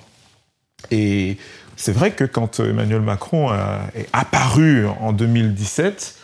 Et 0.90 1.38
c'est 1.76 1.92
vrai 1.92 2.12
que 2.12 2.24
quand 2.24 2.60
Emmanuel 2.60 3.02
Macron 3.02 3.54
est 3.96 4.08
apparu 4.14 4.86
en 4.88 5.14
2017, 5.14 6.22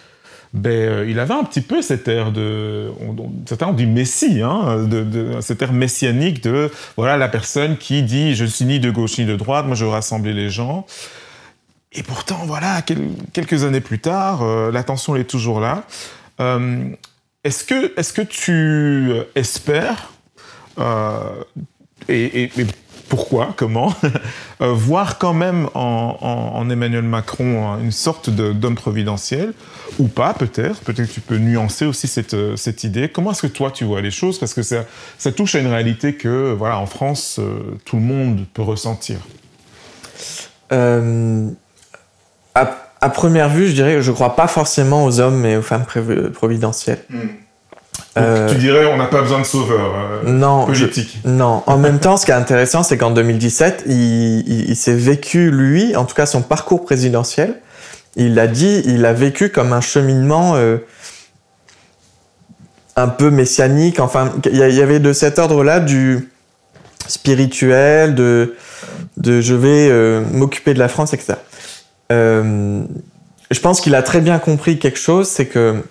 ben, 0.53 0.71
euh, 0.71 1.05
il 1.07 1.19
avait 1.19 1.33
un 1.33 1.43
petit 1.43 1.61
peu 1.61 1.81
cette 1.81 2.07
air 2.07 2.31
de, 2.31 2.89
on, 3.01 3.73
du 3.73 3.85
messie, 3.85 4.41
hein, 4.41 4.85
de, 4.87 5.61
air 5.61 5.73
messianique 5.73 6.41
de, 6.41 6.71
voilà, 6.95 7.17
la 7.17 7.27
personne 7.27 7.77
qui 7.77 8.01
dit, 8.01 8.33
je 8.33 8.45
suis 8.45 8.65
ni 8.65 8.79
de 8.79 8.89
gauche 8.89 9.17
ni 9.17 9.25
de 9.25 9.35
droite, 9.35 9.65
moi 9.65 9.75
je 9.75 9.85
veux 9.85 9.91
rassembler 9.91 10.33
les 10.33 10.49
gens. 10.49 10.85
Et 11.91 12.03
pourtant, 12.03 12.41
voilà, 12.45 12.81
quelques 13.33 13.63
années 13.63 13.81
plus 13.81 13.99
tard, 13.99 14.41
euh, 14.41 14.71
la 14.71 14.83
tension 14.83 15.15
est 15.15 15.25
toujours 15.25 15.59
là. 15.59 15.83
est-ce 17.43 17.63
que, 17.63 17.99
est-ce 17.99 18.13
que 18.13 18.21
tu 18.21 19.11
espères 19.35 20.11
et, 22.09 22.49
pourquoi, 23.09 23.53
comment, 23.55 23.93
euh, 24.61 24.73
voir 24.73 25.17
quand 25.17 25.33
même 25.33 25.69
en, 25.73 26.67
Emmanuel 26.69 27.03
Macron 27.03 27.77
une 27.79 27.91
sorte 27.91 28.29
d'homme 28.29 28.75
providentiel, 28.75 29.53
ou 29.99 30.07
pas 30.07 30.33
peut-être, 30.33 30.81
peut-être 30.81 31.07
que 31.07 31.13
tu 31.13 31.21
peux 31.21 31.37
nuancer 31.37 31.85
aussi 31.85 32.07
cette, 32.07 32.33
euh, 32.33 32.57
cette 32.57 32.83
idée. 32.83 33.09
Comment 33.09 33.31
est-ce 33.31 33.43
que 33.43 33.47
toi 33.47 33.71
tu 33.71 33.85
vois 33.85 34.01
les 34.01 34.11
choses? 34.11 34.39
Parce 34.39 34.53
que 34.53 34.61
ça, 34.61 34.85
ça, 35.17 35.31
touche 35.31 35.55
à 35.55 35.59
une 35.59 35.67
réalité 35.67 36.15
que, 36.15 36.53
voilà, 36.53 36.79
en 36.79 36.85
France, 36.85 37.37
euh, 37.39 37.77
tout 37.85 37.95
le 37.95 38.01
monde 38.01 38.45
peut 38.53 38.61
ressentir. 38.61 39.17
à, 40.69 43.09
première 43.09 43.49
vue, 43.49 43.67
je 43.67 43.73
dirais 43.73 43.95
que 43.95 44.01
je 44.01 44.11
ne 44.11 44.15
crois 44.15 44.35
pas 44.35 44.47
forcément 44.47 45.05
aux 45.05 45.21
hommes 45.21 45.45
et 45.45 45.55
aux 45.55 45.61
femmes 45.61 45.85
providentielles. 46.33 47.03
Hmm. 47.09 47.27
Euh, 48.17 48.49
tu 48.49 48.55
dirais 48.55 48.85
on 48.85 48.97
n'a 48.97 49.05
pas 49.05 49.21
besoin 49.21 49.39
de 49.39 49.45
sauveur 49.45 49.93
euh, 49.95 50.29
non, 50.29 50.65
politique. 50.65 51.19
non. 51.25 51.63
En 51.67 51.77
même 51.77 51.99
temps, 51.99 52.17
ce 52.17 52.25
qui 52.25 52.31
est 52.31 52.35
intéressant, 52.35 52.83
c'est 52.83 52.97
qu'en 52.97 53.11
2017, 53.11 53.83
il, 53.87 54.75
s'est 54.75 54.95
vécu 54.95 55.51
lui, 55.51 55.95
en 55.95 56.05
tout 56.05 56.15
cas 56.15 56.25
son 56.25 56.41
parcours 56.41 56.83
présidentiel, 56.83 57.55
il 58.15 58.33
l'a 58.33 58.47
dit, 58.47 58.81
il 58.85 59.05
a 59.05 59.13
vécu 59.13 59.49
comme 59.49 59.73
un 59.73 59.81
cheminement 59.81 60.55
euh, 60.55 60.77
un 62.95 63.07
peu 63.07 63.29
messianique. 63.29 63.99
Enfin, 63.99 64.31
il 64.45 64.57
y, 64.57 64.81
avait 64.81 64.99
de 64.99 65.13
cet 65.13 65.37
ordre-là 65.37 65.79
du 65.79 66.29
spirituel, 67.07 68.15
de, 68.15 68.55
de 69.17 69.41
je 69.41 69.53
vais 69.53 70.21
m'occuper 70.31 70.73
de 70.73 70.79
la 70.79 70.87
France, 70.87 71.13
etc. 71.13 71.35
je 72.09 73.59
pense 73.61 73.81
qu'il 73.81 73.93
a 73.93 74.01
très 74.01 74.21
bien 74.21 74.39
compris 74.39 74.79
quelque 74.79 74.99
chose, 74.99 75.27
c'est 75.27 75.45
que 75.45 75.83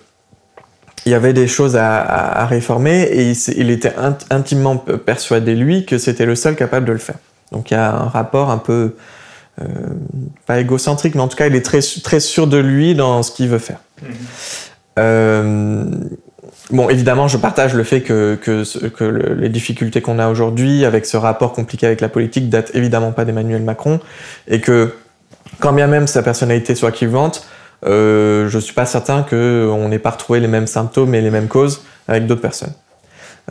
il 1.07 1.11
y 1.11 1.13
avait 1.13 1.31
des 1.31 1.47
choses 1.47 1.77
à, 1.77 2.45
réformer 2.47 3.03
et 3.03 3.31
il, 3.55 3.69
était 3.71 3.93
intimement 4.29 4.75
persuadé, 4.75 5.55
lui, 5.55 5.85
que 5.85 5.97
c'était 5.97 6.25
le 6.25 6.35
seul 6.35 6.57
capable 6.57 6.85
de 6.85 6.91
le 6.91 6.97
faire. 6.97 7.15
Donc 7.53 7.71
il 7.71 7.75
y 7.75 7.77
a 7.77 7.95
un 7.95 8.09
rapport 8.09 8.51
un 8.51 8.57
peu, 8.57 8.95
euh, 9.61 9.65
pas 10.45 10.59
égocentrique, 10.59 11.15
mais 11.15 11.21
en 11.21 11.29
tout 11.29 11.37
cas, 11.37 11.47
il 11.47 11.55
est 11.55 11.65
très, 11.65 11.79
très 12.03 12.19
sûr 12.19 12.45
de 12.45 12.57
lui 12.57 12.93
dans 12.93 13.23
ce 13.23 13.31
qu'il 13.31 13.47
veut 13.47 13.57
faire. 13.57 13.79
Mm-hmm. 14.03 14.07
Euh, 14.99 15.85
bon, 16.71 16.89
évidemment, 16.89 17.29
je 17.29 17.37
partage 17.37 17.73
le 17.73 17.85
fait 17.85 18.01
que, 18.01 18.37
que, 18.41 19.05
les 19.05 19.49
difficultés 19.49 20.01
qu'on 20.01 20.19
a 20.19 20.27
aujourd'hui 20.27 20.83
avec 20.83 21.05
ce 21.05 21.15
rapport 21.15 21.53
compliqué 21.53 21.85
avec 21.85 22.01
la 22.01 22.09
politique 22.09 22.49
datent 22.49 22.71
évidemment 22.73 23.13
pas 23.13 23.23
d'Emmanuel 23.23 23.61
Macron 23.61 24.01
et 24.49 24.59
que 24.59 24.93
quand 25.61 25.71
bien 25.71 25.87
même 25.87 26.05
sa 26.05 26.21
personnalité 26.21 26.75
soit 26.75 26.91
clivante, 26.91 27.47
euh, 27.85 28.49
je 28.49 28.59
suis 28.59 28.73
pas 28.73 28.85
certain 28.85 29.23
qu'on 29.23 29.87
n'ait 29.89 29.99
pas 29.99 30.11
retrouvé 30.11 30.39
les 30.39 30.47
mêmes 30.47 30.67
symptômes 30.67 31.13
et 31.15 31.21
les 31.21 31.29
mêmes 31.29 31.47
causes 31.47 31.83
avec 32.07 32.25
d'autres 32.25 32.41
personnes. 32.41 32.73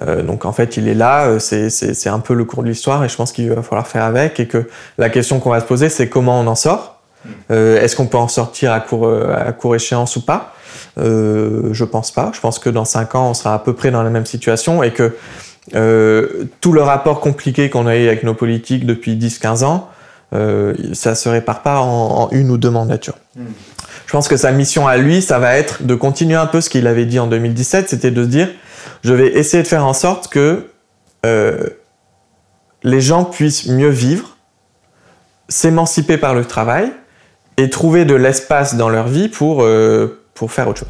Euh, 0.03 0.23
donc 0.23 0.45
en 0.45 0.53
fait, 0.53 0.77
il 0.77 0.89
est 0.89 0.95
là, 0.95 1.27
euh, 1.27 1.39
c'est 1.39 2.09
un 2.09 2.19
peu 2.19 2.35
le 2.35 2.45
cours 2.45 2.63
de 2.63 2.69
l'histoire 2.69 3.03
et 3.05 3.09
je 3.09 3.17
pense 3.17 3.33
qu'il 3.33 3.51
va 3.51 3.63
falloir 3.63 3.87
faire 3.87 4.05
avec 4.05 4.41
et 4.41 4.47
que 4.47 4.69
la 4.99 5.09
question 5.09 5.41
qu'on 5.41 5.51
va 5.51 5.61
se 5.61 5.67
poser, 5.67 5.89
c'est 5.89 6.09
comment 6.09 6.41
on 6.41 6.47
en 6.47 6.55
sort. 6.55 7.01
Euh, 7.51 7.81
Est-ce 7.83 7.97
qu'on 7.97 8.07
peut 8.07 8.19
en 8.19 8.29
sortir 8.29 8.73
à 8.73 8.81
court, 8.81 9.75
échéance 9.75 10.17
ou 10.17 10.25
pas? 10.25 10.55
Je 10.97 11.85
pense 11.85 12.11
pas. 12.11 12.31
Je 12.35 12.41
pense 12.41 12.59
que 12.59 12.71
dans 12.71 12.85
5 12.85 13.15
ans, 13.15 13.31
on 13.31 13.35
sera 13.35 13.55
à 13.55 13.59
peu 13.59 13.73
près 13.73 13.91
dans 13.91 14.03
la 14.03 14.11
même 14.11 14.27
situation 14.27 14.83
et 14.83 14.93
que 14.93 15.17
tout 16.61 16.73
le 16.73 16.83
rapport 16.83 17.21
compliqué 17.21 17.71
qu'on 17.71 17.87
a 17.87 17.97
eu 17.97 18.07
avec 18.07 18.23
nos 18.23 18.35
politiques 18.35 18.87
depuis 18.87 19.17
10-15 19.17 19.65
ans, 19.65 19.89
ça 20.93 21.15
se 21.15 21.29
répare 21.29 21.63
pas 21.63 21.81
en, 21.81 22.29
une 22.31 22.51
ou 22.51 22.59
deux 22.59 22.71
mandatures. 22.71 23.19
Hmm. 23.35 23.47
Je 24.07 24.13
pense 24.13 24.29
que 24.29 24.37
sa 24.37 24.53
mission 24.53 24.87
à 24.87 24.97
lui, 24.97 25.21
ça 25.21 25.41
va 25.41 25.57
être 25.57 25.83
de 25.83 25.95
continuer 25.97 26.37
un 26.37 26.47
peu 26.47 26.61
ce 26.61 26.71
qu'il 26.71 26.87
avait 26.87 27.07
dit 27.07 27.19
en 27.19 27.27
2017, 27.27 27.89
c'était 27.89 28.13
de 28.13 28.23
se 28.23 28.29
dire, 28.29 28.49
je 29.03 29.13
vais 29.13 29.37
essayer 29.37 29.65
de 29.65 29.69
faire 29.69 29.85
en 29.85 29.93
sorte 29.93 30.29
que 30.29 30.71
euh, 31.25 31.69
les 32.85 33.01
gens 33.01 33.25
puissent 33.25 33.67
mieux 33.67 33.89
vivre, 33.89 34.37
s'émanciper 35.49 36.19
par 36.19 36.35
le 36.35 36.45
travail 36.45 36.93
et 37.57 37.69
trouver 37.69 38.05
de 38.05 38.15
l'espace 38.15 38.77
dans 38.77 38.89
leur 38.89 39.09
vie 39.09 39.29
pour, 39.29 39.63
euh, 39.63 40.23
pour 40.35 40.53
faire 40.53 40.69
autre 40.69 40.81
chose. 40.81 40.89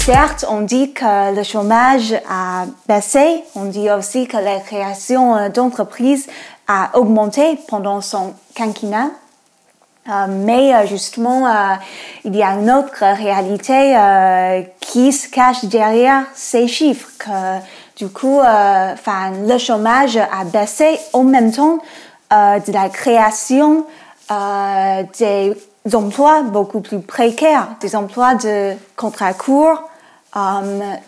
Certes, 0.00 0.44
on 0.50 0.60
dit 0.60 0.92
que 0.92 1.34
le 1.34 1.42
chômage 1.44 2.12
a 2.28 2.66
baissé, 2.86 3.42
on 3.54 3.64
dit 3.64 3.90
aussi 3.90 4.28
que 4.28 4.36
la 4.36 4.60
création 4.60 5.48
d'entreprises 5.48 6.26
a 6.68 6.90
augmenté 6.98 7.58
pendant 7.68 8.02
son 8.02 8.34
quinquennat. 8.54 9.08
Euh, 10.08 10.26
mais 10.28 10.74
euh, 10.74 10.86
justement, 10.86 11.46
euh, 11.46 11.74
il 12.24 12.36
y 12.36 12.42
a 12.42 12.50
une 12.50 12.70
autre 12.70 13.00
réalité 13.00 13.96
qui 14.80 15.12
se 15.12 15.28
cache 15.28 15.64
derrière 15.64 16.24
ces 16.34 16.68
chiffres. 16.68 17.08
Du 17.96 18.08
coup, 18.08 18.40
le 18.40 19.58
chômage 19.58 20.16
a 20.16 20.44
baissé 20.44 20.98
en 21.12 21.22
même 21.22 21.52
temps 21.52 21.78
de 22.30 22.72
la 22.72 22.88
création 22.88 23.86
des 25.18 25.54
emplois 25.92 26.42
beaucoup 26.42 26.80
plus 26.80 27.00
précaires, 27.00 27.68
des 27.80 27.94
emplois 27.94 28.34
de 28.34 28.72
contrat 28.96 29.32
court, 29.32 29.82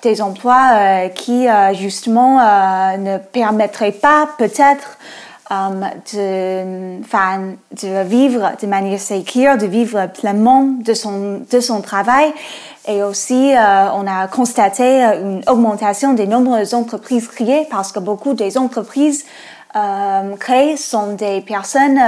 des 0.02 0.22
emplois 0.22 1.08
qui 1.14 1.46
justement 1.74 2.36
ne 2.98 3.18
permettraient 3.18 3.92
pas 3.92 4.28
peut-être 4.38 4.98
de, 5.50 7.06
de 7.06 8.02
vivre 8.04 8.52
de 8.60 8.66
manière 8.66 9.00
sécure, 9.00 9.56
de 9.56 9.66
vivre 9.66 10.08
pleinement 10.08 10.64
de 10.64 10.94
son, 10.94 11.42
de 11.50 11.60
son 11.60 11.80
travail. 11.80 12.32
Et 12.88 13.02
aussi, 13.02 13.52
on 13.54 14.06
a 14.06 14.28
constaté 14.28 15.02
une 15.02 15.42
augmentation 15.48 16.12
des 16.12 16.26
nombreuses 16.26 16.72
entreprises 16.72 17.26
créées 17.26 17.66
parce 17.68 17.90
que 17.90 17.98
beaucoup 17.98 18.34
des 18.34 18.58
entreprises 18.58 19.24
créées 20.38 20.76
sont 20.76 21.14
des 21.14 21.40
personnes 21.40 22.00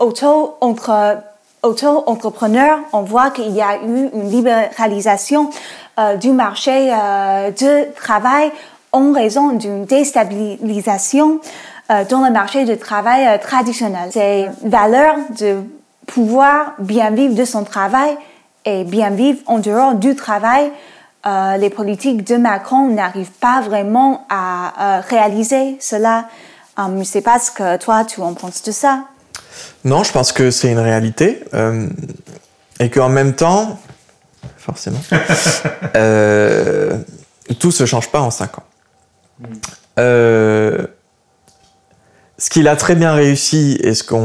auto-entrepreneurs 0.00 1.22
auto-entrepreneurs, 1.66 2.78
on 2.92 3.02
voit 3.02 3.30
qu'il 3.30 3.50
y 3.50 3.60
a 3.60 3.76
eu 3.82 4.10
une 4.14 4.30
libéralisation 4.30 5.50
euh, 5.98 6.16
du 6.16 6.30
marché 6.30 6.92
euh, 6.92 7.50
du 7.50 7.92
travail 7.94 8.50
en 8.92 9.12
raison 9.12 9.52
d'une 9.52 9.84
déstabilisation 9.84 11.32
euh, 11.34 11.38
dans 11.88 12.24
le 12.24 12.32
marché 12.32 12.64
du 12.64 12.76
travail 12.76 13.40
traditionnel. 13.40 14.10
Ces 14.12 14.46
valeurs 14.64 15.16
de 15.38 15.62
pouvoir 16.06 16.74
bien 16.78 17.10
vivre 17.10 17.34
de 17.34 17.44
son 17.44 17.64
travail 17.64 18.16
et 18.64 18.84
bien 18.84 19.10
vivre 19.10 19.38
en 19.46 19.58
dehors 19.58 19.94
du 19.94 20.16
travail, 20.16 20.70
les 21.58 21.70
politiques 21.70 22.26
de 22.26 22.36
Macron 22.36 22.88
n'arrivent 22.88 23.30
pas 23.40 23.60
vraiment 23.60 24.26
à 24.28 25.00
réaliser 25.08 25.76
cela. 25.80 26.26
je 26.76 26.82
ne 26.82 27.04
sais 27.04 27.20
pas 27.20 27.38
ce 27.38 27.50
que 27.50 27.76
toi 27.76 28.04
tu 28.04 28.20
en 28.20 28.34
penses 28.34 28.62
de 28.62 28.72
ça. 28.72 29.04
Non, 29.84 30.02
je 30.02 30.12
pense 30.12 30.32
que 30.32 30.50
c'est 30.50 30.70
une 30.70 30.78
réalité. 30.78 31.44
Euh, 31.54 31.88
et 32.80 32.90
qu'en 32.90 33.08
même 33.08 33.34
temps, 33.34 33.78
forcément, 34.58 35.00
euh, 35.96 36.98
tout 37.58 37.70
se 37.70 37.86
change 37.86 38.10
pas 38.10 38.20
en 38.20 38.30
cinq 38.30 38.58
ans. 38.58 38.64
Euh, 42.36 42.42
ce 42.42 42.50
qu'il 42.50 42.68
a 42.68 42.76
très 42.76 42.94
bien 42.94 43.14
réussi 43.14 43.78
et 43.82 43.94
ce, 43.94 44.04
que 44.04 44.20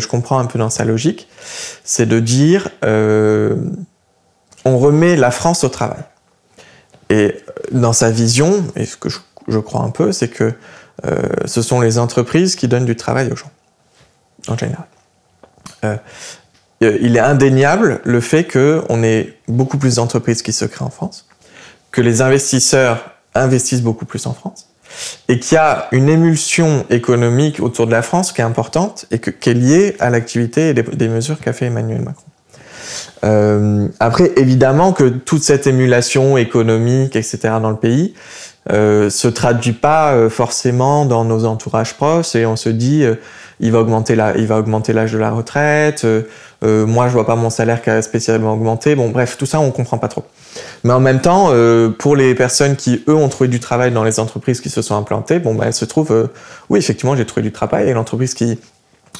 je 0.00 0.08
comprends 0.08 0.38
un 0.38 0.46
peu 0.46 0.58
dans 0.58 0.70
sa 0.70 0.84
logique, 0.84 1.28
c'est 1.84 2.06
de 2.06 2.20
dire 2.20 2.70
euh, 2.84 3.56
on 4.64 4.78
remet 4.78 5.16
la 5.16 5.30
France 5.30 5.64
au 5.64 5.68
travail. 5.68 6.02
Et 7.10 7.36
dans 7.70 7.92
sa 7.92 8.10
vision, 8.10 8.64
et 8.74 8.84
ce 8.84 8.96
que 8.96 9.08
je, 9.08 9.58
crois 9.58 9.82
un 9.82 9.90
peu, 9.90 10.10
c'est 10.12 10.28
que 10.28 10.54
euh, 11.04 11.22
ce 11.44 11.62
sont 11.62 11.80
les 11.80 11.98
entreprises 11.98 12.56
qui 12.56 12.66
donnent 12.66 12.84
du 12.84 12.96
travail 12.96 13.30
aux 13.30 13.36
gens, 13.36 13.50
en 14.48 14.56
général. 14.56 14.86
Euh, 15.84 15.96
il 16.80 17.16
est 17.16 17.20
indéniable 17.20 18.00
le 18.04 18.20
fait 18.20 18.44
qu'on 18.44 19.02
ait 19.02 19.38
beaucoup 19.48 19.78
plus 19.78 19.96
d'entreprises 19.96 20.42
qui 20.42 20.52
se 20.52 20.64
créent 20.64 20.84
en 20.84 20.90
France, 20.90 21.28
que 21.90 22.00
les 22.00 22.22
investisseurs 22.22 23.12
investissent 23.34 23.82
beaucoup 23.82 24.04
plus 24.04 24.26
en 24.26 24.34
France, 24.34 24.68
et 25.28 25.38
qu'il 25.38 25.56
y 25.56 25.58
a 25.58 25.88
une 25.92 26.08
émulsion 26.08 26.84
économique 26.90 27.60
autour 27.60 27.86
de 27.86 27.92
la 27.92 28.02
France 28.02 28.32
qui 28.32 28.40
est 28.40 28.44
importante 28.44 29.06
et 29.10 29.18
qui 29.18 29.50
est 29.50 29.54
liée 29.54 29.96
à 30.00 30.10
l'activité 30.10 30.70
et 30.70 30.74
des, 30.74 31.08
mesures 31.08 31.40
qu'a 31.40 31.52
fait 31.52 31.66
Emmanuel 31.66 32.02
Macron. 32.02 32.24
Euh, 33.24 33.88
après, 34.00 34.32
évidemment 34.36 34.92
que 34.92 35.04
toute 35.04 35.42
cette 35.42 35.66
émulation 35.66 36.36
économique, 36.36 37.16
etc., 37.16 37.54
dans 37.60 37.70
le 37.70 37.76
pays, 37.76 38.14
euh, 38.72 39.10
se 39.10 39.28
traduit 39.28 39.72
pas 39.72 40.12
euh, 40.12 40.28
forcément 40.28 41.04
dans 41.04 41.24
nos 41.24 41.44
entourages 41.44 41.94
proches 41.94 42.34
et 42.34 42.46
on 42.46 42.56
se 42.56 42.68
dit 42.68 43.04
euh, 43.04 43.14
il 43.60 43.70
va 43.70 43.78
augmenter 43.78 44.16
l'âge 44.16 45.12
de 45.12 45.18
la 45.18 45.30
retraite. 45.30 46.04
Moi, 46.62 47.08
je 47.08 47.12
vois 47.12 47.26
pas 47.26 47.36
mon 47.36 47.48
salaire 47.48 47.80
qui 47.80 47.90
a 47.90 48.02
spécialement 48.02 48.52
augmenté. 48.52 48.96
Bon, 48.96 49.10
bref, 49.10 49.36
tout 49.38 49.46
ça, 49.46 49.60
on 49.60 49.70
comprend 49.70 49.98
pas 49.98 50.08
trop. 50.08 50.24
Mais 50.84 50.92
en 50.92 51.00
même 51.00 51.20
temps, 51.20 51.52
pour 51.98 52.16
les 52.16 52.34
personnes 52.34 52.76
qui 52.76 53.02
eux 53.08 53.14
ont 53.14 53.28
trouvé 53.28 53.48
du 53.48 53.60
travail 53.60 53.92
dans 53.92 54.04
les 54.04 54.20
entreprises 54.20 54.60
qui 54.60 54.70
se 54.70 54.82
sont 54.82 54.96
implantées, 54.96 55.38
bon, 55.38 55.54
bah, 55.54 55.64
elles 55.66 55.74
se 55.74 55.84
trouvent, 55.84 56.30
oui, 56.70 56.78
effectivement, 56.78 57.16
j'ai 57.16 57.26
trouvé 57.26 57.42
du 57.42 57.52
travail 57.52 57.88
et 57.88 57.92
l'entreprise 57.92 58.34
qui 58.34 58.58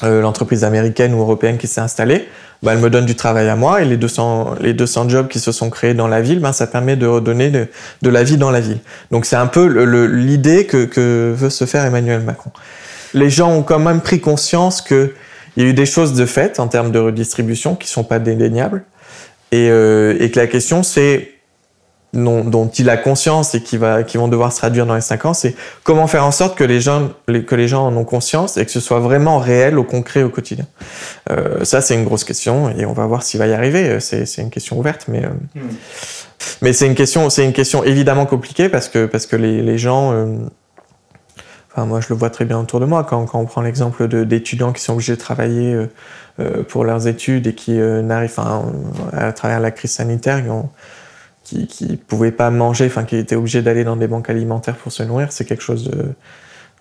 euh, 0.03 0.21
l'entreprise 0.21 0.63
américaine 0.63 1.15
ou 1.15 1.21
européenne 1.21 1.57
qui 1.57 1.65
s'est 1.65 1.81
installée, 1.81 2.27
bah, 2.61 2.73
elle 2.73 2.79
me 2.79 2.89
donne 2.91 3.07
du 3.07 3.15
travail 3.15 3.49
à 3.49 3.55
moi 3.55 3.81
et 3.81 3.85
les 3.85 3.97
200, 3.97 4.55
les 4.61 4.73
200 4.75 5.09
jobs 5.09 5.27
qui 5.27 5.39
se 5.39 5.51
sont 5.51 5.71
créés 5.71 5.95
dans 5.95 6.07
la 6.07 6.21
ville, 6.21 6.39
ben, 6.39 6.51
ça 6.51 6.67
permet 6.67 6.95
de 6.95 7.07
redonner 7.07 7.49
de, 7.49 7.67
de 8.03 8.09
la 8.09 8.23
vie 8.23 8.37
dans 8.37 8.51
la 8.51 8.59
ville. 8.59 8.79
Donc 9.09 9.25
c'est 9.25 9.35
un 9.35 9.47
peu 9.47 9.65
l'idée 10.05 10.67
que, 10.67 10.85
que 10.85 11.33
veut 11.35 11.49
se 11.49 11.65
faire 11.65 11.83
Emmanuel 11.83 12.21
Macron. 12.21 12.51
Les 13.15 13.31
gens 13.31 13.51
ont 13.51 13.63
quand 13.63 13.79
même 13.79 14.01
pris 14.01 14.19
conscience 14.19 14.81
qu'il 14.81 15.09
y 15.57 15.61
a 15.61 15.65
eu 15.65 15.73
des 15.73 15.87
choses 15.87 16.13
de 16.13 16.27
fait 16.27 16.59
en 16.59 16.67
termes 16.67 16.91
de 16.91 16.99
redistribution 16.99 17.73
qui 17.75 17.87
sont 17.87 18.03
pas 18.03 18.19
dédaignables 18.19 18.83
et, 19.51 19.69
euh, 19.69 20.17
et 20.19 20.31
que 20.31 20.39
la 20.39 20.47
question 20.47 20.83
c'est 20.83 21.37
dont, 22.13 22.71
il 22.77 22.89
a 22.89 22.97
conscience 22.97 23.53
et 23.55 23.61
qui, 23.61 23.77
va, 23.77 24.03
qui 24.03 24.17
vont 24.17 24.27
devoir 24.27 24.51
se 24.51 24.57
traduire 24.57 24.85
dans 24.85 24.95
les 24.95 25.01
cinq 25.01 25.25
ans, 25.25 25.33
c'est 25.33 25.55
comment 25.83 26.07
faire 26.07 26.25
en 26.25 26.31
sorte 26.31 26.57
que 26.57 26.63
les, 26.63 26.79
gens, 26.79 27.09
que 27.27 27.55
les 27.55 27.67
gens 27.67 27.85
en 27.85 27.95
ont 27.95 28.05
conscience 28.05 28.57
et 28.57 28.65
que 28.65 28.71
ce 28.71 28.79
soit 28.79 28.99
vraiment 28.99 29.39
réel, 29.39 29.77
au 29.77 29.83
concret, 29.83 30.23
au 30.23 30.29
quotidien. 30.29 30.65
Euh, 31.29 31.63
ça, 31.63 31.81
c'est 31.81 31.95
une 31.95 32.05
grosse 32.05 32.23
question 32.23 32.69
et 32.69 32.85
on 32.85 32.93
va 32.93 33.05
voir 33.05 33.23
s'il 33.23 33.39
va 33.39 33.47
y 33.47 33.53
arriver. 33.53 33.99
C'est, 33.99 34.25
une 34.37 34.49
question 34.49 34.79
ouverte, 34.79 35.05
mais, 35.07 35.25
euh, 35.25 35.29
hmm. 35.55 35.69
mais 36.61 36.73
c'est, 36.73 36.87
une 36.87 36.95
question, 36.95 37.29
c'est 37.29 37.43
une 37.43 37.53
question 37.53 37.83
évidemment 37.83 38.25
compliquée 38.25 38.69
parce 38.69 38.87
que, 38.87 39.05
parce 39.05 39.25
que 39.25 39.35
les, 39.35 39.61
les 39.61 39.77
gens... 39.77 40.11
Euh, 40.13 40.37
enfin, 41.77 41.85
moi, 41.85 42.01
je 42.01 42.07
le 42.09 42.15
vois 42.15 42.29
très 42.31 42.45
bien 42.45 42.59
autour 42.59 42.79
de 42.79 42.85
moi 42.85 43.03
quand, 43.03 43.27
on 43.33 43.45
prend 43.45 43.61
l'exemple 43.61 44.07
d'étudiants 44.25 44.73
qui 44.73 44.81
sont 44.81 44.93
obligés 44.93 45.13
de 45.13 45.19
travailler 45.19 45.87
euh, 46.39 46.63
pour 46.63 46.83
leurs 46.83 47.07
études 47.07 47.45
et 47.47 47.53
qui 47.53 47.73
n'arrivent, 47.73 48.33
enfin, 48.35 48.65
à 49.13 49.31
travers 49.31 49.59
la 49.59 49.71
crise 49.71 49.91
sanitaire, 49.91 50.43
ont 50.51 50.69
qui, 51.47 51.67
qui 51.67 51.95
pouvaient 51.95 52.31
pas 52.31 52.49
manger, 52.49 52.87
enfin 52.87 53.05
qui 53.05 53.15
étaient 53.15 53.35
obligés 53.35 53.61
d'aller 53.61 53.83
dans 53.85 53.95
des 53.95 54.07
banques 54.07 54.29
alimentaires 54.29 54.75
pour 54.75 54.91
se 54.91 55.03
nourrir, 55.03 55.31
c'est 55.31 55.45
quelque 55.45 55.63
chose 55.63 55.89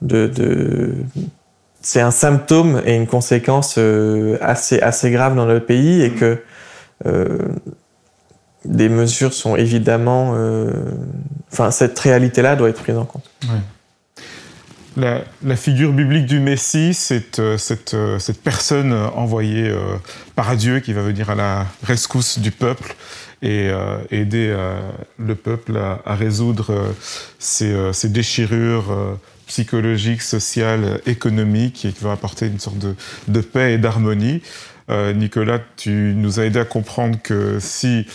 de, 0.03 0.27
de, 0.27 0.93
c'est 1.81 2.01
un 2.01 2.11
symptôme 2.11 2.83
et 2.85 2.97
une 2.97 3.07
conséquence 3.07 3.77
euh, 3.79 4.39
assez 4.41 4.81
assez 4.81 5.13
grave 5.13 5.37
dans 5.37 5.47
notre 5.47 5.67
pays 5.67 6.03
et 6.03 6.11
que 6.11 6.43
euh, 7.07 7.39
des 8.65 8.89
mesures 8.89 9.33
sont 9.33 9.55
évidemment, 9.55 10.33
euh, 10.35 10.73
enfin 11.53 11.71
cette 11.71 11.97
réalité-là 11.97 12.57
doit 12.57 12.69
être 12.71 12.83
prise 12.83 12.97
en 12.97 13.05
compte. 13.05 13.31
La, 14.97 15.25
la, 15.45 15.57
figure 15.57 15.93
biblique 15.93 16.25
du 16.25 16.41
Messie, 16.41 16.95
c'est 16.95 17.39
euh, 17.39 17.59
cette, 17.59 17.95
cette, 18.19 18.43
personne 18.43 18.93
envoyée 18.93 19.71
par 20.35 20.57
Dieu 20.57 20.81
qui 20.81 20.95
va 20.95 21.03
venir 21.03 21.29
à 21.31 21.35
la 21.35 21.67
rescousse 21.83 22.39
du 22.39 22.51
peuple 22.51 22.95
et 23.43 23.69
euh, 23.71 23.99
aider 24.11 24.49
euh, 24.51 24.81
le 25.19 25.35
peuple 25.35 25.77
à, 25.77 26.15
résoudre 26.15 26.73
euh, 26.73 27.93
ces, 27.93 28.09
déchirures 28.09 29.19
psychologiques, 29.47 30.23
sociales, 30.23 31.01
économiques 31.07 31.85
et 31.85 31.93
qui 31.93 32.03
va 32.03 32.13
apporter 32.13 32.47
une 32.47 32.59
sorte 32.59 32.79
de, 33.29 33.41
paix 33.41 33.75
et 33.75 33.79
d'harmonie. 33.79 34.43
Nicolas, 34.89 35.59
tu 35.77 36.15
nous 36.17 36.39
as 36.39 36.45
aidé 36.45 36.61
à 36.61 36.65
comprendre 36.65 37.19
que 37.21 37.59
si 37.59 38.07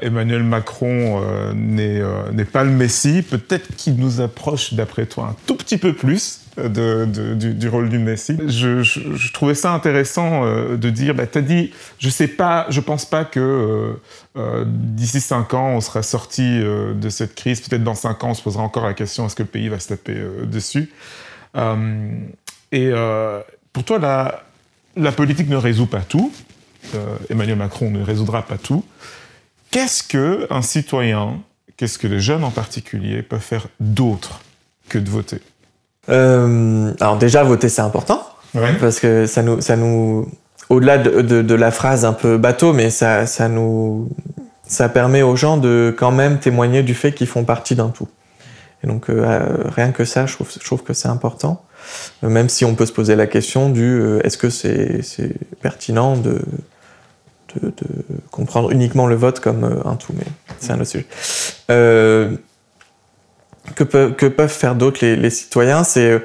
Emmanuel 0.00 0.42
Macron 0.42 1.20
n'est 1.54 2.44
pas 2.50 2.64
le 2.64 2.70
Messie, 2.70 3.22
peut-être 3.22 3.76
qu'il 3.76 3.96
nous 3.96 4.20
approche, 4.20 4.74
d'après 4.74 5.06
toi, 5.06 5.26
un 5.32 5.36
tout 5.46 5.56
petit 5.56 5.76
peu 5.76 5.92
plus 5.92 6.40
du, 6.66 7.68
rôle 7.68 7.88
du 7.88 7.98
Messie. 7.98 8.36
Je, 8.46 9.32
trouvais 9.32 9.54
ça 9.54 9.72
intéressant 9.72 10.44
euh, 10.44 10.76
de 10.76 10.90
dire, 10.90 11.14
bah, 11.14 11.26
tu 11.26 11.38
as 11.38 11.42
dit, 11.42 11.72
je 11.98 12.08
sais 12.08 12.28
pas, 12.28 12.66
je 12.68 12.80
pense 12.80 13.04
pas 13.04 13.24
que 13.24 13.40
euh, 13.40 13.92
euh, 14.36 14.64
d'ici 14.66 15.20
cinq 15.20 15.54
ans, 15.54 15.70
on 15.70 15.80
sera 15.80 16.02
sorti 16.02 16.58
de 16.60 17.08
cette 17.08 17.34
crise. 17.34 17.60
Peut-être 17.60 17.84
dans 17.84 17.94
cinq 17.94 18.24
ans, 18.24 18.30
on 18.30 18.34
se 18.34 18.42
posera 18.42 18.62
encore 18.62 18.84
la 18.84 18.94
question, 18.94 19.26
est-ce 19.26 19.36
que 19.36 19.42
le 19.42 19.48
pays 19.48 19.68
va 19.68 19.78
se 19.78 19.88
taper 19.88 20.16
dessus? 20.44 20.90
Et 22.72 22.90
pour 23.72 23.84
toi, 23.84 24.42
la 24.96 25.12
politique 25.12 25.48
ne 25.48 25.56
résout 25.56 25.86
pas 25.86 26.00
tout. 26.00 26.32
Emmanuel 27.30 27.56
Macron 27.56 27.90
ne 27.90 28.02
résoudra 28.02 28.42
pas 28.42 28.58
tout. 28.58 28.84
Qu'est-ce 29.78 30.02
que 30.02 30.48
un 30.50 30.60
citoyen, 30.60 31.38
qu'est-ce 31.76 31.98
que 31.98 32.08
les 32.08 32.18
jeunes 32.18 32.42
en 32.42 32.50
particulier 32.50 33.22
peuvent 33.22 33.38
faire 33.38 33.68
d'autre 33.78 34.40
que 34.88 34.98
de 34.98 35.08
voter? 35.08 35.40
Euh, 36.08 36.92
alors 36.98 37.16
déjà, 37.16 37.44
voter, 37.44 37.68
c'est 37.68 37.82
important. 37.82 38.26
Parce 38.80 38.98
que 38.98 39.26
ça 39.26 39.40
nous, 39.44 39.60
ça 39.60 39.76
nous, 39.76 40.28
au-delà 40.68 40.98
de, 40.98 41.20
de, 41.20 41.42
de, 41.42 41.54
la 41.54 41.70
phrase 41.70 42.04
un 42.04 42.12
peu 42.12 42.38
bateau, 42.38 42.72
mais 42.72 42.90
ça, 42.90 43.26
ça 43.26 43.48
nous, 43.48 44.08
ça 44.66 44.88
permet 44.88 45.22
aux 45.22 45.36
gens 45.36 45.58
de 45.58 45.94
quand 45.96 46.10
même 46.10 46.40
témoigner 46.40 46.82
du 46.82 46.94
fait 46.94 47.12
qu'ils 47.12 47.28
font 47.28 47.44
partie 47.44 47.76
d'un 47.76 47.90
tout. 47.90 48.08
Et 48.82 48.88
donc 48.88 49.08
euh, 49.08 49.22
euh, 49.22 49.68
rien 49.68 49.92
que 49.92 50.04
ça, 50.04 50.26
je 50.26 50.34
trouve, 50.34 50.50
je 50.50 50.66
trouve 50.66 50.82
que 50.82 50.92
c'est 50.92 51.08
important. 51.08 51.62
Même 52.22 52.48
si 52.48 52.64
on 52.64 52.74
peut 52.74 52.86
se 52.86 52.92
poser 52.92 53.14
la 53.14 53.28
question 53.28 53.70
du 53.70 54.18
est-ce 54.24 54.38
que 54.38 54.50
c'est 54.50 55.02
c'est 55.02 55.34
pertinent 55.62 56.16
de, 56.16 56.40
de, 57.54 57.68
de, 57.68 58.04
comprendre 58.30 58.70
uniquement 58.70 59.06
le 59.06 59.14
vote 59.14 59.40
comme 59.40 59.64
un 59.84 59.96
tout, 59.96 60.12
mais 60.14 60.24
c'est 60.58 60.72
un 60.72 60.80
autre 60.80 60.90
sujet. 60.90 61.06
Euh, 61.70 62.36
que, 63.74 64.26
peuvent 64.28 64.48
faire 64.48 64.74
d'autres 64.74 65.04
les, 65.04 65.30
citoyens, 65.30 65.84
c'est 65.84 66.10
euh, 66.10 66.20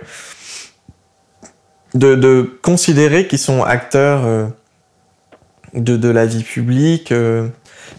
de, 1.93 2.57
considérer 2.61 3.27
qu'ils 3.27 3.39
sont 3.39 3.63
acteurs 3.63 4.25
euh, 4.25 4.47
de, 5.73 6.09
la 6.09 6.25
vie 6.25 6.43
publique. 6.43 7.11
Euh. 7.11 7.47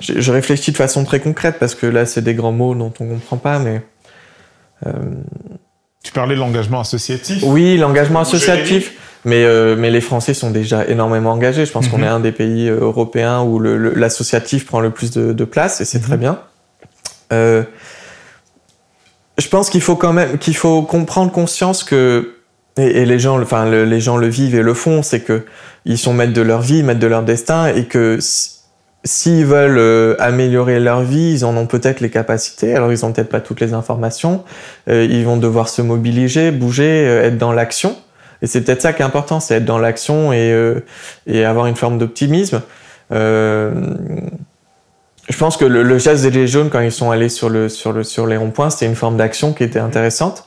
Je, 0.00 0.32
réfléchis 0.32 0.72
de 0.72 0.76
façon 0.76 1.04
très 1.04 1.20
concrète 1.20 1.56
parce 1.58 1.74
que 1.74 1.86
là, 1.86 2.06
c'est 2.06 2.22
des 2.22 2.34
grands 2.34 2.52
mots 2.52 2.74
dont 2.74 2.92
on 3.00 3.04
ne 3.04 3.14
comprend 3.14 3.36
pas, 3.36 3.58
mais 3.58 3.82
Tu 6.02 6.12
parlais 6.12 6.34
de 6.34 6.40
l'engagement 6.40 6.80
associatif. 6.80 7.42
Oui, 7.44 7.76
l'engagement 7.76 8.20
associatif. 8.20 8.94
Mais, 9.24 9.44
euh, 9.44 9.74
mais 9.76 9.90
les 9.90 10.00
Français 10.02 10.34
sont 10.34 10.50
déjà 10.50 10.86
énormément 10.86 11.32
engagés. 11.32 11.64
Je 11.64 11.72
pense 11.72 11.88
qu'on 11.88 11.98
Mhm. 11.98 12.04
est 12.04 12.08
un 12.08 12.20
des 12.20 12.32
pays 12.32 12.68
euh, 12.68 12.80
européens 12.80 13.42
où 13.42 13.58
l'associatif 13.58 14.66
prend 14.66 14.80
le 14.80 14.90
plus 14.90 15.10
de, 15.12 15.32
de 15.32 15.44
place 15.44 15.80
et 15.80 15.84
c'est 15.84 15.98
Mhm. 15.98 16.04
très 16.04 16.16
bien. 16.18 16.38
Euh, 17.32 17.62
je 19.38 19.48
pense 19.48 19.70
qu'il 19.70 19.80
faut 19.80 19.96
quand 19.96 20.12
même 20.12 20.38
qu'il 20.38 20.56
faut 20.56 20.82
comprendre 20.82 21.32
conscience 21.32 21.82
que 21.84 22.34
et, 22.76 23.02
et 23.02 23.04
les 23.06 23.18
gens, 23.20 23.40
enfin 23.40 23.68
le- 23.70 23.84
les 23.84 24.00
gens 24.00 24.16
le 24.16 24.26
vivent 24.28 24.54
et 24.56 24.62
le 24.62 24.74
font, 24.74 25.02
c'est 25.02 25.20
que 25.20 25.44
ils 25.84 25.98
sont 25.98 26.12
maîtres 26.12 26.32
de 26.32 26.42
leur 26.42 26.60
vie, 26.60 26.82
maîtres 26.82 27.00
de 27.00 27.06
leur 27.06 27.22
destin 27.22 27.68
et 27.68 27.84
que 27.84 28.18
si- 28.20 28.50
s'ils 29.04 29.44
veulent 29.46 29.78
euh, 29.78 30.16
améliorer 30.18 30.80
leur 30.80 31.02
vie, 31.02 31.32
ils 31.34 31.44
en 31.44 31.56
ont 31.56 31.66
peut-être 31.66 32.00
les 32.00 32.10
capacités. 32.10 32.74
Alors 32.74 32.90
ils 32.92 33.04
ont 33.04 33.12
peut-être 33.12 33.28
pas 33.28 33.40
toutes 33.40 33.60
les 33.60 33.74
informations. 33.74 34.44
Euh, 34.88 35.06
ils 35.08 35.24
vont 35.24 35.36
devoir 35.36 35.68
se 35.68 35.82
mobiliser, 35.82 36.50
bouger, 36.50 37.06
euh, 37.06 37.24
être 37.26 37.38
dans 37.38 37.52
l'action. 37.52 37.96
Et 38.44 38.46
c'est 38.46 38.60
peut-être 38.60 38.82
ça 38.82 38.92
qui 38.92 39.00
est 39.00 39.04
important, 39.06 39.40
c'est 39.40 39.54
être 39.54 39.64
dans 39.64 39.78
l'action 39.78 40.30
et, 40.34 40.52
euh, 40.52 40.80
et 41.26 41.46
avoir 41.46 41.64
une 41.66 41.76
forme 41.76 41.96
d'optimisme. 41.96 42.60
Euh, 43.10 43.72
je 45.30 45.36
pense 45.38 45.56
que 45.56 45.64
le, 45.64 45.82
le 45.82 45.98
geste 45.98 46.22
des 46.24 46.30
Gilets 46.30 46.46
jaunes, 46.46 46.68
quand 46.68 46.80
ils 46.80 46.92
sont 46.92 47.10
allés 47.10 47.30
sur, 47.30 47.48
le, 47.48 47.70
sur, 47.70 47.92
le, 47.92 48.02
sur 48.02 48.26
les 48.26 48.36
ronds-points, 48.36 48.68
c'était 48.68 48.84
une 48.84 48.96
forme 48.96 49.16
d'action 49.16 49.54
qui 49.54 49.64
était 49.64 49.78
intéressante. 49.78 50.44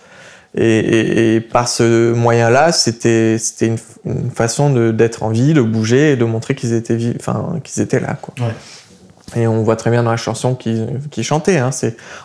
Et, 0.55 0.77
et- 0.77 1.35
et 1.35 1.41
par 1.41 1.67
ce 1.67 2.13
moyen-là, 2.13 2.71
c'était 2.71 3.37
une, 3.61 3.77
une 4.05 4.29
façon 4.29 4.91
d'être 4.91 5.23
en 5.23 5.29
vie, 5.29 5.53
de 5.53 5.61
bouger 5.63 6.11
et 6.11 6.15
de 6.15 6.25
montrer 6.25 6.53
qu'ils 6.53 6.73
étaient, 6.73 6.95
vi- 6.97 7.15
enfin, 7.19 7.59
qu'ils 7.63 7.81
étaient 7.81 7.99
là. 7.99 8.15
Quoi. 8.21 8.35
Ouais. 8.45 9.41
Et 9.41 9.47
on 9.47 9.63
voit 9.63 9.75
très 9.75 9.89
bien 9.89 10.03
dans 10.03 10.11
la 10.11 10.17
chanson 10.17 10.53
qu'ils 10.53 11.23
chantaient. 11.23 11.57
Hein, 11.57 11.71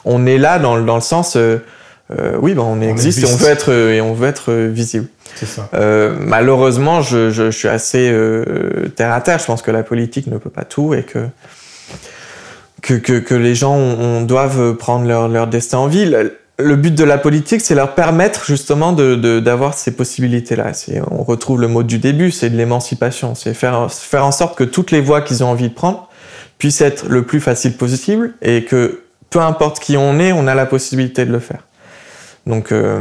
on 0.05 0.27
est 0.27 0.39
là 0.39 0.59
dans, 0.59 0.77
le- 0.77 0.85
dans 0.85 0.97
le 0.97 1.01
sens, 1.01 1.37
euh, 1.37 1.59
euh, 2.19 2.37
oui, 2.41 2.55
ben 2.55 2.63
on, 2.63 2.81
existe, 2.81 3.21
et 3.21 3.27
on 3.27 3.37
veut 3.37 3.49
être, 3.49 3.73
et 3.73 4.01
on 4.01 4.13
veut 4.13 4.29
être 4.29 4.51
euh, 4.51 4.69
visible. 4.69 5.07
Ça. 5.45 5.69
Euh, 5.75 6.15
malheureusement, 6.19 7.01
je, 7.01 7.31
je, 7.31 7.51
je 7.51 7.57
suis 7.57 7.69
assez 7.69 8.11
euh, 8.11 8.89
terre 8.95 9.13
à 9.13 9.21
terre. 9.21 9.39
Je 9.39 9.47
pense 9.47 9.63
que 9.63 9.71
la 9.71 9.83
politique 9.83 10.27
ne 10.27 10.39
peut 10.39 10.51
pas 10.51 10.65
tout 10.65 10.95
et 10.95 11.03
que 11.03 11.27
que, 12.83 12.95
que, 12.95 13.21
que 13.21 13.35
les 13.35 13.55
gens 13.55 13.77
on, 13.77 14.23
doivent 14.23 14.75
prendre 14.75 15.07
leur, 15.07 15.29
leur 15.29 15.47
destin 15.47 15.79
en 15.79 15.87
vie. 15.87 16.13
Le, 16.59 16.77
but 16.77 16.95
de 16.95 17.05
la 17.05 17.17
politique, 17.17 17.61
c'est 17.61 17.77
leur 17.77 17.95
permettre 17.95 18.45
justement 18.45 18.93
de, 18.93 19.15
de, 19.15 19.39
d'avoir 19.39 19.75
ces 19.75 19.93
possibilités-là. 19.93 20.73
On 21.11 21.23
retrouve 21.23 21.61
le 21.61 21.69
mot 21.69 21.85
du 21.85 21.99
début, 21.99 22.33
c'est 22.33 22.51
de 22.51 22.57
l'émancipation. 22.57 23.37
C'est 23.37 23.55
faire, 23.55 23.91
faire 23.91 24.27
en 24.27 24.33
sorte 24.33 24.59
que 24.59 24.65
toutes 24.65 24.91
les 24.91 25.01
voies 25.01 25.23
qu'ils 25.23 25.45
ont 25.45 25.49
envie 25.49 25.69
de 25.69 25.75
prendre 25.75 26.09
puissent 26.59 26.81
être 26.81 27.07
le 27.09 27.23
plus 27.23 27.41
facile 27.41 27.75
possible 27.75 28.35
et 28.43 28.65
que 28.65 29.03
peu 29.31 29.41
importe 29.41 29.81
qui 29.81 29.97
on 29.97 30.19
est, 30.19 30.33
on 30.33 30.47
a 30.47 30.55
la 30.55 30.67
possibilité 30.67 31.25
de 31.25 31.33
le 31.33 31.39
faire. 31.39 31.61
Donc, 32.47 32.73
euh, 32.73 33.01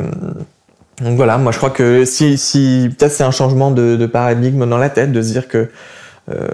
donc 1.02 1.16
voilà, 1.16 1.38
moi 1.38 1.52
je 1.52 1.58
crois 1.58 1.72
que 1.72 2.06
si, 2.06 2.38
si 2.38 2.90
peut-être 2.98 3.12
c'est 3.12 3.24
un 3.24 3.32
changement 3.32 3.72
de, 3.72 4.06
paradigme 4.06 4.68
dans 4.70 4.78
la 4.78 4.90
tête, 4.90 5.12
de 5.12 5.22
se 5.22 5.32
dire 5.32 5.48
que 5.48 5.70
euh, 6.32 6.48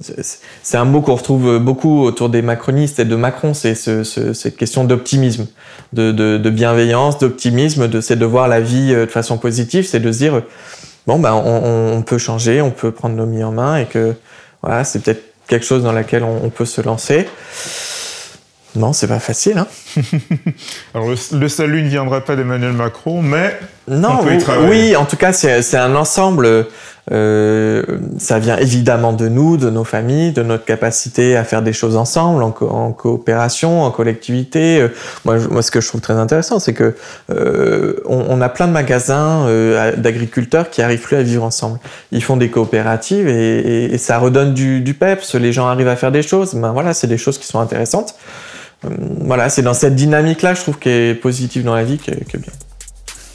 c'est- 0.00 0.76
un 0.76 0.84
mot 0.84 1.00
qu'on 1.00 1.14
retrouve 1.14 1.58
beaucoup 1.58 2.02
autour 2.02 2.28
des 2.28 2.42
macronistes 2.42 2.98
et 2.98 3.04
de 3.04 3.14
Macron, 3.16 3.54
c'est 3.54 3.74
ce, 3.76 4.02
ce- 4.02 4.32
cette 4.32 4.56
question 4.56 4.84
d'optimisme, 4.84 5.46
de, 5.92 6.50
bienveillance, 6.50 7.18
d'optimisme, 7.18 7.86
de, 7.88 8.00
c'est 8.00 8.16
de 8.16 8.26
voir 8.26 8.48
la 8.48 8.60
vie 8.60 8.92
euh, 8.92 9.06
de 9.06 9.10
façon 9.10 9.38
positive, 9.38 9.86
c'est 9.86 10.00
de 10.00 10.10
se 10.10 10.18
dire, 10.18 10.42
bon, 11.06 11.20
ben, 11.20 11.32
on, 11.34 11.96
on 11.96 12.02
peut 12.02 12.18
changer, 12.18 12.60
on 12.60 12.70
peut 12.72 12.90
prendre 12.90 13.14
nos 13.14 13.26
vies 13.26 13.44
en 13.44 13.52
main 13.52 13.76
et 13.78 13.86
que 13.86 14.14
voilà, 14.62 14.82
c'est 14.82 14.98
peut-être 14.98 15.22
quelque 15.46 15.64
chose 15.64 15.84
dans 15.84 15.92
laquelle 15.92 16.24
on, 16.24 16.44
on 16.44 16.50
peut 16.50 16.66
se 16.66 16.80
lancer. 16.80 17.28
Non, 18.74 18.92
c'est 18.92 19.06
pas 19.08 19.20
facile, 19.20 19.58
hein. 19.58 19.66
Alors, 20.94 21.08
le, 21.08 21.38
le 21.38 21.48
salut 21.48 21.82
ne 21.82 21.88
viendra 21.88 22.20
pas 22.20 22.36
d'Emmanuel 22.36 22.72
Macron, 22.72 23.22
mais 23.22 23.58
Non, 23.88 24.18
On 24.20 24.24
peut 24.24 24.34
y 24.34 24.68
oui, 24.68 24.96
en 24.96 25.04
tout 25.04 25.16
cas, 25.16 25.32
c'est 25.32 25.76
un 25.76 25.94
ensemble. 25.96 26.66
euh, 27.10 27.82
ça 28.18 28.38
vient 28.38 28.58
évidemment 28.58 29.12
de 29.14 29.28
nous, 29.28 29.56
de 29.56 29.70
nos 29.70 29.84
familles, 29.84 30.32
de 30.32 30.42
notre 30.42 30.64
capacité 30.66 31.36
à 31.36 31.44
faire 31.44 31.62
des 31.62 31.72
choses 31.72 31.96
ensemble, 31.96 32.42
en, 32.42 32.50
co- 32.50 32.68
en 32.68 32.92
coopération, 32.92 33.82
en 33.82 33.90
collectivité. 33.90 34.80
Euh, 34.80 34.88
Moi, 35.24 35.38
je- 35.38 35.48
moi, 35.48 35.62
ce 35.62 35.70
que 35.70 35.80
je 35.80 35.88
trouve 35.88 36.02
très 36.02 36.14
intéressant, 36.14 36.58
c'est 36.58 36.74
que 36.74 36.94
euh, 37.30 37.94
on, 38.04 38.26
on 38.28 38.40
a 38.42 38.48
plein 38.50 38.66
de 38.68 38.72
magasins 38.72 39.46
d'agriculteurs 39.96 40.68
qui 40.70 40.82
arrivent 40.82 41.00
plus 41.00 41.16
à 41.16 41.22
vivre 41.22 41.44
ensemble. 41.44 41.78
Ils 42.12 42.22
font 42.22 42.36
des 42.36 42.50
coopératives 42.50 43.26
et, 43.28 43.58
et- 43.60 43.94
et 43.94 43.98
ça 43.98 44.18
redonne 44.18 44.52
du, 44.52 44.80
du 44.82 44.92
peps. 44.94 45.34
Les 45.34 45.52
gens 45.52 45.66
arrivent 45.66 45.88
à 45.88 45.96
faire 45.96 46.12
des 46.12 46.22
choses. 46.22 46.54
Ben 46.54 46.72
voilà, 46.72 46.92
c'est 46.94 47.06
des 47.06 47.18
choses 47.18 47.38
qui 47.38 47.46
sont 47.46 47.58
intéressantes. 47.60 48.14
Euh, 48.84 48.88
Voilà, 49.20 49.48
c'est 49.48 49.62
dans 49.62 49.74
cette 49.74 49.94
dynamique-là, 49.94 50.54
je 50.54 50.60
trouve, 50.60 50.78
qui 50.78 50.88
est 50.88 51.14
positive 51.14 51.64
dans 51.64 51.74
la 51.74 51.84
vie, 51.84 51.98
qui 51.98 52.10
est 52.10 52.36
bien. 52.36 52.52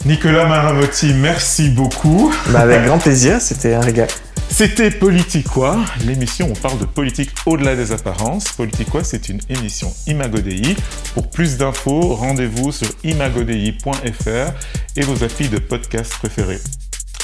Nicolas 0.05 0.45
Maravotti, 0.45 1.13
merci 1.13 1.69
beaucoup. 1.69 2.33
Bah, 2.49 2.61
avec 2.61 2.83
grand 2.85 2.97
plaisir, 2.97 3.39
c'était 3.39 3.73
un 3.73 3.81
régal. 3.81 4.07
C'était 4.49 4.91
Politiquois, 4.91 5.77
l'émission 6.05 6.47
où 6.47 6.51
on 6.51 6.55
parle 6.55 6.77
de 6.77 6.85
politique 6.85 7.31
au-delà 7.45 7.75
des 7.75 7.91
apparences. 7.91 8.49
Politiquois, 8.51 9.03
c'est 9.03 9.29
une 9.29 9.39
émission 9.49 9.91
Imagodei. 10.05 10.75
Pour 11.15 11.29
plus 11.29 11.57
d'infos, 11.57 12.13
rendez-vous 12.15 12.71
sur 12.71 12.87
imagodei.fr 13.03 14.51
et 14.95 15.01
vos 15.01 15.23
applis 15.23 15.47
de 15.49 15.57
podcast 15.57 16.13
préférés. 16.19 16.59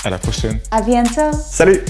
À 0.03 0.09
la 0.09 0.17
prochaine. 0.17 0.59
À 0.71 0.81
bientôt. 0.81 1.31
Salut 1.51 1.81